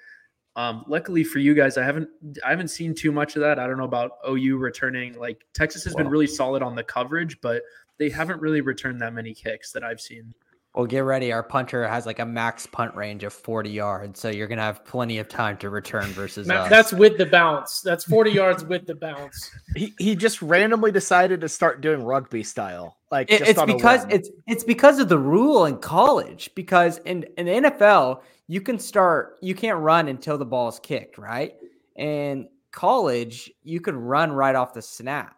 Um, 0.58 0.84
luckily 0.88 1.24
for 1.24 1.40
you 1.40 1.54
guys, 1.56 1.78
I 1.78 1.84
haven't 1.84 2.10
I 2.46 2.50
haven't 2.50 2.68
seen 2.70 2.94
too 2.94 3.12
much 3.12 3.36
of 3.38 3.42
that. 3.42 3.58
I 3.58 3.68
don't 3.68 3.78
know 3.78 3.86
about 3.86 4.12
OU 4.28 4.58
returning. 4.58 5.18
Like 5.18 5.46
Texas 5.54 5.84
has 5.86 5.96
been 5.96 6.10
really 6.10 6.28
solid 6.28 6.62
on 6.62 6.76
the 6.76 6.84
coverage, 6.84 7.40
but 7.42 7.64
they 8.02 8.10
haven't 8.10 8.42
really 8.42 8.62
returned 8.62 9.00
that 9.00 9.14
many 9.14 9.32
kicks 9.32 9.72
that 9.74 9.84
I've 9.84 10.02
seen. 10.02 10.34
Well, 10.74 10.88
get 10.88 11.02
ready. 11.02 11.32
Our 11.32 11.44
punter 11.44 11.88
has 11.88 12.08
like 12.08 12.18
a 12.18 12.26
max 12.26 12.66
punt 12.66 12.96
range 12.96 13.24
of 13.24 13.32
40 13.32 13.70
yards, 13.70 14.20
so 14.20 14.30
you're 14.30 14.48
gonna 14.48 14.64
have 14.64 14.84
plenty 14.84 15.20
of 15.20 15.30
time 15.30 15.56
to 15.58 15.70
return 15.70 16.08
versus 16.08 16.50
us. 16.50 16.68
That's 16.68 16.92
with 16.92 17.20
the 17.20 17.28
bounce. 17.28 17.82
That's 17.82 18.04
40 18.06 18.32
yards 18.32 18.66
with 18.66 18.88
the 18.88 18.96
bounce. 18.96 19.52
He 19.76 19.94
he 20.00 20.16
just 20.16 20.42
randomly 20.42 20.92
decided 20.92 21.42
to 21.42 21.50
start 21.50 21.82
doing 21.82 22.04
rugby 22.04 22.42
style. 22.42 22.98
Like 23.12 23.32
It- 23.32 23.40
just 23.40 23.52
it's 23.52 23.60
on 23.60 23.70
a 23.70 23.76
because 23.76 24.08
it's 24.10 24.30
it's 24.48 24.64
because 24.64 24.98
of 24.98 25.08
the 25.08 25.20
rule 25.20 25.66
in 25.66 25.78
college. 25.78 26.50
Because 26.56 26.98
in 27.00 27.26
in 27.38 27.46
the 27.46 27.70
NFL, 27.70 28.22
you 28.48 28.62
can 28.62 28.80
start 28.80 29.38
you 29.42 29.54
can't 29.54 29.78
run 29.78 30.08
until 30.08 30.40
the 30.40 30.46
ball 30.46 30.70
is 30.70 30.80
kicked, 30.80 31.20
right? 31.20 31.54
And 31.96 32.48
college, 32.72 33.52
you 33.62 33.80
can 33.80 33.96
run 33.96 34.32
right 34.32 34.56
off 34.56 34.74
the 34.74 34.82
snap. 34.82 35.36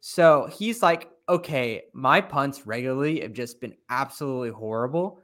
So 0.00 0.48
he's 0.50 0.82
like, 0.82 1.10
okay, 1.28 1.82
my 1.92 2.20
punts 2.20 2.66
regularly 2.66 3.20
have 3.20 3.32
just 3.32 3.60
been 3.60 3.74
absolutely 3.90 4.50
horrible. 4.50 5.20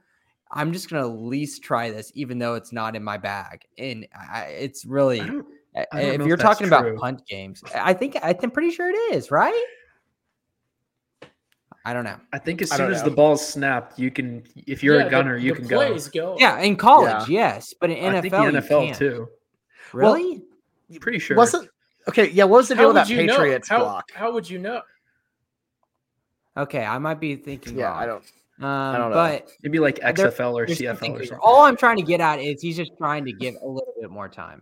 I'm 0.51 0.71
just 0.71 0.89
gonna 0.89 1.01
at 1.07 1.17
least 1.19 1.63
try 1.63 1.89
this, 1.91 2.11
even 2.15 2.37
though 2.39 2.55
it's 2.55 2.71
not 2.71 2.95
in 2.95 3.03
my 3.03 3.17
bag. 3.17 3.65
And 3.77 4.07
I, 4.15 4.43
it's 4.43 4.85
really, 4.85 5.19
I 5.21 5.25
don't, 5.25 5.45
I- 5.75 5.85
I 5.91 6.01
don't 6.03 6.21
if 6.21 6.27
you're 6.27 6.35
if 6.35 6.39
that's 6.41 6.59
talking 6.59 6.67
about 6.67 6.95
punt 6.97 7.25
games, 7.27 7.63
I 7.73 7.93
think 7.93 8.17
I'm 8.21 8.51
pretty 8.51 8.71
sure 8.71 8.89
it 8.89 9.15
is, 9.15 9.31
right? 9.31 9.65
I 11.87 11.93
don't 11.93 12.03
know. 12.03 12.17
I 12.33 12.39
think 12.39 12.61
as 12.63 12.71
soon 12.71 12.91
as 12.91 13.03
know. 13.03 13.09
the 13.09 13.15
ball's 13.15 13.45
snapped, 13.47 13.99
you 13.99 14.09
can. 14.09 14.43
If 14.65 14.81
you're 14.81 14.99
Yeah, 14.99 15.05
a 15.05 15.09
gunner, 15.09 15.35
the, 15.37 15.43
you 15.43 15.51
the 15.53 15.59
can 15.59 15.67
go. 15.67 15.97
go. 16.13 16.35
Yeah, 16.39 16.59
in 16.59 16.75
college, 16.77 17.29
yes, 17.29 17.73
but 17.79 17.91
in 17.91 17.97
NFL, 17.97 18.15
I 18.15 18.21
think 18.21 18.33
the 18.33 18.41
you 18.43 18.51
NFL 18.51 18.85
can't. 18.85 18.97
too. 18.97 19.27
Well, 19.93 20.13
Really? 20.15 20.41
Pretty 20.99 21.19
sure. 21.19 21.37
wasn't 21.37 21.69
okay. 22.07 22.29
Yeah, 22.29 22.45
what 22.45 22.57
was 22.57 22.67
the 22.69 22.75
deal 22.75 22.87
with 22.87 22.95
that? 22.95 23.07
Patriots 23.07 23.67
How, 23.69 23.79
block? 23.79 24.11
how 24.13 24.31
would 24.31 24.49
you 24.49 24.57
know? 24.59 24.81
Okay, 26.57 26.83
I 26.85 26.97
might 26.97 27.19
be 27.19 27.35
thinking. 27.35 27.77
Yeah, 27.77 27.85
wrong. 27.89 27.97
I 27.97 28.05
don't. 28.05 28.23
Um, 28.61 28.95
don't 29.01 29.09
know. 29.11 29.15
but 29.15 29.49
Maybe 29.63 29.79
like 29.79 29.99
There- 29.99 30.13
XFL 30.13 30.53
or 30.53 30.65
there's 30.65 30.79
CFL 30.79 31.11
or 31.11 31.25
something. 31.25 31.39
All 31.41 31.61
I'm 31.63 31.75
trying 31.75 31.97
to 31.97 32.03
get 32.03 32.21
at 32.21 32.39
is 32.39 32.61
he's 32.61 32.77
just 32.77 32.91
trying 32.97 33.25
to 33.25 33.33
give 33.33 33.55
a 33.61 33.67
little 33.67 33.93
bit 33.99 34.09
more 34.09 34.29
time. 34.29 34.61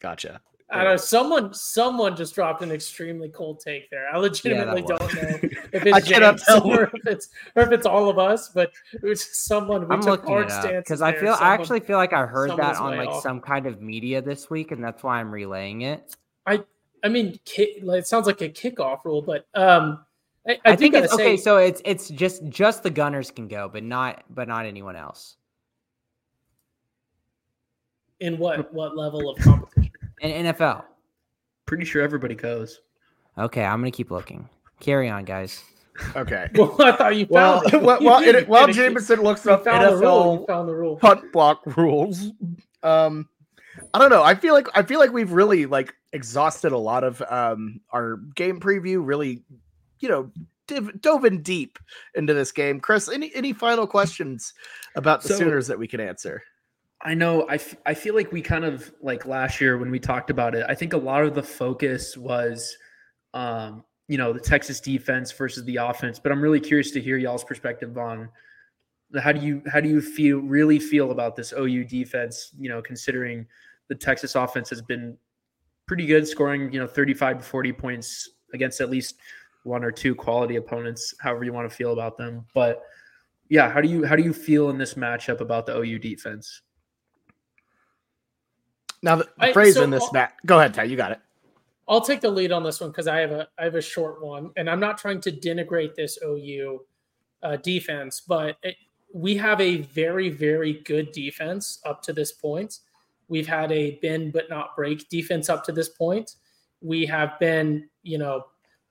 Gotcha. 0.00 0.40
I 0.68 0.82
don't 0.82 0.92
know. 0.94 0.96
Someone, 0.96 1.54
someone 1.54 2.16
just 2.16 2.34
dropped 2.34 2.60
an 2.62 2.72
extremely 2.72 3.28
cold 3.28 3.60
take 3.60 3.88
there. 3.88 4.08
I 4.12 4.18
legitimately 4.18 4.82
was. 4.82 4.98
don't 4.98 5.14
know 5.14 5.48
if 5.72 5.86
I 5.94 5.98
it's 5.98 6.08
cannot 6.08 6.38
James 6.38 6.42
tell. 6.44 6.66
or 6.66 6.82
if 6.92 7.06
it's 7.06 7.28
or 7.54 7.62
if 7.62 7.70
it's 7.72 7.86
all 7.86 8.08
of 8.10 8.18
us. 8.18 8.48
But 8.48 8.72
it 8.92 9.02
was 9.02 9.20
just 9.24 9.44
someone. 9.46 9.88
We 9.88 9.94
I'm 9.94 10.00
took 10.00 10.26
looking 10.26 10.28
hard 10.28 10.46
it 10.46 10.52
up 10.52 10.84
because 10.84 11.02
I 11.02 11.12
there. 11.12 11.20
feel 11.20 11.36
I 11.38 11.54
actually 11.54 11.80
feel 11.80 11.98
like 11.98 12.12
I 12.12 12.26
heard 12.26 12.50
that 12.56 12.76
on 12.76 12.96
like 12.96 13.08
off. 13.08 13.22
some 13.22 13.40
kind 13.40 13.66
of 13.66 13.80
media 13.80 14.20
this 14.20 14.50
week, 14.50 14.72
and 14.72 14.82
that's 14.82 15.04
why 15.04 15.20
I'm 15.20 15.30
relaying 15.30 15.82
it. 15.82 16.16
I 16.46 16.64
I 17.04 17.08
mean, 17.10 17.38
it 17.56 18.06
sounds 18.08 18.26
like 18.26 18.40
a 18.40 18.48
kickoff 18.48 19.04
rule, 19.04 19.22
but 19.22 19.46
um, 19.54 20.04
I, 20.48 20.52
I, 20.52 20.58
I, 20.72 20.76
think 20.76 20.94
it's 20.94 21.14
say, 21.16 21.22
okay. 21.22 21.36
So 21.36 21.56
it's 21.58 21.82
it's 21.84 22.08
just 22.08 22.44
just 22.48 22.82
the 22.82 22.90
gunners 22.90 23.30
can 23.30 23.48
go, 23.48 23.68
but 23.72 23.82
not 23.82 24.22
but 24.30 24.46
not 24.48 24.66
anyone 24.66 24.96
else. 24.96 25.36
in 28.20 28.38
what 28.38 28.72
what 28.72 28.96
level 28.96 29.30
of 29.30 29.38
competition? 29.38 29.90
In 30.20 30.46
NFL. 30.46 30.84
Pretty 31.66 31.84
sure 31.84 32.02
everybody 32.02 32.34
goes. 32.34 32.80
Okay, 33.38 33.64
I'm 33.64 33.80
gonna 33.80 33.90
keep 33.90 34.10
looking. 34.10 34.48
Carry 34.80 35.08
on, 35.08 35.24
guys. 35.24 35.62
Okay. 36.14 36.48
well, 36.54 36.74
I 36.80 36.92
thought 36.92 37.16
you 37.16 37.26
Well, 37.28 37.60
found 37.60 37.74
it. 37.74 37.82
well, 37.82 38.00
You 38.00 38.06
well, 38.06 38.22
it, 38.22 38.40
You 38.40 38.46
while 38.46 38.66
did. 38.66 38.76
You- 38.76 38.82
Jameson 38.82 39.22
looks 39.22 39.44
you 39.44 39.52
up 39.52 39.64
found 39.64 39.84
the 39.86 39.96
rule. 39.96 40.34
You 40.34 40.40
NFL 40.40 40.46
found 40.46 40.68
the 40.68 40.74
rule. 40.74 40.96
punt 40.96 41.32
block 41.32 41.62
rules, 41.76 42.32
um, 42.82 43.28
I 43.92 43.98
don't 43.98 44.10
know. 44.10 44.22
I 44.22 44.34
feel 44.34 44.54
like 44.54 44.68
I 44.74 44.82
feel 44.82 44.98
like 45.00 45.12
we've 45.12 45.32
really 45.32 45.66
like 45.66 45.92
exhausted 46.12 46.72
a 46.72 46.78
lot 46.78 47.04
of 47.04 47.22
um 47.28 47.80
our 47.90 48.16
game 48.34 48.60
preview. 48.60 49.00
Really, 49.04 49.42
you 50.00 50.08
know, 50.08 50.30
div- 50.66 51.00
dove 51.00 51.24
in 51.24 51.42
deep 51.42 51.78
into 52.14 52.34
this 52.34 52.52
game. 52.52 52.80
Chris, 52.80 53.08
any 53.08 53.34
any 53.34 53.52
final 53.52 53.86
questions 53.86 54.52
about 54.94 55.22
the 55.22 55.28
So- 55.28 55.36
Sooners 55.38 55.66
that 55.68 55.78
we 55.78 55.86
can 55.88 56.00
answer? 56.00 56.42
I 57.02 57.12
know. 57.14 57.42
I, 57.42 57.56
f- 57.56 57.76
I 57.84 57.92
feel 57.92 58.14
like 58.14 58.32
we 58.32 58.40
kind 58.40 58.64
of 58.64 58.90
like 59.02 59.26
last 59.26 59.60
year 59.60 59.76
when 59.76 59.90
we 59.90 60.00
talked 60.00 60.30
about 60.30 60.54
it. 60.54 60.64
I 60.66 60.74
think 60.74 60.94
a 60.94 60.96
lot 60.98 61.24
of 61.24 61.34
the 61.34 61.42
focus 61.42 62.16
was, 62.16 62.76
um, 63.34 63.84
you 64.08 64.16
know, 64.16 64.32
the 64.32 64.40
Texas 64.40 64.80
defense 64.80 65.30
versus 65.30 65.62
the 65.66 65.76
offense. 65.76 66.18
But 66.18 66.32
I'm 66.32 66.40
really 66.40 66.58
curious 66.58 66.90
to 66.92 67.00
hear 67.00 67.18
y'all's 67.18 67.44
perspective 67.44 67.98
on 67.98 68.30
how 69.20 69.30
do 69.30 69.40
you 69.44 69.62
how 69.70 69.80
do 69.80 69.88
you 69.90 70.00
feel 70.00 70.38
really 70.38 70.78
feel 70.78 71.10
about 71.10 71.36
this 71.36 71.52
OU 71.52 71.84
defense? 71.84 72.50
You 72.58 72.70
know, 72.70 72.80
considering 72.80 73.46
the 73.88 73.94
Texas 73.94 74.34
offense 74.34 74.70
has 74.70 74.80
been 74.80 75.18
pretty 75.86 76.06
good, 76.06 76.26
scoring 76.26 76.72
you 76.72 76.80
know 76.80 76.86
35 76.86 77.38
to 77.38 77.44
40 77.44 77.72
points 77.74 78.30
against 78.54 78.80
at 78.80 78.88
least 78.90 79.16
one 79.66 79.84
or 79.84 79.90
two 79.90 80.14
quality 80.14 80.56
opponents. 80.56 81.14
However 81.20 81.44
you 81.44 81.52
want 81.52 81.68
to 81.68 81.74
feel 81.76 81.92
about 81.92 82.16
them, 82.16 82.46
but 82.54 82.82
yeah, 83.48 83.70
how 83.70 83.80
do 83.80 83.88
you 83.88 84.04
how 84.04 84.16
do 84.16 84.22
you 84.22 84.32
feel 84.32 84.70
in 84.70 84.78
this 84.78 84.94
matchup 84.94 85.40
about 85.40 85.66
the 85.66 85.76
OU 85.76 85.98
defense? 85.98 86.62
Now, 89.02 89.16
the 89.16 89.28
I- 89.38 89.52
phrase 89.52 89.74
so 89.74 89.82
in 89.82 89.90
this 89.90 90.02
all- 90.02 90.12
match. 90.12 90.32
Go 90.46 90.58
ahead, 90.58 90.74
Ty. 90.74 90.84
You 90.84 90.96
got 90.96 91.12
it. 91.12 91.20
I'll 91.88 92.00
take 92.00 92.20
the 92.20 92.30
lead 92.30 92.50
on 92.50 92.64
this 92.64 92.80
one 92.80 92.90
because 92.90 93.06
I 93.06 93.18
have 93.20 93.30
a 93.30 93.48
I 93.58 93.64
have 93.64 93.76
a 93.76 93.82
short 93.82 94.22
one, 94.24 94.50
and 94.56 94.68
I'm 94.68 94.80
not 94.80 94.98
trying 94.98 95.20
to 95.22 95.32
denigrate 95.32 95.94
this 95.94 96.18
OU 96.24 96.84
uh, 97.42 97.56
defense, 97.56 98.22
but 98.26 98.56
it, 98.62 98.76
we 99.12 99.36
have 99.36 99.60
a 99.60 99.78
very 99.82 100.28
very 100.28 100.74
good 100.84 101.12
defense 101.12 101.80
up 101.84 102.02
to 102.02 102.12
this 102.12 102.32
point. 102.32 102.80
We've 103.28 103.46
had 103.46 103.70
a 103.70 103.98
bend 104.02 104.32
but 104.32 104.50
not 104.50 104.74
break 104.74 105.08
defense 105.08 105.48
up 105.48 105.64
to 105.64 105.72
this 105.72 105.88
point. 105.88 106.36
We 106.80 107.06
have 107.06 107.38
been 107.38 107.88
you 108.02 108.18
know 108.18 108.46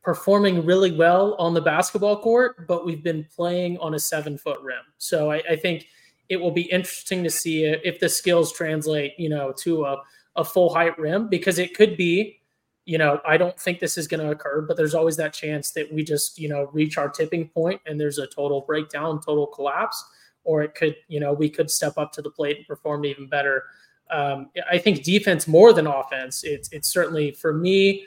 performing 0.05 0.63
really 0.65 0.91
well 0.91 1.33
on 1.39 1.53
the 1.53 1.61
basketball 1.61 2.21
court, 2.21 2.67
but 2.67 2.85
we've 2.85 3.03
been 3.03 3.25
playing 3.35 3.77
on 3.79 3.95
a 3.95 3.99
seven 3.99 4.37
foot 4.37 4.61
rim. 4.61 4.83
So 4.99 5.31
I, 5.31 5.41
I 5.49 5.55
think 5.55 5.87
it 6.29 6.37
will 6.37 6.51
be 6.51 6.71
interesting 6.71 7.23
to 7.23 7.29
see 7.29 7.65
if 7.65 7.99
the 7.99 8.07
skills 8.07 8.53
translate 8.53 9.13
you 9.17 9.29
know 9.29 9.51
to 9.57 9.83
a 9.85 9.97
a 10.37 10.43
full 10.43 10.73
height 10.73 10.97
rim 10.99 11.27
because 11.27 11.59
it 11.59 11.75
could 11.75 11.97
be 11.97 12.39
you 12.85 12.99
know, 12.99 13.19
I 13.25 13.37
don't 13.37 13.59
think 13.59 13.79
this 13.79 13.97
is 13.97 14.07
going 14.07 14.23
to 14.23 14.29
occur, 14.29 14.61
but 14.61 14.77
there's 14.77 14.93
always 14.93 15.17
that 15.17 15.33
chance 15.33 15.71
that 15.71 15.91
we 15.91 16.03
just, 16.03 16.37
you 16.37 16.47
know, 16.47 16.69
reach 16.71 16.97
our 16.99 17.09
tipping 17.09 17.49
point 17.49 17.81
and 17.87 17.99
there's 17.99 18.19
a 18.19 18.27
total 18.27 18.61
breakdown, 18.61 19.19
total 19.19 19.47
collapse, 19.47 20.05
or 20.43 20.61
it 20.61 20.75
could, 20.75 20.95
you 21.07 21.19
know, 21.19 21.33
we 21.33 21.49
could 21.49 21.71
step 21.71 21.97
up 21.97 22.11
to 22.13 22.21
the 22.21 22.29
plate 22.29 22.57
and 22.57 22.67
perform 22.67 23.03
even 23.03 23.27
better. 23.27 23.63
Um, 24.11 24.51
I 24.69 24.77
think 24.77 25.03
defense 25.03 25.47
more 25.47 25.73
than 25.73 25.87
offense. 25.87 26.43
It's 26.43 26.71
it's 26.71 26.93
certainly 26.93 27.31
for 27.31 27.53
me, 27.53 28.05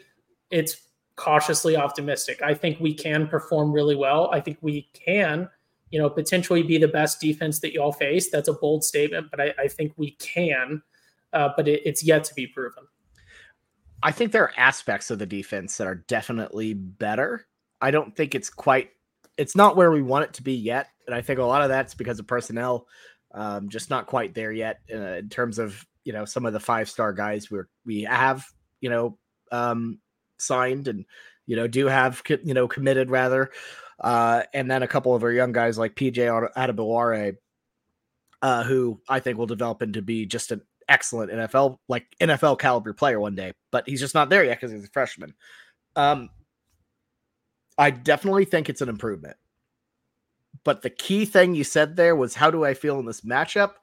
it's 0.53 0.76
cautiously 1.19 1.77
optimistic. 1.77 2.41
I 2.43 2.55
think 2.55 2.81
we 2.81 2.95
can 2.95 3.27
perform 3.27 3.73
really 3.73 3.97
well. 3.97 4.31
I 4.33 4.41
think 4.41 4.59
we 4.62 4.89
can, 4.95 5.49
you 5.91 6.01
know, 6.01 6.09
potentially 6.09 6.62
be 6.62 6.79
the 6.79 6.89
best 6.89 7.21
defense 7.21 7.59
that 7.61 7.73
y'all 7.73 7.93
face. 7.93 8.31
That's 8.31 8.49
a 8.49 8.53
bold 8.55 8.85
statement, 8.85 9.27
but 9.31 9.41
I, 9.41 9.53
I 9.59 9.69
think 9.69 9.93
we 9.97 10.12
can. 10.12 10.81
Uh, 11.33 11.51
but 11.57 11.69
it, 11.69 11.83
it's 11.85 12.03
yet 12.03 12.25
to 12.25 12.35
be 12.35 12.47
proven. 12.47 12.85
I 14.03 14.12
think 14.12 14.33
there 14.33 14.45
are 14.45 14.53
aspects 14.57 15.11
of 15.11 15.19
the 15.19 15.27
defense 15.27 15.77
that 15.77 15.87
are 15.87 16.05
definitely 16.07 16.73
better. 16.73 17.47
I 17.81 17.91
don't 17.91 18.14
think 18.16 18.35
it's 18.35 18.49
quite 18.49 18.91
it's 19.37 19.55
not 19.55 19.77
where 19.77 19.91
we 19.91 20.03
want 20.03 20.25
it 20.25 20.35
to 20.35 20.43
be 20.43 20.55
yet, 20.55 20.89
and 21.07 21.14
I 21.14 21.21
think 21.21 21.39
a 21.39 21.45
lot 21.45 21.62
of 21.62 21.69
that's 21.69 21.95
because 21.95 22.19
of 22.19 22.27
personnel, 22.27 22.87
um, 23.33 23.69
just 23.69 23.91
not 23.91 24.07
quite 24.07 24.35
there 24.35 24.53
yet 24.53 24.81
uh, 24.93 25.16
in 25.16 25.29
terms 25.29 25.59
of 25.59 25.85
you 26.05 26.12
know 26.12 26.25
some 26.25 26.47
of 26.47 26.53
the 26.53 26.61
five 26.61 26.89
star 26.89 27.12
guys 27.12 27.51
we 27.51 27.59
we 27.85 28.03
have 28.03 28.47
you 28.81 28.89
know 28.89 29.19
um, 29.53 29.99
signed 30.39 30.89
and 30.89 31.05
you 31.47 31.57
know 31.57 31.66
do 31.66 31.86
have 31.86 32.22
you 32.45 32.55
know 32.55 32.68
committed 32.68 33.11
rather, 33.11 33.51
uh, 34.01 34.43
and 34.53 34.70
then 34.70 34.82
a 34.82 34.89
couple 34.89 35.14
of 35.14 35.22
our 35.22 35.32
young 35.32 35.53
guys 35.53 35.78
like 35.78 35.95
PJ 35.95 36.16
Adebawore, 36.57 37.36
uh, 38.43 38.64
who 38.64 39.01
I 39.09 39.20
think 39.20 39.39
will 39.39 39.47
develop 39.47 39.82
into 39.82 40.03
be 40.03 40.26
just 40.26 40.53
an 40.53 40.62
excellent 40.89 41.30
NFL 41.30 41.78
like 41.89 42.07
NFL 42.20 42.59
caliber 42.59 42.93
player 42.93 43.20
one 43.20 43.34
day, 43.34 43.53
but 43.70 43.89
he's 43.89 44.01
just 44.01 44.14
not 44.14 44.30
there 44.30 44.45
yet 44.45 44.59
because 44.61 44.72
he's 44.72 44.84
a 44.84 44.89
freshman. 44.89 45.34
Um, 45.97 46.30
I 47.76 47.91
definitely 47.91 48.45
think 48.45 48.68
it's 48.68 48.80
an 48.80 48.89
improvement. 48.89 49.36
But 50.64 50.82
the 50.82 50.91
key 50.91 51.24
thing 51.24 51.55
you 51.55 51.64
said 51.64 51.97
there 51.97 52.16
was 52.16 52.34
how 52.34 52.51
do 52.51 52.64
I 52.64 52.74
feel 52.74 52.99
in 52.99 53.07
this 53.07 53.20
matchup? 53.20 53.74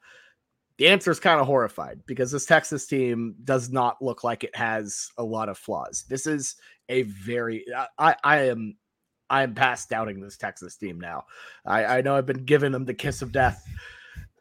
The 0.78 0.88
answer 0.88 1.10
is 1.10 1.20
kind 1.20 1.40
of 1.40 1.46
horrified 1.46 2.00
because 2.06 2.30
this 2.30 2.44
Texas 2.46 2.86
team 2.86 3.36
does 3.44 3.70
not 3.70 4.02
look 4.02 4.24
like 4.24 4.44
it 4.44 4.54
has 4.54 5.10
a 5.16 5.24
lot 5.24 5.48
of 5.48 5.56
flaws. 5.56 6.04
This 6.08 6.26
is 6.26 6.56
a 6.88 7.02
very 7.02 7.64
I 7.98 8.16
I 8.22 8.38
am 8.48 8.76
I 9.30 9.42
am 9.42 9.54
past 9.54 9.88
doubting 9.88 10.20
this 10.20 10.36
Texas 10.36 10.76
team 10.76 11.00
now. 11.00 11.24
I, 11.64 11.84
I 11.84 12.00
know 12.02 12.14
I've 12.14 12.26
been 12.26 12.44
giving 12.44 12.72
them 12.72 12.84
the 12.84 12.94
kiss 12.94 13.22
of 13.22 13.32
death 13.32 13.64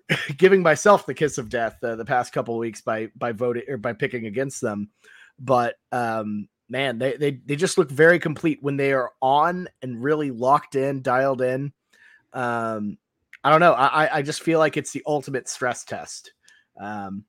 giving 0.38 0.62
myself 0.62 1.06
the 1.06 1.14
kiss 1.14 1.38
of 1.38 1.50
death 1.50 1.84
uh, 1.84 1.96
the 1.96 2.06
past 2.06 2.34
couple 2.34 2.58
weeks 2.58 2.82
by 2.82 3.10
by 3.16 3.32
voting 3.32 3.64
or 3.68 3.78
by 3.78 3.94
picking 3.94 4.26
against 4.26 4.62
them 4.62 4.90
but 5.40 5.76
um 5.92 6.48
man 6.70 6.98
they, 6.98 7.16
they 7.18 7.32
they 7.46 7.56
just 7.56 7.78
look 7.78 7.90
very 7.90 8.20
complete 8.20 8.60
when 8.62 8.78
they 8.78 8.94
are 8.94 9.12
on 9.22 9.68
and 9.82 10.04
really 10.04 10.32
locked 10.32 10.76
in 10.76 11.02
dialed 11.02 11.42
in 11.42 11.72
um 12.34 12.98
i 13.46 13.50
don't 13.50 13.62
know 13.62 13.74
i 13.74 14.18
i 14.18 14.22
just 14.22 14.44
feel 14.44 14.60
like 14.60 14.76
it's 14.76 14.92
the 14.92 15.04
ultimate 15.08 15.48
stress 15.48 15.86
test 15.86 16.34
um 16.82 17.24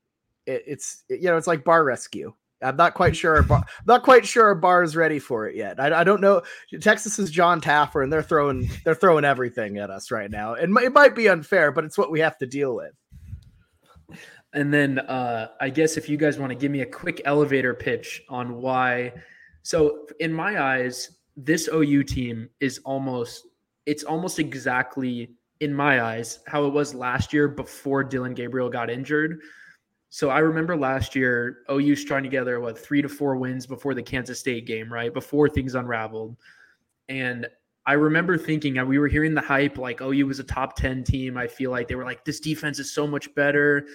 it, 0.47 0.63
it's 0.65 1.03
you 1.09 1.23
know 1.23 1.37
it's 1.37 1.47
like 1.47 1.63
bar 1.63 1.83
rescue. 1.83 2.33
I'm 2.63 2.75
not 2.75 2.95
quite 2.95 3.15
sure. 3.15 3.43
Bar, 3.43 3.63
not 3.85 4.01
quite 4.01 4.25
sure 4.25 4.55
bar 4.55 4.81
is 4.81 4.95
ready 4.95 5.19
for 5.19 5.47
it 5.47 5.55
yet. 5.55 5.79
I, 5.79 5.99
I 5.99 6.03
don't 6.03 6.21
know. 6.21 6.41
Texas 6.81 7.19
is 7.19 7.29
John 7.29 7.61
Taffer, 7.61 8.01
and 8.01 8.11
they're 8.11 8.23
throwing 8.23 8.67
they're 8.83 8.95
throwing 8.95 9.25
everything 9.25 9.77
at 9.77 9.91
us 9.91 10.09
right 10.09 10.31
now. 10.31 10.55
And 10.55 10.75
it 10.79 10.93
might 10.93 11.13
be 11.13 11.29
unfair, 11.29 11.71
but 11.71 11.83
it's 11.83 11.97
what 11.97 12.09
we 12.09 12.19
have 12.21 12.37
to 12.39 12.47
deal 12.47 12.75
with. 12.75 12.93
And 14.53 14.73
then 14.73 14.99
uh, 14.99 15.49
I 15.61 15.69
guess 15.69 15.97
if 15.97 16.09
you 16.09 16.17
guys 16.17 16.39
want 16.39 16.51
to 16.51 16.57
give 16.57 16.71
me 16.71 16.81
a 16.81 16.85
quick 16.85 17.21
elevator 17.25 17.75
pitch 17.75 18.23
on 18.29 18.55
why. 18.55 19.13
So 19.61 20.07
in 20.19 20.33
my 20.33 20.61
eyes, 20.63 21.11
this 21.35 21.69
OU 21.71 22.05
team 22.05 22.49
is 22.59 22.79
almost 22.85 23.45
it's 23.85 24.03
almost 24.03 24.39
exactly 24.39 25.35
in 25.59 25.73
my 25.73 26.03
eyes 26.03 26.39
how 26.47 26.65
it 26.65 26.73
was 26.73 26.93
last 26.93 27.33
year 27.33 27.47
before 27.47 28.03
Dillon 28.03 28.33
Gabriel 28.33 28.69
got 28.69 28.89
injured. 28.89 29.39
So 30.09 30.29
I 30.29 30.39
remember 30.39 30.77
last 30.77 31.15
year 31.15 31.59
OU 31.69 31.95
strung 31.95 32.23
together 32.23 32.59
what 32.59 32.77
three 32.77 33.01
to 33.01 33.09
four 33.09 33.35
wins 33.35 33.65
before 33.65 33.93
the 33.93 34.03
Kansas 34.03 34.39
State 34.39 34.65
game, 34.65 34.91
right? 34.91 35.13
Before 35.13 35.49
things 35.49 35.75
unraveled. 35.75 36.37
And 37.09 37.47
I 37.85 37.93
remember 37.93 38.37
thinking, 38.37 38.85
we 38.87 38.99
were 38.99 39.07
hearing 39.07 39.33
the 39.33 39.41
hype 39.41 39.77
like 39.77 40.01
OU 40.01 40.27
was 40.27 40.39
a 40.39 40.43
top 40.43 40.75
10 40.75 41.03
team. 41.03 41.37
I 41.37 41.47
feel 41.47 41.71
like 41.71 41.87
they 41.87 41.95
were 41.95 42.03
like, 42.03 42.25
this 42.25 42.39
defense 42.39 42.79
is 42.79 42.93
so 42.93 43.07
much 43.07 43.33
better. 43.33 43.87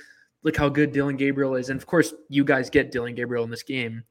Look 0.42 0.56
how 0.56 0.68
good 0.68 0.92
Dillon 0.92 1.16
Gabriel 1.16 1.54
is. 1.54 1.68
And 1.68 1.78
of 1.78 1.86
course, 1.86 2.14
you 2.28 2.44
guys 2.44 2.70
get 2.70 2.90
Dillon 2.90 3.14
Gabriel 3.14 3.44
in 3.44 3.50
this 3.50 3.62
game. 3.62 4.02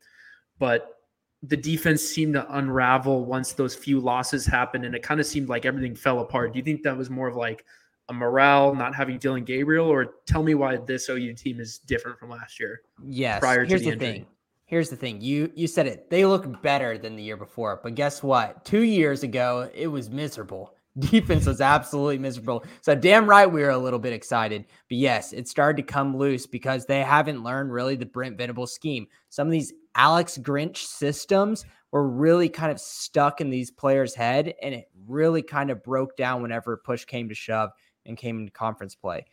But 0.60 1.01
the 1.44 1.58
defense 1.58 2.02
seemed 2.02 2.36
to 2.36 2.56
unravel 2.56 3.26
once 3.26 3.54
those 3.54 3.74
few 3.74 4.00
losses 4.00 4.46
happened. 4.46 4.86
And 4.86 4.94
it 4.94 5.02
kind 5.02 5.20
of 5.20 5.26
seemed 5.26 5.50
like 5.50 5.66
everything 5.66 5.96
fell 5.96 6.20
apart. 6.20 6.54
Do 6.54 6.60
you 6.60 6.64
think 6.64 6.84
that 6.84 6.96
was 6.96 7.10
more 7.10 7.28
of 7.28 7.36
like 7.36 7.66
a 8.10 8.14
morale, 8.14 8.76
not 8.76 8.94
having 8.94 9.18
Dillon 9.18 9.44
Gabriel, 9.44 9.88
or 9.88 10.16
tell 10.26 10.44
me 10.44 10.54
why 10.54 10.78
this 10.78 11.10
OU 11.10 11.34
team 11.34 11.60
is 11.60 11.80
different 11.80 12.20
from 12.20 12.30
last 12.30 12.60
year? 12.60 12.82
Yes. 13.04 13.40
Prior 13.40 13.66
Here's 13.66 13.82
to 13.82 13.92
the, 13.92 13.96
the 13.96 14.06
thing. 14.06 14.26
Here's 14.66 14.90
the 14.90 14.96
thing. 14.96 15.20
You 15.20 15.52
you 15.56 15.68
said 15.68 15.88
it. 15.88 16.10
They 16.10 16.26
look 16.26 16.62
better 16.62 16.98
than 16.98 17.16
the 17.16 17.24
year 17.24 17.38
before, 17.38 17.82
but 17.84 17.96
guess 17.96 18.24
what? 18.24 18.64
Two 18.64 18.84
years 18.84 19.24
ago, 19.24 19.70
it 19.74 19.88
was 19.88 20.10
miserable. 20.10 20.76
Defense 21.00 21.46
was 21.46 21.62
absolutely 21.62 22.20
miserable. 22.20 22.64
So 22.82 22.96
damn 22.96 23.30
right 23.30 23.46
we 23.48 23.62
were 23.62 23.70
a 23.70 23.78
little 23.78 24.00
bit 24.00 24.14
excited. 24.14 24.66
But 24.90 24.98
yes, 24.98 25.34
it 25.34 25.48
started 25.48 25.78
to 25.78 25.92
come 25.92 26.16
loose 26.16 26.46
because 26.46 26.86
they 26.86 27.02
haven't 27.02 27.44
learned 27.44 27.72
really 27.72 27.96
the 27.96 28.06
Brent 28.06 28.38
Venables 28.38 28.74
scheme. 28.74 29.08
Some 29.30 29.48
of 29.48 29.52
these 29.52 29.74
Alex 29.96 30.38
Grinch 30.38 30.78
systems 30.78 31.66
were 31.92 32.08
really 32.08 32.50
kind 32.50 32.72
of 32.72 32.80
stuck 32.80 33.42
in 33.42 33.50
these 33.50 33.72
players' 33.72 34.16
head, 34.16 34.54
and 34.62 34.74
it 34.74 34.90
really 35.08 35.42
kind 35.42 35.70
of 35.70 35.84
broke 35.84 36.16
down 36.16 36.42
whenever 36.42 36.78
push 36.78 37.06
came 37.06 37.28
to 37.30 37.36
shove 37.36 37.72
and 38.06 38.18
came 38.18 38.40
into 38.40 38.52
conference 38.52 38.96
play. 38.96 39.26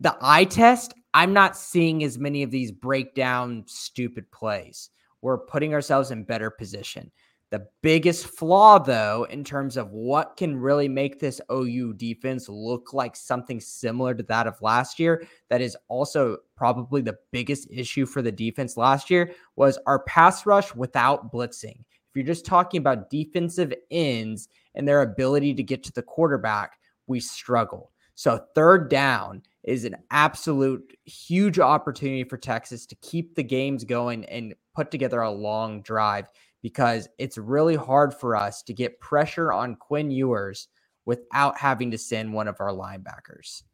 The 0.00 0.16
eye 0.20 0.44
test, 0.44 0.94
I'm 1.12 1.32
not 1.32 1.56
seeing 1.56 2.04
as 2.04 2.18
many 2.18 2.42
of 2.42 2.50
these 2.50 2.70
breakdown 2.70 3.64
stupid 3.66 4.30
plays. 4.30 4.90
We're 5.22 5.38
putting 5.38 5.74
ourselves 5.74 6.12
in 6.12 6.22
better 6.22 6.50
position. 6.50 7.10
The 7.50 7.66
biggest 7.82 8.26
flaw, 8.26 8.78
though, 8.78 9.26
in 9.30 9.42
terms 9.42 9.78
of 9.78 9.90
what 9.92 10.36
can 10.36 10.54
really 10.54 10.88
make 10.88 11.18
this 11.18 11.40
OU 11.50 11.94
defense 11.94 12.46
look 12.46 12.92
like 12.92 13.16
something 13.16 13.58
similar 13.58 14.14
to 14.14 14.22
that 14.24 14.46
of 14.46 14.60
last 14.60 14.98
year, 14.98 15.24
that 15.48 15.62
is 15.62 15.74
also 15.88 16.36
probably 16.56 17.00
the 17.00 17.16
biggest 17.32 17.66
issue 17.70 18.04
for 18.04 18.20
the 18.20 18.32
defense 18.32 18.76
last 18.76 19.08
year, 19.08 19.32
was 19.56 19.78
our 19.86 20.00
pass 20.00 20.44
rush 20.44 20.74
without 20.74 21.32
blitzing. 21.32 21.78
If 21.80 22.16
you're 22.16 22.26
just 22.26 22.44
talking 22.44 22.80
about 22.80 23.08
defensive 23.08 23.72
ends 23.90 24.48
and 24.74 24.86
their 24.86 25.00
ability 25.00 25.54
to 25.54 25.62
get 25.62 25.82
to 25.84 25.92
the 25.92 26.02
quarterback, 26.02 26.78
we 27.06 27.18
struggle. 27.18 27.92
So, 28.14 28.44
third 28.54 28.90
down 28.90 29.42
is 29.62 29.84
an 29.84 29.96
absolute 30.10 30.96
huge 31.04 31.58
opportunity 31.58 32.24
for 32.24 32.36
Texas 32.36 32.84
to 32.86 32.94
keep 32.96 33.34
the 33.34 33.44
games 33.44 33.84
going 33.84 34.24
and 34.26 34.54
put 34.78 34.92
together 34.92 35.20
a 35.20 35.30
long 35.30 35.82
drive 35.82 36.30
because 36.62 37.08
it's 37.18 37.36
really 37.36 37.74
hard 37.74 38.14
for 38.14 38.36
us 38.36 38.62
to 38.62 38.72
get 38.72 39.00
pressure 39.00 39.52
on 39.52 39.74
Quinn 39.74 40.08
Ewers 40.12 40.68
without 41.04 41.58
having 41.58 41.90
to 41.90 41.98
send 41.98 42.32
one 42.32 42.46
of 42.46 42.60
our 42.60 42.70
linebackers. 42.70 43.64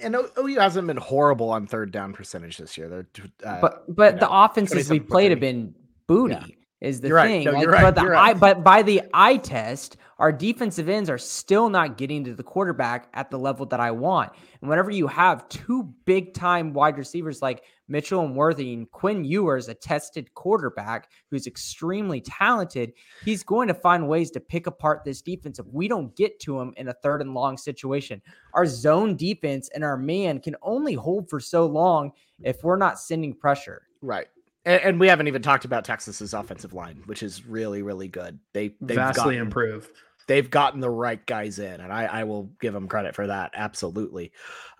And 0.00 0.16
OU 0.38 0.60
hasn't 0.60 0.86
been 0.86 0.96
horrible 0.96 1.50
on 1.50 1.66
third 1.66 1.90
down 1.90 2.12
percentage 2.12 2.56
this 2.58 2.78
year. 2.78 2.88
They're, 2.88 3.06
uh, 3.44 3.60
but 3.60 3.84
but 3.92 4.20
the 4.20 4.28
know, 4.28 4.44
offenses 4.44 4.88
we 4.88 5.00
played 5.00 5.32
have 5.32 5.40
been 5.40 5.74
booty. 6.06 6.34
Yeah 6.34 6.54
is 6.80 7.00
the 7.00 7.08
you're 7.08 7.22
thing. 7.22 7.46
Right. 7.46 7.52
No, 7.52 7.58
like, 7.58 7.68
right. 7.68 7.82
But 7.82 7.94
the 7.94 8.00
eye, 8.02 8.06
right. 8.06 8.40
but 8.40 8.64
by 8.64 8.82
the 8.82 9.02
eye 9.12 9.36
test, 9.36 9.96
our 10.18 10.32
defensive 10.32 10.88
ends 10.88 11.08
are 11.08 11.18
still 11.18 11.68
not 11.68 11.96
getting 11.96 12.24
to 12.24 12.34
the 12.34 12.42
quarterback 12.42 13.08
at 13.14 13.30
the 13.30 13.38
level 13.38 13.66
that 13.66 13.80
I 13.80 13.90
want. 13.90 14.32
And 14.60 14.68
whenever 14.68 14.90
you 14.90 15.06
have 15.06 15.48
two 15.48 15.94
big 16.04 16.34
time 16.34 16.72
wide 16.72 16.98
receivers 16.98 17.40
like 17.40 17.64
Mitchell 17.88 18.24
and 18.24 18.36
Worthy 18.36 18.72
and 18.74 18.90
Quinn 18.90 19.24
Ewers, 19.24 19.68
a 19.68 19.74
tested 19.74 20.32
quarterback 20.34 21.10
who's 21.30 21.46
extremely 21.46 22.20
talented, 22.20 22.92
he's 23.24 23.42
going 23.42 23.68
to 23.68 23.74
find 23.74 24.08
ways 24.08 24.30
to 24.32 24.40
pick 24.40 24.66
apart 24.66 25.04
this 25.04 25.22
defense 25.22 25.58
if 25.58 25.66
we 25.66 25.88
don't 25.88 26.14
get 26.16 26.38
to 26.40 26.60
him 26.60 26.72
in 26.76 26.88
a 26.88 26.94
third 26.94 27.22
and 27.22 27.34
long 27.34 27.56
situation. 27.56 28.22
Our 28.54 28.66
zone 28.66 29.16
defense 29.16 29.70
and 29.74 29.82
our 29.82 29.96
man 29.96 30.40
can 30.40 30.56
only 30.62 30.94
hold 30.94 31.28
for 31.28 31.40
so 31.40 31.66
long 31.66 32.12
if 32.42 32.62
we're 32.62 32.76
not 32.76 33.00
sending 33.00 33.34
pressure. 33.34 33.82
Right. 34.02 34.28
And, 34.64 34.82
and, 34.82 35.00
we 35.00 35.08
haven't 35.08 35.28
even 35.28 35.40
talked 35.40 35.64
about 35.64 35.84
Texas's 35.84 36.34
offensive 36.34 36.74
line, 36.74 37.02
which 37.06 37.22
is 37.22 37.46
really, 37.46 37.82
really 37.82 38.08
good. 38.08 38.38
They 38.52 38.74
they've 38.80 38.96
vastly 38.96 39.34
gotten, 39.34 39.40
improved. 39.40 39.90
They've 40.26 40.48
gotten 40.48 40.80
the 40.80 40.90
right 40.90 41.24
guys 41.24 41.58
in, 41.58 41.80
and 41.80 41.90
I, 41.92 42.04
I 42.04 42.24
will 42.24 42.50
give 42.60 42.74
them 42.74 42.86
credit 42.86 43.14
for 43.14 43.26
that. 43.26 43.52
Absolutely, 43.54 44.32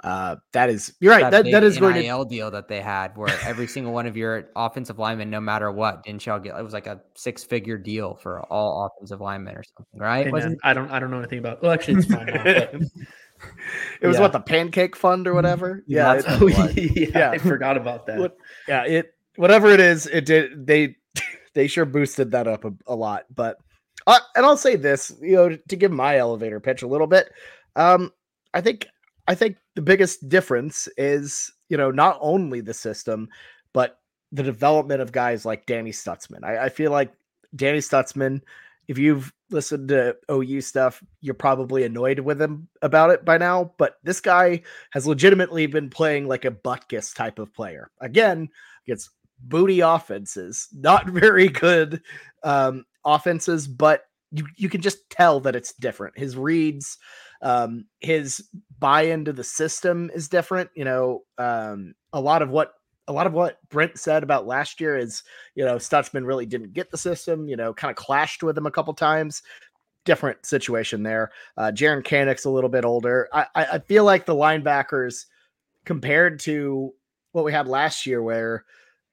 uh, 0.04 0.36
that 0.52 0.68
is 0.68 0.92
you're 1.00 1.12
right. 1.12 1.30
That, 1.30 1.44
that, 1.44 1.50
that 1.50 1.64
is 1.64 1.80
NIL 1.80 1.90
going 1.90 2.04
to 2.04 2.24
deal 2.28 2.50
that 2.50 2.68
they 2.68 2.82
had, 2.82 3.16
where 3.16 3.34
every 3.42 3.66
single 3.66 3.92
one 3.92 4.06
of 4.06 4.18
your 4.18 4.50
offensive 4.54 4.98
linemen, 4.98 5.30
no 5.30 5.40
matter 5.40 5.72
what, 5.72 6.04
didn't 6.04 6.26
y'all 6.26 6.38
get? 6.38 6.58
It 6.58 6.62
was 6.62 6.74
like 6.74 6.86
a 6.86 7.00
six 7.14 7.42
figure 7.42 7.78
deal 7.78 8.16
for 8.16 8.42
all 8.42 8.86
offensive 8.86 9.20
linemen 9.20 9.56
or 9.56 9.64
something, 9.76 9.98
right? 9.98 10.26
Hey, 10.26 10.56
I 10.62 10.74
don't 10.74 10.90
I 10.90 11.00
don't 11.00 11.10
know 11.10 11.18
anything 11.18 11.38
about. 11.38 11.62
Well, 11.62 11.72
actually, 11.72 11.94
it's 11.94 12.06
fine. 12.06 12.26
Now, 12.26 12.42
it 14.00 14.06
was 14.06 14.16
yeah. 14.16 14.20
what 14.20 14.32
the 14.32 14.40
pancake 14.40 14.94
fund 14.94 15.26
or 15.26 15.34
whatever. 15.34 15.82
Yeah, 15.86 16.14
it, 16.14 16.24
oh, 16.28 16.46
yeah, 16.46 16.68
yeah, 17.16 17.30
I 17.30 17.38
forgot 17.38 17.76
about 17.76 18.06
that. 18.06 18.18
What, 18.18 18.36
yeah, 18.68 18.84
it 18.84 19.14
whatever 19.36 19.68
it 19.68 19.80
is, 19.80 20.06
it 20.06 20.26
did. 20.26 20.66
They 20.66 20.96
they 21.54 21.66
sure 21.66 21.84
boosted 21.84 22.30
that 22.32 22.46
up 22.46 22.64
a, 22.64 22.72
a 22.86 22.94
lot. 22.94 23.24
But 23.34 23.58
uh, 24.06 24.18
and 24.34 24.46
I'll 24.46 24.56
say 24.56 24.76
this, 24.76 25.12
you 25.20 25.36
know, 25.36 25.56
to 25.68 25.76
give 25.76 25.92
my 25.92 26.16
elevator 26.16 26.60
pitch 26.60 26.82
a 26.82 26.88
little 26.88 27.06
bit. 27.06 27.30
Um, 27.76 28.12
I 28.54 28.60
think 28.60 28.86
I 29.28 29.34
think 29.34 29.56
the 29.74 29.82
biggest 29.82 30.28
difference 30.28 30.88
is 30.96 31.52
you 31.68 31.76
know 31.76 31.90
not 31.90 32.18
only 32.20 32.60
the 32.60 32.74
system, 32.74 33.28
but 33.72 33.98
the 34.32 34.42
development 34.42 35.00
of 35.02 35.12
guys 35.12 35.44
like 35.44 35.66
Danny 35.66 35.92
Stutsman. 35.92 36.44
I, 36.44 36.66
I 36.66 36.68
feel 36.68 36.90
like 36.90 37.12
Danny 37.54 37.78
Stutsman, 37.78 38.40
If 38.88 38.98
you've 38.98 39.32
listened 39.50 39.88
to 39.88 40.16
OU 40.30 40.60
stuff, 40.60 41.02
you're 41.20 41.34
probably 41.34 41.84
annoyed 41.84 42.20
with 42.20 42.40
him 42.40 42.68
about 42.82 43.10
it 43.10 43.24
by 43.24 43.38
now. 43.38 43.72
But 43.76 43.96
this 44.04 44.20
guy 44.20 44.62
has 44.92 45.06
legitimately 45.06 45.66
been 45.66 45.90
playing 45.90 46.28
like 46.28 46.44
a 46.44 46.50
Butkus 46.50 47.14
type 47.14 47.38
of 47.38 47.52
player. 47.52 47.90
Again, 48.00 48.48
gets 48.86 49.10
booty 49.42 49.80
offenses, 49.80 50.68
not 50.72 51.06
very 51.08 51.48
good 51.48 52.02
um, 52.42 52.84
offenses, 53.04 53.66
but 53.66 54.04
you 54.32 54.46
you 54.56 54.68
can 54.68 54.80
just 54.80 55.08
tell 55.10 55.40
that 55.40 55.56
it's 55.56 55.74
different. 55.74 56.16
His 56.18 56.36
reads, 56.36 56.98
um, 57.42 57.86
his 58.00 58.48
buy 58.78 59.02
into 59.02 59.32
the 59.32 59.44
system 59.44 60.10
is 60.14 60.28
different. 60.28 60.70
You 60.74 60.84
know, 60.84 61.22
um, 61.38 61.94
a 62.12 62.20
lot 62.20 62.42
of 62.42 62.50
what 62.50 62.74
a 63.08 63.12
lot 63.12 63.26
of 63.26 63.32
what 63.32 63.58
Brent 63.70 63.98
said 63.98 64.22
about 64.22 64.46
last 64.46 64.80
year 64.80 64.96
is, 64.96 65.24
you 65.56 65.64
know, 65.64 65.76
Stutsman 65.76 66.26
really 66.26 66.46
didn't 66.46 66.72
get 66.72 66.90
the 66.90 66.98
system. 66.98 67.48
You 67.48 67.56
know, 67.56 67.74
kind 67.74 67.90
of 67.90 67.96
clashed 67.96 68.42
with 68.42 68.56
him 68.56 68.66
a 68.66 68.70
couple 68.70 68.94
times. 68.94 69.42
Different 70.04 70.46
situation 70.46 71.02
there. 71.02 71.30
Uh, 71.56 71.72
Jaren 71.74 72.04
Kanak's 72.04 72.44
a 72.44 72.50
little 72.50 72.70
bit 72.70 72.84
older. 72.84 73.28
I, 73.32 73.46
I 73.54 73.78
feel 73.80 74.04
like 74.04 74.26
the 74.26 74.34
linebackers 74.34 75.26
compared 75.84 76.40
to 76.40 76.92
what 77.32 77.44
we 77.44 77.52
had 77.52 77.68
last 77.68 78.06
year, 78.06 78.22
where 78.22 78.64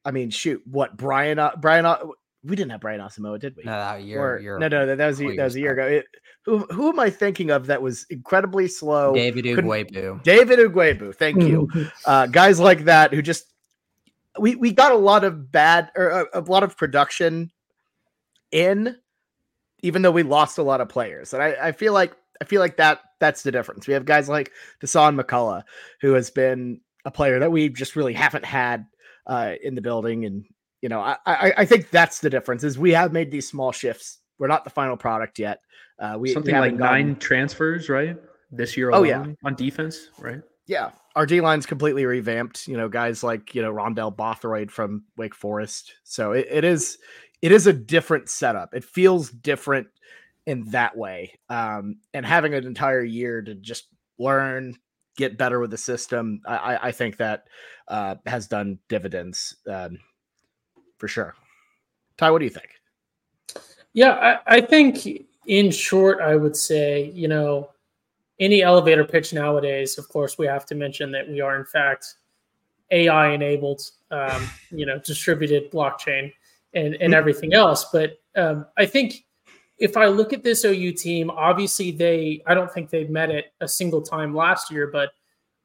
I 0.07 0.11
mean, 0.11 0.29
shoot, 0.29 0.61
what 0.65 0.95
Brian 0.95 1.37
uh, 1.37 1.51
Brian 1.57 1.85
uh, 1.85 1.97
we 2.41 2.55
didn't 2.55 2.71
have 2.71 2.79
Brian 2.79 3.01
Asamoah, 3.01 3.41
did 3.41 3.57
we? 3.57 3.63
No, 3.63 3.71
that 3.71 4.03
year, 4.03 4.35
or, 4.35 4.39
year 4.39 4.57
no, 4.57 4.69
no, 4.69 4.85
that, 4.85 4.97
that 4.97 5.07
was 5.07 5.19
that 5.19 5.37
was 5.37 5.55
a 5.55 5.59
year 5.59 5.73
ago. 5.73 5.85
It, 5.85 6.05
who 6.45 6.59
who 6.71 6.87
am 6.87 6.97
I 6.97 7.09
thinking 7.09 7.51
of 7.51 7.65
that 7.65 7.81
was 7.81 8.05
incredibly 8.09 8.69
slow? 8.69 9.13
David 9.13 9.43
Ugwoegbu. 9.43 10.23
David 10.23 10.59
Ugwoegbu. 10.59 11.13
Thank 11.13 11.43
you. 11.43 11.69
uh, 12.05 12.27
guys 12.27 12.57
like 12.57 12.85
that 12.85 13.13
who 13.13 13.21
just 13.21 13.51
we 14.39 14.55
we 14.55 14.71
got 14.71 14.93
a 14.93 14.97
lot 14.97 15.25
of 15.25 15.51
bad 15.51 15.91
or 15.97 16.07
a, 16.07 16.21
uh, 16.21 16.25
a, 16.35 16.41
lot 16.41 16.63
of 16.63 16.77
production 16.77 17.51
in, 18.53 18.95
even 19.81 20.03
though 20.03 20.11
we 20.11 20.23
lost 20.23 20.57
a 20.57 20.63
lot 20.63 20.79
of 20.79 20.87
players, 20.87 21.33
and 21.33 21.43
I, 21.43 21.57
I 21.61 21.71
feel 21.73 21.91
like 21.91 22.15
I 22.41 22.45
feel 22.45 22.61
like 22.61 22.77
that 22.77 23.01
that's 23.19 23.43
the 23.43 23.51
difference. 23.51 23.87
We 23.87 23.93
have 23.93 24.05
guys 24.05 24.29
like 24.29 24.53
Dasan 24.81 25.19
McCullough, 25.19 25.63
who 25.99 26.13
has 26.13 26.29
been 26.29 26.79
a 27.03 27.11
player 27.11 27.39
that 27.39 27.51
we 27.51 27.67
just 27.67 27.97
really 27.97 28.13
haven't 28.13 28.45
had 28.45 28.85
uh, 29.27 29.53
in 29.61 29.75
the 29.75 29.81
building. 29.81 30.25
And 30.25 30.45
you 30.81 30.89
know, 30.89 30.99
I, 30.99 31.17
I, 31.25 31.53
I 31.57 31.65
think 31.65 31.89
that's 31.91 32.19
the 32.19 32.29
difference 32.29 32.63
is 32.63 32.79
we 32.79 32.91
have 32.91 33.13
made 33.13 33.29
these 33.29 33.47
small 33.47 33.71
shifts. 33.71 34.19
We're 34.39 34.47
not 34.47 34.63
the 34.63 34.69
final 34.69 34.97
product 34.97 35.39
yet. 35.39 35.61
Uh, 35.99 36.15
we 36.19 36.33
something 36.33 36.53
we 36.53 36.59
like 36.59 36.75
nine 36.75 37.15
transfers, 37.17 37.89
right? 37.89 38.17
This 38.51 38.77
year 38.77 38.89
alone 38.89 39.01
oh, 39.01 39.03
yeah. 39.03 39.25
on 39.43 39.55
defense, 39.55 40.09
right? 40.19 40.41
Yeah, 40.67 40.91
our 41.15 41.25
D 41.25 41.41
line's 41.41 41.65
completely 41.65 42.05
revamped. 42.05 42.67
You 42.67 42.77
know, 42.77 42.87
guys 42.87 43.23
like 43.23 43.55
you 43.55 43.61
know 43.61 43.73
Rondell 43.73 44.15
Bothroyd 44.15 44.71
from 44.71 45.03
Wake 45.17 45.35
Forest. 45.35 45.93
So 46.03 46.33
it, 46.33 46.47
it 46.49 46.63
is 46.63 46.99
it 47.41 47.51
is 47.51 47.67
a 47.67 47.73
different 47.73 48.29
setup. 48.29 48.73
It 48.73 48.83
feels 48.83 49.29
different 49.29 49.87
in 50.45 50.63
that 50.65 50.97
way. 50.97 51.37
Um, 51.49 51.97
and 52.13 52.25
having 52.25 52.53
an 52.53 52.65
entire 52.65 53.03
year 53.03 53.41
to 53.41 53.53
just 53.55 53.87
learn, 54.17 54.75
get 55.17 55.37
better 55.37 55.59
with 55.59 55.71
the 55.71 55.77
system, 55.77 56.41
I, 56.47 56.79
I 56.83 56.91
think 56.91 57.17
that 57.17 57.47
uh, 57.89 58.15
has 58.25 58.47
done 58.47 58.79
dividends 58.87 59.57
um, 59.67 59.99
for 60.97 61.07
sure. 61.07 61.35
Ty, 62.17 62.31
what 62.31 62.39
do 62.39 62.45
you 62.45 62.51
think? 62.51 62.69
Yeah, 63.93 64.39
I, 64.47 64.57
I 64.57 64.61
think 64.61 65.25
in 65.47 65.71
short, 65.71 66.21
I 66.21 66.35
would 66.35 66.55
say, 66.55 67.11
you 67.13 67.27
know, 67.27 67.71
any 68.39 68.61
elevator 68.61 69.03
pitch 69.03 69.33
nowadays, 69.33 69.97
of 69.97 70.07
course, 70.09 70.37
we 70.37 70.45
have 70.45 70.65
to 70.67 70.75
mention 70.75 71.11
that 71.11 71.27
we 71.27 71.41
are 71.41 71.57
in 71.57 71.65
fact 71.65 72.15
AI 72.91 73.29
enabled, 73.29 73.81
um, 74.11 74.47
you 74.69 74.85
know, 74.85 74.99
distributed 74.99 75.71
blockchain 75.71 76.31
and, 76.73 76.95
and 76.95 77.13
everything 77.13 77.53
else. 77.53 77.85
But 77.91 78.19
um, 78.35 78.67
I 78.77 78.85
think 78.85 79.25
if 79.77 79.95
I 79.95 80.07
look 80.07 80.33
at 80.33 80.43
this 80.43 80.65
OU 80.65 80.93
team, 80.93 81.29
obviously 81.29 81.91
they, 81.91 82.41
I 82.47 82.53
don't 82.53 82.71
think 82.71 82.89
they've 82.89 83.09
met 83.09 83.29
it 83.29 83.53
a 83.61 83.67
single 83.67 84.01
time 84.01 84.35
last 84.35 84.71
year, 84.71 84.87
but 84.87 85.11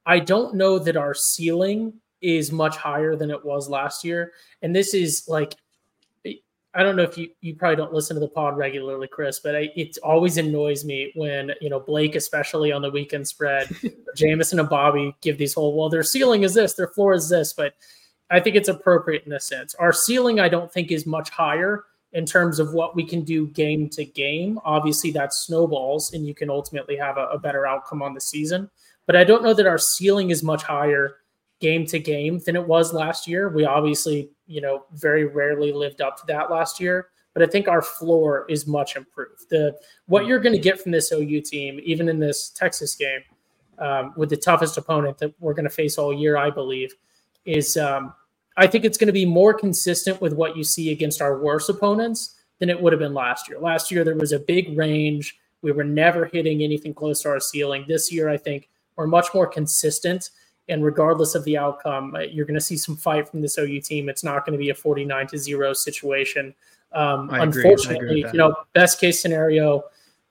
I 0.05 0.19
don't 0.19 0.55
know 0.55 0.77
that 0.79 0.97
our 0.97 1.13
ceiling 1.13 1.93
is 2.21 2.51
much 2.51 2.77
higher 2.77 3.15
than 3.15 3.31
it 3.31 3.43
was 3.43 3.69
last 3.69 4.03
year. 4.03 4.33
And 4.61 4.75
this 4.75 4.93
is 4.93 5.25
like 5.27 5.55
I 6.75 6.81
don't 6.81 6.95
know 6.95 7.03
if 7.03 7.17
you 7.17 7.29
you 7.41 7.55
probably 7.55 7.75
don't 7.75 7.93
listen 7.93 8.15
to 8.15 8.19
the 8.19 8.27
pod 8.27 8.57
regularly, 8.57 9.07
Chris, 9.07 9.39
but 9.39 9.55
I, 9.55 9.69
it 9.75 9.97
always 10.03 10.37
annoys 10.37 10.83
me 10.83 11.11
when 11.13 11.51
you 11.61 11.69
know 11.69 11.79
Blake, 11.79 12.15
especially 12.15 12.71
on 12.71 12.81
the 12.81 12.89
weekend 12.89 13.27
spread, 13.27 13.69
Jamison 14.15 14.59
and 14.59 14.69
Bobby 14.69 15.15
give 15.21 15.37
these 15.37 15.53
whole 15.53 15.77
well, 15.77 15.89
their 15.89 16.03
ceiling 16.03 16.41
is 16.41 16.55
this, 16.55 16.73
their 16.73 16.87
floor 16.87 17.13
is 17.13 17.29
this, 17.29 17.53
but 17.53 17.75
I 18.31 18.39
think 18.39 18.55
it's 18.55 18.69
appropriate 18.69 19.25
in 19.25 19.33
a 19.33 19.39
sense. 19.39 19.75
Our 19.75 19.93
ceiling, 19.93 20.39
I 20.39 20.49
don't 20.49 20.71
think, 20.71 20.91
is 20.91 21.05
much 21.05 21.29
higher 21.29 21.83
in 22.13 22.25
terms 22.25 22.59
of 22.59 22.73
what 22.73 22.95
we 22.95 23.05
can 23.05 23.21
do 23.21 23.47
game 23.47 23.89
to 23.89 24.05
game. 24.05 24.59
Obviously, 24.63 25.11
that 25.11 25.33
snowballs, 25.33 26.13
and 26.13 26.25
you 26.25 26.33
can 26.33 26.49
ultimately 26.49 26.95
have 26.95 27.17
a, 27.17 27.25
a 27.27 27.39
better 27.39 27.65
outcome 27.67 28.01
on 28.01 28.13
the 28.13 28.21
season. 28.21 28.69
But 29.05 29.15
I 29.15 29.23
don't 29.23 29.43
know 29.43 29.53
that 29.53 29.67
our 29.67 29.77
ceiling 29.77 30.29
is 30.29 30.43
much 30.43 30.63
higher 30.63 31.17
game 31.59 31.85
to 31.87 31.99
game 31.99 32.39
than 32.45 32.55
it 32.55 32.67
was 32.67 32.93
last 32.93 33.27
year. 33.27 33.49
We 33.49 33.65
obviously, 33.65 34.29
you 34.47 34.61
know, 34.61 34.85
very 34.93 35.25
rarely 35.25 35.71
lived 35.71 36.01
up 36.01 36.17
to 36.17 36.23
that 36.27 36.51
last 36.51 36.79
year, 36.79 37.09
but 37.33 37.41
I 37.41 37.47
think 37.47 37.67
our 37.67 37.81
floor 37.81 38.45
is 38.49 38.67
much 38.67 38.95
improved. 38.95 39.49
The 39.49 39.77
what 40.05 40.25
you're 40.25 40.39
going 40.39 40.53
to 40.53 40.59
get 40.59 40.79
from 40.79 40.91
this 40.91 41.11
OU 41.11 41.41
team, 41.41 41.79
even 41.83 42.09
in 42.09 42.19
this 42.19 42.49
Texas 42.49 42.95
game, 42.95 43.21
um, 43.79 44.13
with 44.15 44.29
the 44.29 44.37
toughest 44.37 44.77
opponent 44.77 45.17
that 45.17 45.33
we're 45.39 45.53
going 45.53 45.63
to 45.63 45.69
face 45.69 45.97
all 45.97 46.13
year, 46.13 46.37
I 46.37 46.49
believe, 46.49 46.93
is 47.45 47.75
um, 47.75 48.13
I 48.57 48.67
think 48.67 48.85
it's 48.85 48.97
going 48.97 49.07
to 49.07 49.13
be 49.13 49.25
more 49.25 49.53
consistent 49.53 50.21
with 50.21 50.33
what 50.33 50.55
you 50.55 50.63
see 50.63 50.91
against 50.91 51.21
our 51.21 51.39
worst 51.39 51.69
opponents 51.69 52.35
than 52.59 52.69
it 52.69 52.79
would 52.79 52.93
have 52.93 52.99
been 52.99 53.13
last 53.13 53.49
year. 53.49 53.59
Last 53.59 53.91
year 53.91 54.03
there 54.03 54.15
was 54.15 54.31
a 54.31 54.39
big 54.39 54.77
range. 54.77 55.39
We 55.61 55.71
were 55.71 55.83
never 55.83 56.25
hitting 56.25 56.61
anything 56.61 56.93
close 56.93 57.21
to 57.21 57.29
our 57.29 57.39
ceiling. 57.39 57.85
This 57.87 58.11
year, 58.11 58.29
I 58.29 58.37
think 58.37 58.69
we're 58.95 59.07
much 59.07 59.27
more 59.33 59.47
consistent 59.47 60.29
and 60.69 60.83
regardless 60.83 61.35
of 61.35 61.43
the 61.43 61.57
outcome, 61.57 62.15
uh, 62.15 62.19
you're 62.19 62.45
going 62.45 62.55
to 62.55 62.61
see 62.61 62.77
some 62.77 62.95
fight 62.95 63.27
from 63.27 63.41
this 63.41 63.57
OU 63.57 63.81
team. 63.81 64.07
It's 64.07 64.23
not 64.23 64.45
going 64.45 64.53
to 64.53 64.57
be 64.57 64.69
a 64.69 64.75
49 64.75 65.27
to 65.27 65.37
zero 65.37 65.73
situation. 65.73 66.55
Um, 66.93 67.29
unfortunately, 67.31 68.19
you 68.19 68.37
know, 68.37 68.55
best 68.73 68.99
case 68.99 69.21
scenario, 69.21 69.83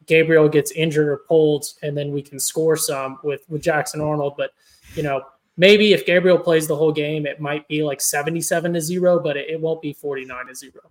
Gabriel 0.06 0.48
gets 0.48 0.70
injured 0.72 1.08
or 1.08 1.18
pulled, 1.18 1.66
and 1.82 1.96
then 1.96 2.12
we 2.12 2.22
can 2.22 2.38
score 2.38 2.76
some 2.76 3.18
with 3.22 3.44
with 3.48 3.62
Jackson 3.62 4.00
Arnold. 4.00 4.34
But 4.38 4.52
you 4.94 5.02
know, 5.02 5.22
maybe 5.62 5.92
if 5.92 6.04
Gabriel 6.04 6.38
plays 6.38 6.66
the 6.66 6.74
whole 6.74 6.90
game, 6.90 7.24
it 7.24 7.40
might 7.40 7.68
be 7.68 7.84
like 7.84 8.00
77 8.00 8.72
to 8.72 8.80
zero, 8.80 9.20
but 9.20 9.36
it, 9.36 9.48
it 9.48 9.60
won't 9.60 9.80
be 9.80 9.92
49 9.92 10.46
to 10.48 10.54
zero. 10.56 10.90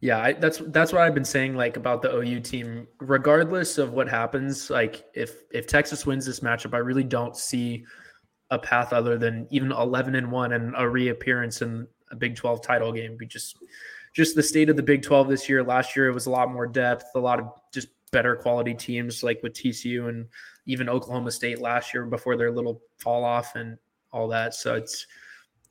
Yeah, 0.00 0.18
I, 0.18 0.32
that's 0.32 0.58
that's 0.66 0.92
what 0.92 1.02
I've 1.02 1.14
been 1.14 1.24
saying 1.24 1.56
like 1.56 1.76
about 1.76 2.02
the 2.02 2.14
OU 2.14 2.40
team. 2.40 2.86
Regardless 2.98 3.78
of 3.78 3.92
what 3.92 4.08
happens, 4.08 4.68
like 4.70 5.04
if 5.14 5.44
if 5.52 5.66
Texas 5.66 6.04
wins 6.04 6.26
this 6.26 6.40
matchup, 6.40 6.74
I 6.74 6.78
really 6.78 7.04
don't 7.04 7.36
see 7.36 7.84
a 8.50 8.58
path 8.58 8.92
other 8.92 9.16
than 9.16 9.46
even 9.50 9.72
11 9.72 10.14
and 10.14 10.30
1 10.30 10.52
and 10.52 10.74
a 10.76 10.88
reappearance 10.88 11.62
in 11.62 11.86
a 12.10 12.16
Big 12.16 12.36
12 12.36 12.60
title 12.60 12.92
game. 12.92 13.16
We 13.18 13.26
just 13.26 13.56
just 14.12 14.34
the 14.34 14.42
state 14.42 14.68
of 14.68 14.76
the 14.76 14.82
Big 14.82 15.02
12 15.02 15.28
this 15.28 15.48
year. 15.48 15.62
Last 15.62 15.96
year 15.96 16.08
it 16.08 16.12
was 16.12 16.26
a 16.26 16.30
lot 16.30 16.52
more 16.52 16.66
depth, 16.66 17.06
a 17.14 17.20
lot 17.20 17.38
of 17.40 17.46
just 17.72 17.88
better 18.12 18.36
quality 18.36 18.74
teams 18.74 19.22
like 19.22 19.42
with 19.42 19.54
TCU 19.54 20.08
and 20.08 20.26
even 20.66 20.88
Oklahoma 20.88 21.30
State 21.30 21.60
last 21.60 21.94
year 21.94 22.04
before 22.04 22.36
their 22.36 22.50
little 22.50 22.82
fall 22.98 23.24
off 23.24 23.54
and 23.54 23.78
all 24.12 24.28
that. 24.28 24.54
So 24.54 24.74
it's 24.74 25.06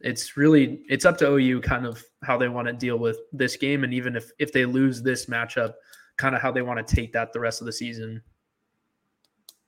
it's 0.01 0.37
really 0.37 0.81
it's 0.89 1.05
up 1.05 1.17
to 1.17 1.27
OU 1.27 1.61
kind 1.61 1.85
of 1.85 2.03
how 2.23 2.37
they 2.37 2.49
want 2.49 2.67
to 2.67 2.73
deal 2.73 2.97
with 2.97 3.17
this 3.31 3.55
game 3.55 3.83
and 3.83 3.93
even 3.93 4.15
if 4.15 4.31
if 4.39 4.51
they 4.51 4.65
lose 4.65 5.01
this 5.01 5.27
matchup 5.27 5.73
kind 6.17 6.35
of 6.35 6.41
how 6.41 6.51
they 6.51 6.61
want 6.61 6.85
to 6.85 6.95
take 6.95 7.13
that 7.13 7.33
the 7.33 7.39
rest 7.39 7.61
of 7.61 7.65
the 7.65 7.73
season. 7.73 8.21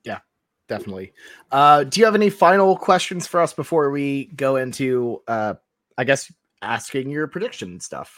Yeah, 0.03 0.19
definitely. 0.67 1.13
Uh 1.51 1.83
do 1.85 1.99
you 1.99 2.05
have 2.05 2.15
any 2.15 2.29
final 2.29 2.77
questions 2.77 3.25
for 3.25 3.41
us 3.41 3.53
before 3.53 3.89
we 3.89 4.25
go 4.35 4.57
into 4.57 5.21
uh 5.27 5.55
I 5.97 6.03
guess 6.03 6.31
asking 6.61 7.09
your 7.09 7.27
prediction 7.27 7.79
stuff? 7.79 8.17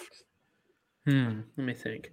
Hmm, 1.05 1.41
let 1.57 1.65
me 1.65 1.73
think. 1.73 2.11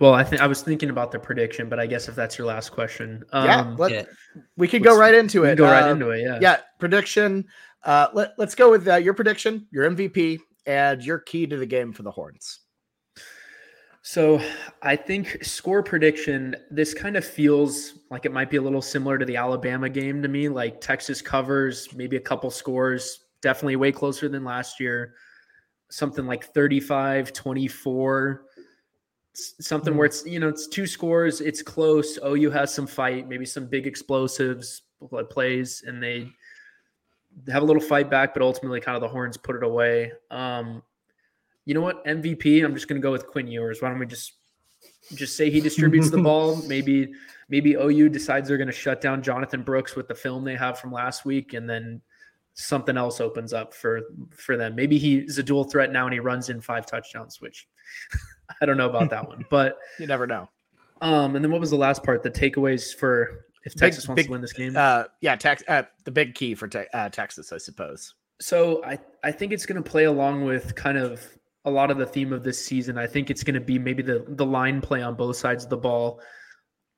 Well, 0.00 0.14
I 0.14 0.22
think 0.22 0.42
I 0.42 0.46
was 0.46 0.62
thinking 0.62 0.90
about 0.90 1.10
the 1.10 1.18
prediction, 1.18 1.68
but 1.68 1.80
I 1.80 1.86
guess 1.86 2.08
if 2.08 2.14
that's 2.14 2.38
your 2.38 2.46
last 2.46 2.70
question, 2.70 3.24
um, 3.32 3.44
yeah, 3.44 3.74
let, 3.76 3.90
yeah, 3.90 4.02
we 4.56 4.68
can 4.68 4.82
go 4.82 4.96
right 4.96 5.14
into 5.14 5.44
it. 5.44 5.56
Go 5.56 5.64
right 5.64 5.88
uh, 5.88 5.92
into 5.92 6.10
it. 6.10 6.22
Yeah. 6.22 6.38
Yeah. 6.40 6.56
Prediction. 6.78 7.44
Uh, 7.82 8.08
let, 8.12 8.34
let's 8.38 8.54
go 8.54 8.70
with 8.70 8.86
uh, 8.86 8.96
your 8.96 9.14
prediction, 9.14 9.66
your 9.70 9.90
MVP, 9.90 10.38
and 10.66 11.02
your 11.02 11.18
key 11.18 11.46
to 11.46 11.56
the 11.56 11.66
game 11.66 11.92
for 11.92 12.02
the 12.02 12.10
Horns. 12.10 12.60
So 14.02 14.40
I 14.82 14.96
think 14.96 15.44
score 15.44 15.82
prediction, 15.82 16.56
this 16.70 16.94
kind 16.94 17.16
of 17.16 17.24
feels 17.24 17.94
like 18.10 18.24
it 18.24 18.32
might 18.32 18.48
be 18.48 18.56
a 18.56 18.62
little 18.62 18.80
similar 18.80 19.18
to 19.18 19.24
the 19.26 19.36
Alabama 19.36 19.88
game 19.88 20.22
to 20.22 20.28
me. 20.28 20.48
Like 20.48 20.80
Texas 20.80 21.20
covers, 21.20 21.92
maybe 21.94 22.16
a 22.16 22.20
couple 22.20 22.50
scores, 22.50 23.26
definitely 23.42 23.76
way 23.76 23.92
closer 23.92 24.28
than 24.28 24.44
last 24.44 24.80
year. 24.80 25.14
Something 25.90 26.26
like 26.26 26.44
35 26.54 27.32
24 27.32 28.44
something 29.60 29.96
where 29.96 30.08
mm-hmm. 30.08 30.26
it's 30.26 30.32
you 30.32 30.40
know 30.40 30.48
it's 30.48 30.66
two 30.66 30.86
scores 30.86 31.40
it's 31.40 31.62
close 31.62 32.18
OU 32.24 32.50
has 32.50 32.72
some 32.72 32.86
fight 32.86 33.28
maybe 33.28 33.46
some 33.46 33.66
big 33.66 33.86
explosives 33.86 34.82
plays 35.30 35.82
and 35.86 36.02
they 36.02 36.28
have 37.50 37.62
a 37.62 37.66
little 37.66 37.82
fight 37.82 38.10
back, 38.10 38.34
but 38.34 38.42
ultimately, 38.42 38.80
kind 38.80 38.96
of 38.96 39.02
the 39.02 39.08
horns 39.08 39.36
put 39.36 39.56
it 39.56 39.62
away. 39.62 40.12
Um, 40.30 40.82
you 41.64 41.74
know 41.74 41.80
what? 41.80 42.04
MVP. 42.04 42.64
I'm 42.64 42.74
just 42.74 42.88
going 42.88 43.00
to 43.00 43.04
go 43.04 43.12
with 43.12 43.26
Quinn 43.26 43.46
Ewers. 43.46 43.82
Why 43.82 43.90
don't 43.90 43.98
we 43.98 44.06
just 44.06 44.34
just 45.14 45.36
say 45.36 45.50
he 45.50 45.60
distributes 45.60 46.10
the 46.10 46.18
ball? 46.22 46.56
Maybe 46.66 47.12
maybe 47.48 47.74
OU 47.74 48.08
decides 48.10 48.48
they're 48.48 48.58
going 48.58 48.68
to 48.68 48.72
shut 48.72 49.00
down 49.00 49.22
Jonathan 49.22 49.62
Brooks 49.62 49.94
with 49.94 50.08
the 50.08 50.14
film 50.14 50.44
they 50.44 50.56
have 50.56 50.78
from 50.78 50.92
last 50.92 51.24
week, 51.24 51.54
and 51.54 51.68
then 51.68 52.00
something 52.54 52.96
else 52.96 53.20
opens 53.20 53.52
up 53.52 53.74
for 53.74 54.02
for 54.30 54.56
them. 54.56 54.74
Maybe 54.74 54.98
he's 54.98 55.38
a 55.38 55.42
dual 55.42 55.64
threat 55.64 55.92
now 55.92 56.06
and 56.06 56.12
he 56.12 56.20
runs 56.20 56.48
in 56.48 56.60
five 56.60 56.86
touchdowns, 56.86 57.40
which 57.40 57.68
I 58.60 58.66
don't 58.66 58.76
know 58.76 58.88
about 58.88 59.10
that 59.10 59.26
one, 59.26 59.44
but 59.50 59.78
you 59.98 60.06
never 60.06 60.26
know. 60.26 60.48
Um, 61.00 61.36
and 61.36 61.44
then 61.44 61.52
what 61.52 61.60
was 61.60 61.70
the 61.70 61.76
last 61.76 62.02
part? 62.02 62.22
The 62.22 62.30
takeaways 62.30 62.94
for 62.94 63.44
if 63.64 63.74
Texas 63.74 64.04
big, 64.04 64.08
wants 64.08 64.18
big, 64.18 64.26
to 64.26 64.32
win 64.32 64.40
this 64.40 64.52
game. 64.52 64.74
Uh, 64.76 65.04
yeah, 65.20 65.36
tex- 65.36 65.62
uh, 65.68 65.82
the 66.04 66.10
big 66.10 66.34
key 66.34 66.54
for 66.54 66.68
te- 66.68 66.86
uh, 66.92 67.08
Texas, 67.08 67.52
I 67.52 67.58
suppose. 67.58 68.14
So 68.40 68.84
I 68.84 68.98
I 69.24 69.32
think 69.32 69.52
it's 69.52 69.66
going 69.66 69.82
to 69.82 69.88
play 69.88 70.04
along 70.04 70.44
with 70.44 70.74
kind 70.74 70.98
of 70.98 71.26
a 71.64 71.70
lot 71.70 71.90
of 71.90 71.98
the 71.98 72.06
theme 72.06 72.32
of 72.32 72.42
this 72.42 72.64
season. 72.64 72.98
I 72.98 73.06
think 73.06 73.30
it's 73.30 73.44
going 73.44 73.54
to 73.54 73.60
be 73.60 73.78
maybe 73.78 74.02
the 74.02 74.24
the 74.28 74.46
line 74.46 74.80
play 74.80 75.02
on 75.02 75.14
both 75.14 75.36
sides 75.36 75.64
of 75.64 75.70
the 75.70 75.76
ball. 75.76 76.20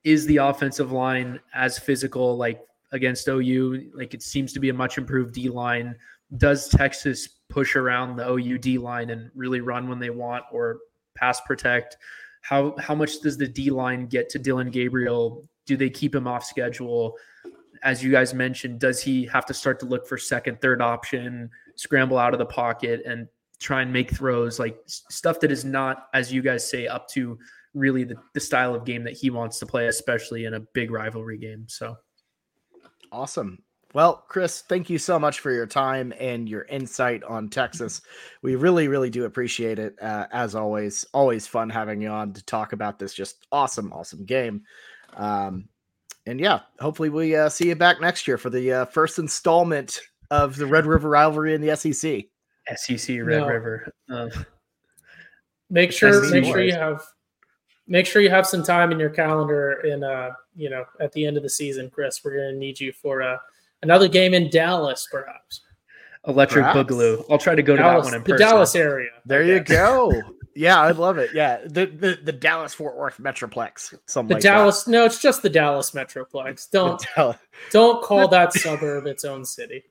Is 0.04 0.26
the 0.26 0.38
offensive 0.38 0.92
line 0.92 1.40
as 1.54 1.78
physical 1.78 2.36
like 2.36 2.60
against 2.92 3.28
OU? 3.28 3.90
Like 3.94 4.14
it 4.14 4.22
seems 4.22 4.52
to 4.52 4.60
be 4.60 4.68
a 4.68 4.74
much 4.74 4.98
improved 4.98 5.34
D 5.34 5.48
line. 5.48 5.94
Does 6.36 6.68
Texas 6.68 7.28
push 7.48 7.74
around 7.74 8.16
the 8.16 8.30
OU 8.30 8.58
D 8.58 8.78
line 8.78 9.10
and 9.10 9.30
really 9.34 9.60
run 9.60 9.88
when 9.88 9.98
they 9.98 10.10
want 10.10 10.44
or 10.52 10.78
pass 11.20 11.40
protect? 11.42 11.98
How 12.40 12.74
how 12.78 12.94
much 12.94 13.20
does 13.20 13.36
the 13.36 13.46
D 13.46 13.70
line 13.70 14.06
get 14.06 14.28
to 14.30 14.38
Dillon 14.38 14.70
Gabriel 14.70 15.44
do 15.66 15.76
they 15.76 15.90
keep 15.90 16.14
him 16.14 16.26
off 16.26 16.44
schedule? 16.44 17.16
As 17.82 18.02
you 18.02 18.10
guys 18.10 18.34
mentioned, 18.34 18.80
does 18.80 19.00
he 19.00 19.26
have 19.26 19.46
to 19.46 19.54
start 19.54 19.78
to 19.80 19.86
look 19.86 20.06
for 20.06 20.18
second, 20.18 20.60
third 20.60 20.82
option, 20.82 21.50
scramble 21.76 22.18
out 22.18 22.32
of 22.32 22.38
the 22.38 22.46
pocket, 22.46 23.02
and 23.06 23.28
try 23.58 23.82
and 23.82 23.92
make 23.92 24.10
throws 24.10 24.58
like 24.58 24.78
stuff 24.86 25.38
that 25.40 25.52
is 25.52 25.64
not, 25.64 26.08
as 26.14 26.32
you 26.32 26.42
guys 26.42 26.68
say, 26.68 26.86
up 26.86 27.08
to 27.10 27.38
really 27.74 28.04
the, 28.04 28.16
the 28.34 28.40
style 28.40 28.74
of 28.74 28.84
game 28.84 29.04
that 29.04 29.12
he 29.12 29.30
wants 29.30 29.58
to 29.60 29.66
play, 29.66 29.86
especially 29.86 30.46
in 30.46 30.54
a 30.54 30.60
big 30.60 30.90
rivalry 30.90 31.38
game. 31.38 31.64
So 31.68 31.96
awesome. 33.12 33.62
Well, 33.92 34.24
Chris, 34.28 34.62
thank 34.62 34.88
you 34.88 34.98
so 34.98 35.18
much 35.18 35.40
for 35.40 35.50
your 35.50 35.66
time 35.66 36.12
and 36.20 36.48
your 36.48 36.62
insight 36.62 37.24
on 37.24 37.48
Texas. 37.48 38.02
We 38.40 38.54
really, 38.54 38.86
really 38.86 39.10
do 39.10 39.24
appreciate 39.24 39.80
it. 39.80 40.00
Uh, 40.00 40.26
as 40.30 40.54
always, 40.54 41.04
always 41.12 41.46
fun 41.46 41.70
having 41.70 42.00
you 42.00 42.08
on 42.08 42.32
to 42.34 42.44
talk 42.44 42.72
about 42.72 43.00
this 43.00 43.12
just 43.12 43.46
awesome, 43.50 43.92
awesome 43.92 44.24
game. 44.24 44.62
Um, 45.16 45.68
and 46.26 46.38
yeah, 46.38 46.60
hopefully 46.78 47.08
we 47.08 47.34
uh, 47.34 47.48
see 47.48 47.68
you 47.68 47.74
back 47.74 48.00
next 48.00 48.28
year 48.28 48.38
for 48.38 48.50
the 48.50 48.72
uh, 48.72 48.84
first 48.84 49.18
installment 49.18 50.00
of 50.30 50.56
the 50.56 50.66
Red 50.66 50.86
River 50.86 51.08
rivalry 51.08 51.54
in 51.54 51.60
the 51.60 51.74
SEC. 51.76 52.26
SEC 52.76 53.16
Red 53.20 53.40
no. 53.40 53.46
River. 53.48 53.92
Um, 54.08 54.30
make 55.68 55.92
sure 55.92 56.30
make 56.30 56.44
sure 56.44 56.60
you 56.60 56.74
have 56.74 57.02
make 57.88 58.06
sure 58.06 58.22
you 58.22 58.30
have 58.30 58.46
some 58.46 58.62
time 58.62 58.92
in 58.92 58.98
your 58.98 59.10
calendar 59.10 59.80
in 59.84 60.02
uh 60.04 60.30
you 60.54 60.68
know 60.68 60.84
at 61.00 61.12
the 61.12 61.24
end 61.24 61.36
of 61.36 61.42
the 61.42 61.50
season, 61.50 61.90
Chris. 61.90 62.20
We're 62.24 62.36
gonna 62.36 62.52
need 62.52 62.78
you 62.78 62.92
for 62.92 63.22
uh, 63.22 63.38
another 63.82 64.08
game 64.08 64.34
in 64.34 64.50
Dallas, 64.50 65.08
perhaps. 65.10 65.62
Electric 66.26 66.64
Perhaps. 66.64 66.90
Boogaloo. 66.90 67.24
I'll 67.30 67.38
try 67.38 67.54
to 67.54 67.62
go 67.62 67.76
Dallas, 67.76 68.06
to 68.06 68.10
that 68.10 68.18
one 68.18 68.30
in 68.30 68.30
the. 68.30 68.38
Dallas 68.38 68.74
area. 68.74 69.10
There 69.24 69.42
you 69.42 69.60
go. 69.60 70.12
yeah, 70.54 70.78
I 70.78 70.90
love 70.90 71.16
it. 71.16 71.30
Yeah, 71.32 71.60
the 71.64 71.86
the, 71.86 72.18
the 72.22 72.32
Dallas 72.32 72.74
Fort 72.74 72.96
Worth 72.96 73.16
Metroplex. 73.18 73.94
Something 74.06 74.28
the 74.28 74.34
like 74.34 74.42
Dallas. 74.42 74.84
That. 74.84 74.90
No, 74.90 75.04
it's 75.06 75.20
just 75.20 75.42
the 75.42 75.48
Dallas 75.48 75.92
Metroplex. 75.92 76.70
Don't 76.70 77.02
don't 77.70 78.02
call 78.02 78.28
that 78.28 78.52
suburb 78.52 79.06
its 79.06 79.24
own 79.24 79.46
city. 79.46 79.82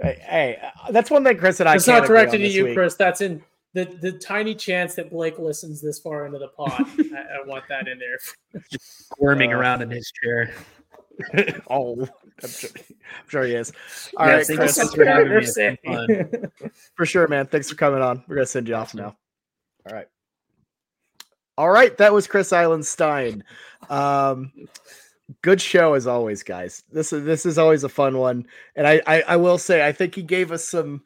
Hey, 0.00 0.18
hey, 0.22 0.62
that's 0.90 1.10
one 1.10 1.24
thing 1.24 1.36
Chris 1.36 1.60
and 1.60 1.68
I. 1.68 1.74
It's 1.74 1.86
not 1.86 2.06
directed 2.06 2.38
to 2.38 2.48
you, 2.48 2.64
week. 2.64 2.74
Chris. 2.74 2.94
That's 2.94 3.20
in 3.20 3.42
the 3.74 3.84
the 3.84 4.12
tiny 4.12 4.54
chance 4.54 4.94
that 4.94 5.10
Blake 5.10 5.38
listens 5.38 5.82
this 5.82 5.98
far 5.98 6.24
into 6.24 6.38
the 6.38 6.48
pod. 6.48 6.72
I, 6.98 7.42
I, 7.42 7.46
want 7.46 7.64
that 7.68 7.86
in 7.86 7.98
there. 7.98 8.18
Just 8.70 9.08
Squirming 9.08 9.52
uh, 9.52 9.58
around 9.58 9.82
in 9.82 9.90
his 9.90 10.10
chair. 10.22 10.54
oh, 11.68 12.08
I'm 12.42 12.50
sure, 12.50 12.70
I'm 12.76 13.28
sure, 13.28 13.44
he 13.44 13.54
is. 13.54 13.72
All 14.16 14.26
yeah, 14.26 14.34
right, 14.34 14.46
Chris. 14.46 14.76
Thanks 14.76 14.94
for 14.94 15.04
having 15.04 15.28
me. 15.34 16.24
for 16.94 17.06
sure, 17.06 17.28
man. 17.28 17.46
Thanks 17.46 17.68
for 17.68 17.76
coming 17.76 18.02
on. 18.02 18.24
We're 18.28 18.36
gonna 18.36 18.46
send 18.46 18.68
you 18.68 18.74
off 18.74 18.94
now. 18.94 19.16
All 19.88 19.94
right. 19.96 20.08
All 21.58 21.70
right, 21.70 21.96
that 21.98 22.12
was 22.12 22.26
Chris 22.26 22.50
Ilenstine. 22.52 23.42
Um, 23.90 24.52
good 25.42 25.60
show 25.60 25.94
as 25.94 26.06
always, 26.06 26.42
guys. 26.42 26.82
This 26.90 27.12
is 27.12 27.24
this 27.24 27.44
is 27.44 27.58
always 27.58 27.84
a 27.84 27.88
fun 27.88 28.18
one, 28.18 28.46
and 28.76 28.86
I, 28.86 29.02
I 29.06 29.22
I 29.22 29.36
will 29.36 29.58
say 29.58 29.86
I 29.86 29.92
think 29.92 30.14
he 30.14 30.22
gave 30.22 30.52
us 30.52 30.66
some 30.66 31.02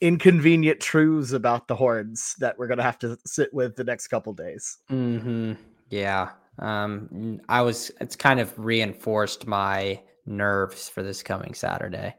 inconvenient 0.00 0.80
truths 0.80 1.32
about 1.32 1.68
the 1.68 1.74
horns 1.74 2.34
that 2.38 2.58
we're 2.58 2.66
gonna 2.66 2.82
have 2.82 2.98
to 3.00 3.18
sit 3.24 3.52
with 3.52 3.76
the 3.76 3.84
next 3.84 4.08
couple 4.08 4.32
days. 4.32 4.78
Mm-hmm. 4.90 5.54
Yeah, 5.90 6.30
um, 6.58 7.40
I 7.48 7.62
was. 7.62 7.90
It's 8.00 8.16
kind 8.16 8.40
of 8.40 8.56
reinforced 8.58 9.46
my 9.46 10.00
nerves 10.26 10.88
for 10.88 11.02
this 11.02 11.22
coming 11.22 11.54
Saturday. 11.54 12.14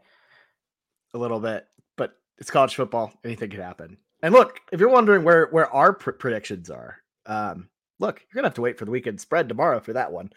A 1.13 1.17
little 1.17 1.39
bit, 1.39 1.65
but 1.95 2.13
it's 2.37 2.51
college 2.51 2.75
football. 2.75 3.13
Anything 3.23 3.49
can 3.49 3.61
happen. 3.61 3.97
And 4.21 4.33
look, 4.33 4.59
if 4.71 4.79
you're 4.79 4.89
wondering 4.89 5.23
where 5.23 5.47
where 5.47 5.71
our 5.73 5.93
pr- 5.93 6.11
predictions 6.11 6.69
are, 6.69 6.97
um, 7.25 7.69
look, 7.99 8.19
you're 8.19 8.35
gonna 8.35 8.47
have 8.47 8.55
to 8.55 8.61
wait 8.61 8.77
for 8.77 8.85
the 8.85 8.91
weekend 8.91 9.21
spread 9.21 9.47
tomorrow 9.47 9.79
for 9.79 9.93
that 9.93 10.11
one. 10.11 10.31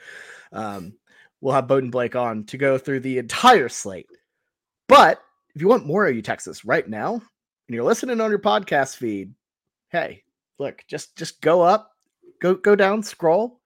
Um, 0.52 0.94
we'll 1.40 1.54
have 1.54 1.68
Bowden 1.68 1.90
Blake 1.90 2.16
on 2.16 2.44
to 2.44 2.58
go 2.58 2.78
through 2.78 3.00
the 3.00 3.18
entire 3.18 3.68
slate. 3.68 4.08
But 4.88 5.22
if 5.54 5.60
you 5.60 5.68
want 5.68 5.86
more 5.86 6.06
of 6.06 6.14
you 6.14 6.22
Texas 6.22 6.64
right 6.64 6.88
now, 6.88 7.14
and 7.14 7.74
you're 7.74 7.84
listening 7.84 8.20
on 8.20 8.30
your 8.30 8.38
podcast 8.38 8.96
feed, 8.96 9.34
hey, 9.88 10.24
look, 10.58 10.84
just 10.88 11.16
just 11.16 11.40
go 11.40 11.62
up, 11.62 11.92
go 12.40 12.54
go 12.54 12.76
down, 12.76 13.02
scroll. 13.02 13.60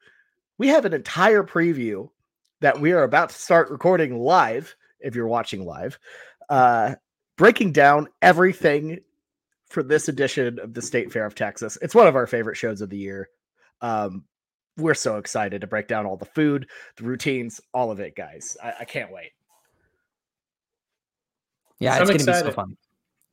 We 0.58 0.68
have 0.68 0.84
an 0.84 0.94
entire 0.94 1.42
preview 1.42 2.08
that 2.64 2.80
we 2.80 2.92
are 2.92 3.02
about 3.02 3.28
to 3.28 3.34
start 3.34 3.70
recording 3.70 4.18
live. 4.18 4.74
If 4.98 5.14
you're 5.14 5.28
watching 5.28 5.66
live, 5.66 5.98
uh, 6.48 6.94
breaking 7.36 7.72
down 7.72 8.08
everything 8.22 9.00
for 9.68 9.82
this 9.82 10.08
edition 10.08 10.58
of 10.58 10.72
the 10.72 10.80
State 10.80 11.12
Fair 11.12 11.26
of 11.26 11.34
Texas. 11.34 11.76
It's 11.82 11.94
one 11.94 12.06
of 12.06 12.16
our 12.16 12.26
favorite 12.26 12.56
shows 12.56 12.80
of 12.80 12.88
the 12.88 12.96
year. 12.96 13.28
Um, 13.82 14.24
we're 14.78 14.94
so 14.94 15.18
excited 15.18 15.60
to 15.60 15.66
break 15.66 15.88
down 15.88 16.06
all 16.06 16.16
the 16.16 16.24
food, 16.24 16.66
the 16.96 17.04
routines, 17.04 17.60
all 17.74 17.90
of 17.90 18.00
it, 18.00 18.16
guys. 18.16 18.56
I, 18.62 18.72
I 18.80 18.84
can't 18.86 19.12
wait. 19.12 19.32
Yeah, 21.80 21.98
it's 21.98 22.08
going 22.08 22.18
to 22.18 22.24
be 22.24 22.32
so 22.32 22.50
fun. 22.50 22.78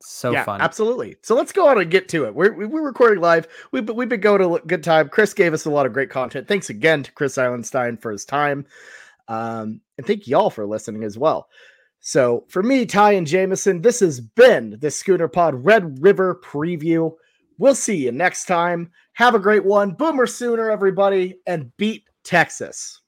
So 0.02 0.32
yeah, 0.32 0.44
fun. 0.44 0.60
Absolutely. 0.60 1.16
So 1.22 1.34
let's 1.34 1.52
go 1.52 1.68
on 1.68 1.80
and 1.80 1.90
get 1.90 2.06
to 2.10 2.26
it. 2.26 2.34
We're, 2.34 2.52
we're 2.52 2.84
recording 2.84 3.22
live. 3.22 3.48
We've, 3.70 3.88
we've 3.88 4.10
been 4.10 4.20
going 4.20 4.42
a 4.42 4.58
good 4.66 4.84
time. 4.84 5.08
Chris 5.08 5.32
gave 5.32 5.54
us 5.54 5.64
a 5.64 5.70
lot 5.70 5.86
of 5.86 5.94
great 5.94 6.10
content. 6.10 6.48
Thanks 6.48 6.68
again 6.68 7.04
to 7.04 7.12
Chris 7.12 7.38
Ilenstine 7.38 7.98
for 7.98 8.12
his 8.12 8.26
time. 8.26 8.66
Um, 9.32 9.80
and 9.96 10.06
thank 10.06 10.26
y'all 10.26 10.50
for 10.50 10.66
listening 10.66 11.04
as 11.04 11.16
well. 11.16 11.48
So 12.00 12.44
for 12.48 12.62
me, 12.62 12.84
Ty 12.84 13.12
and 13.12 13.26
Jameson, 13.26 13.80
this 13.80 14.00
has 14.00 14.20
been 14.20 14.76
the 14.80 14.90
Schooner 14.90 15.28
Pod 15.28 15.64
Red 15.64 16.02
River 16.02 16.40
preview. 16.44 17.12
We'll 17.58 17.74
see 17.74 17.96
you 17.96 18.12
next 18.12 18.44
time. 18.44 18.90
Have 19.14 19.34
a 19.34 19.38
great 19.38 19.64
one. 19.64 19.92
Boomer 19.92 20.26
sooner, 20.26 20.70
everybody, 20.70 21.38
and 21.46 21.74
beat 21.76 22.04
Texas. 22.24 23.01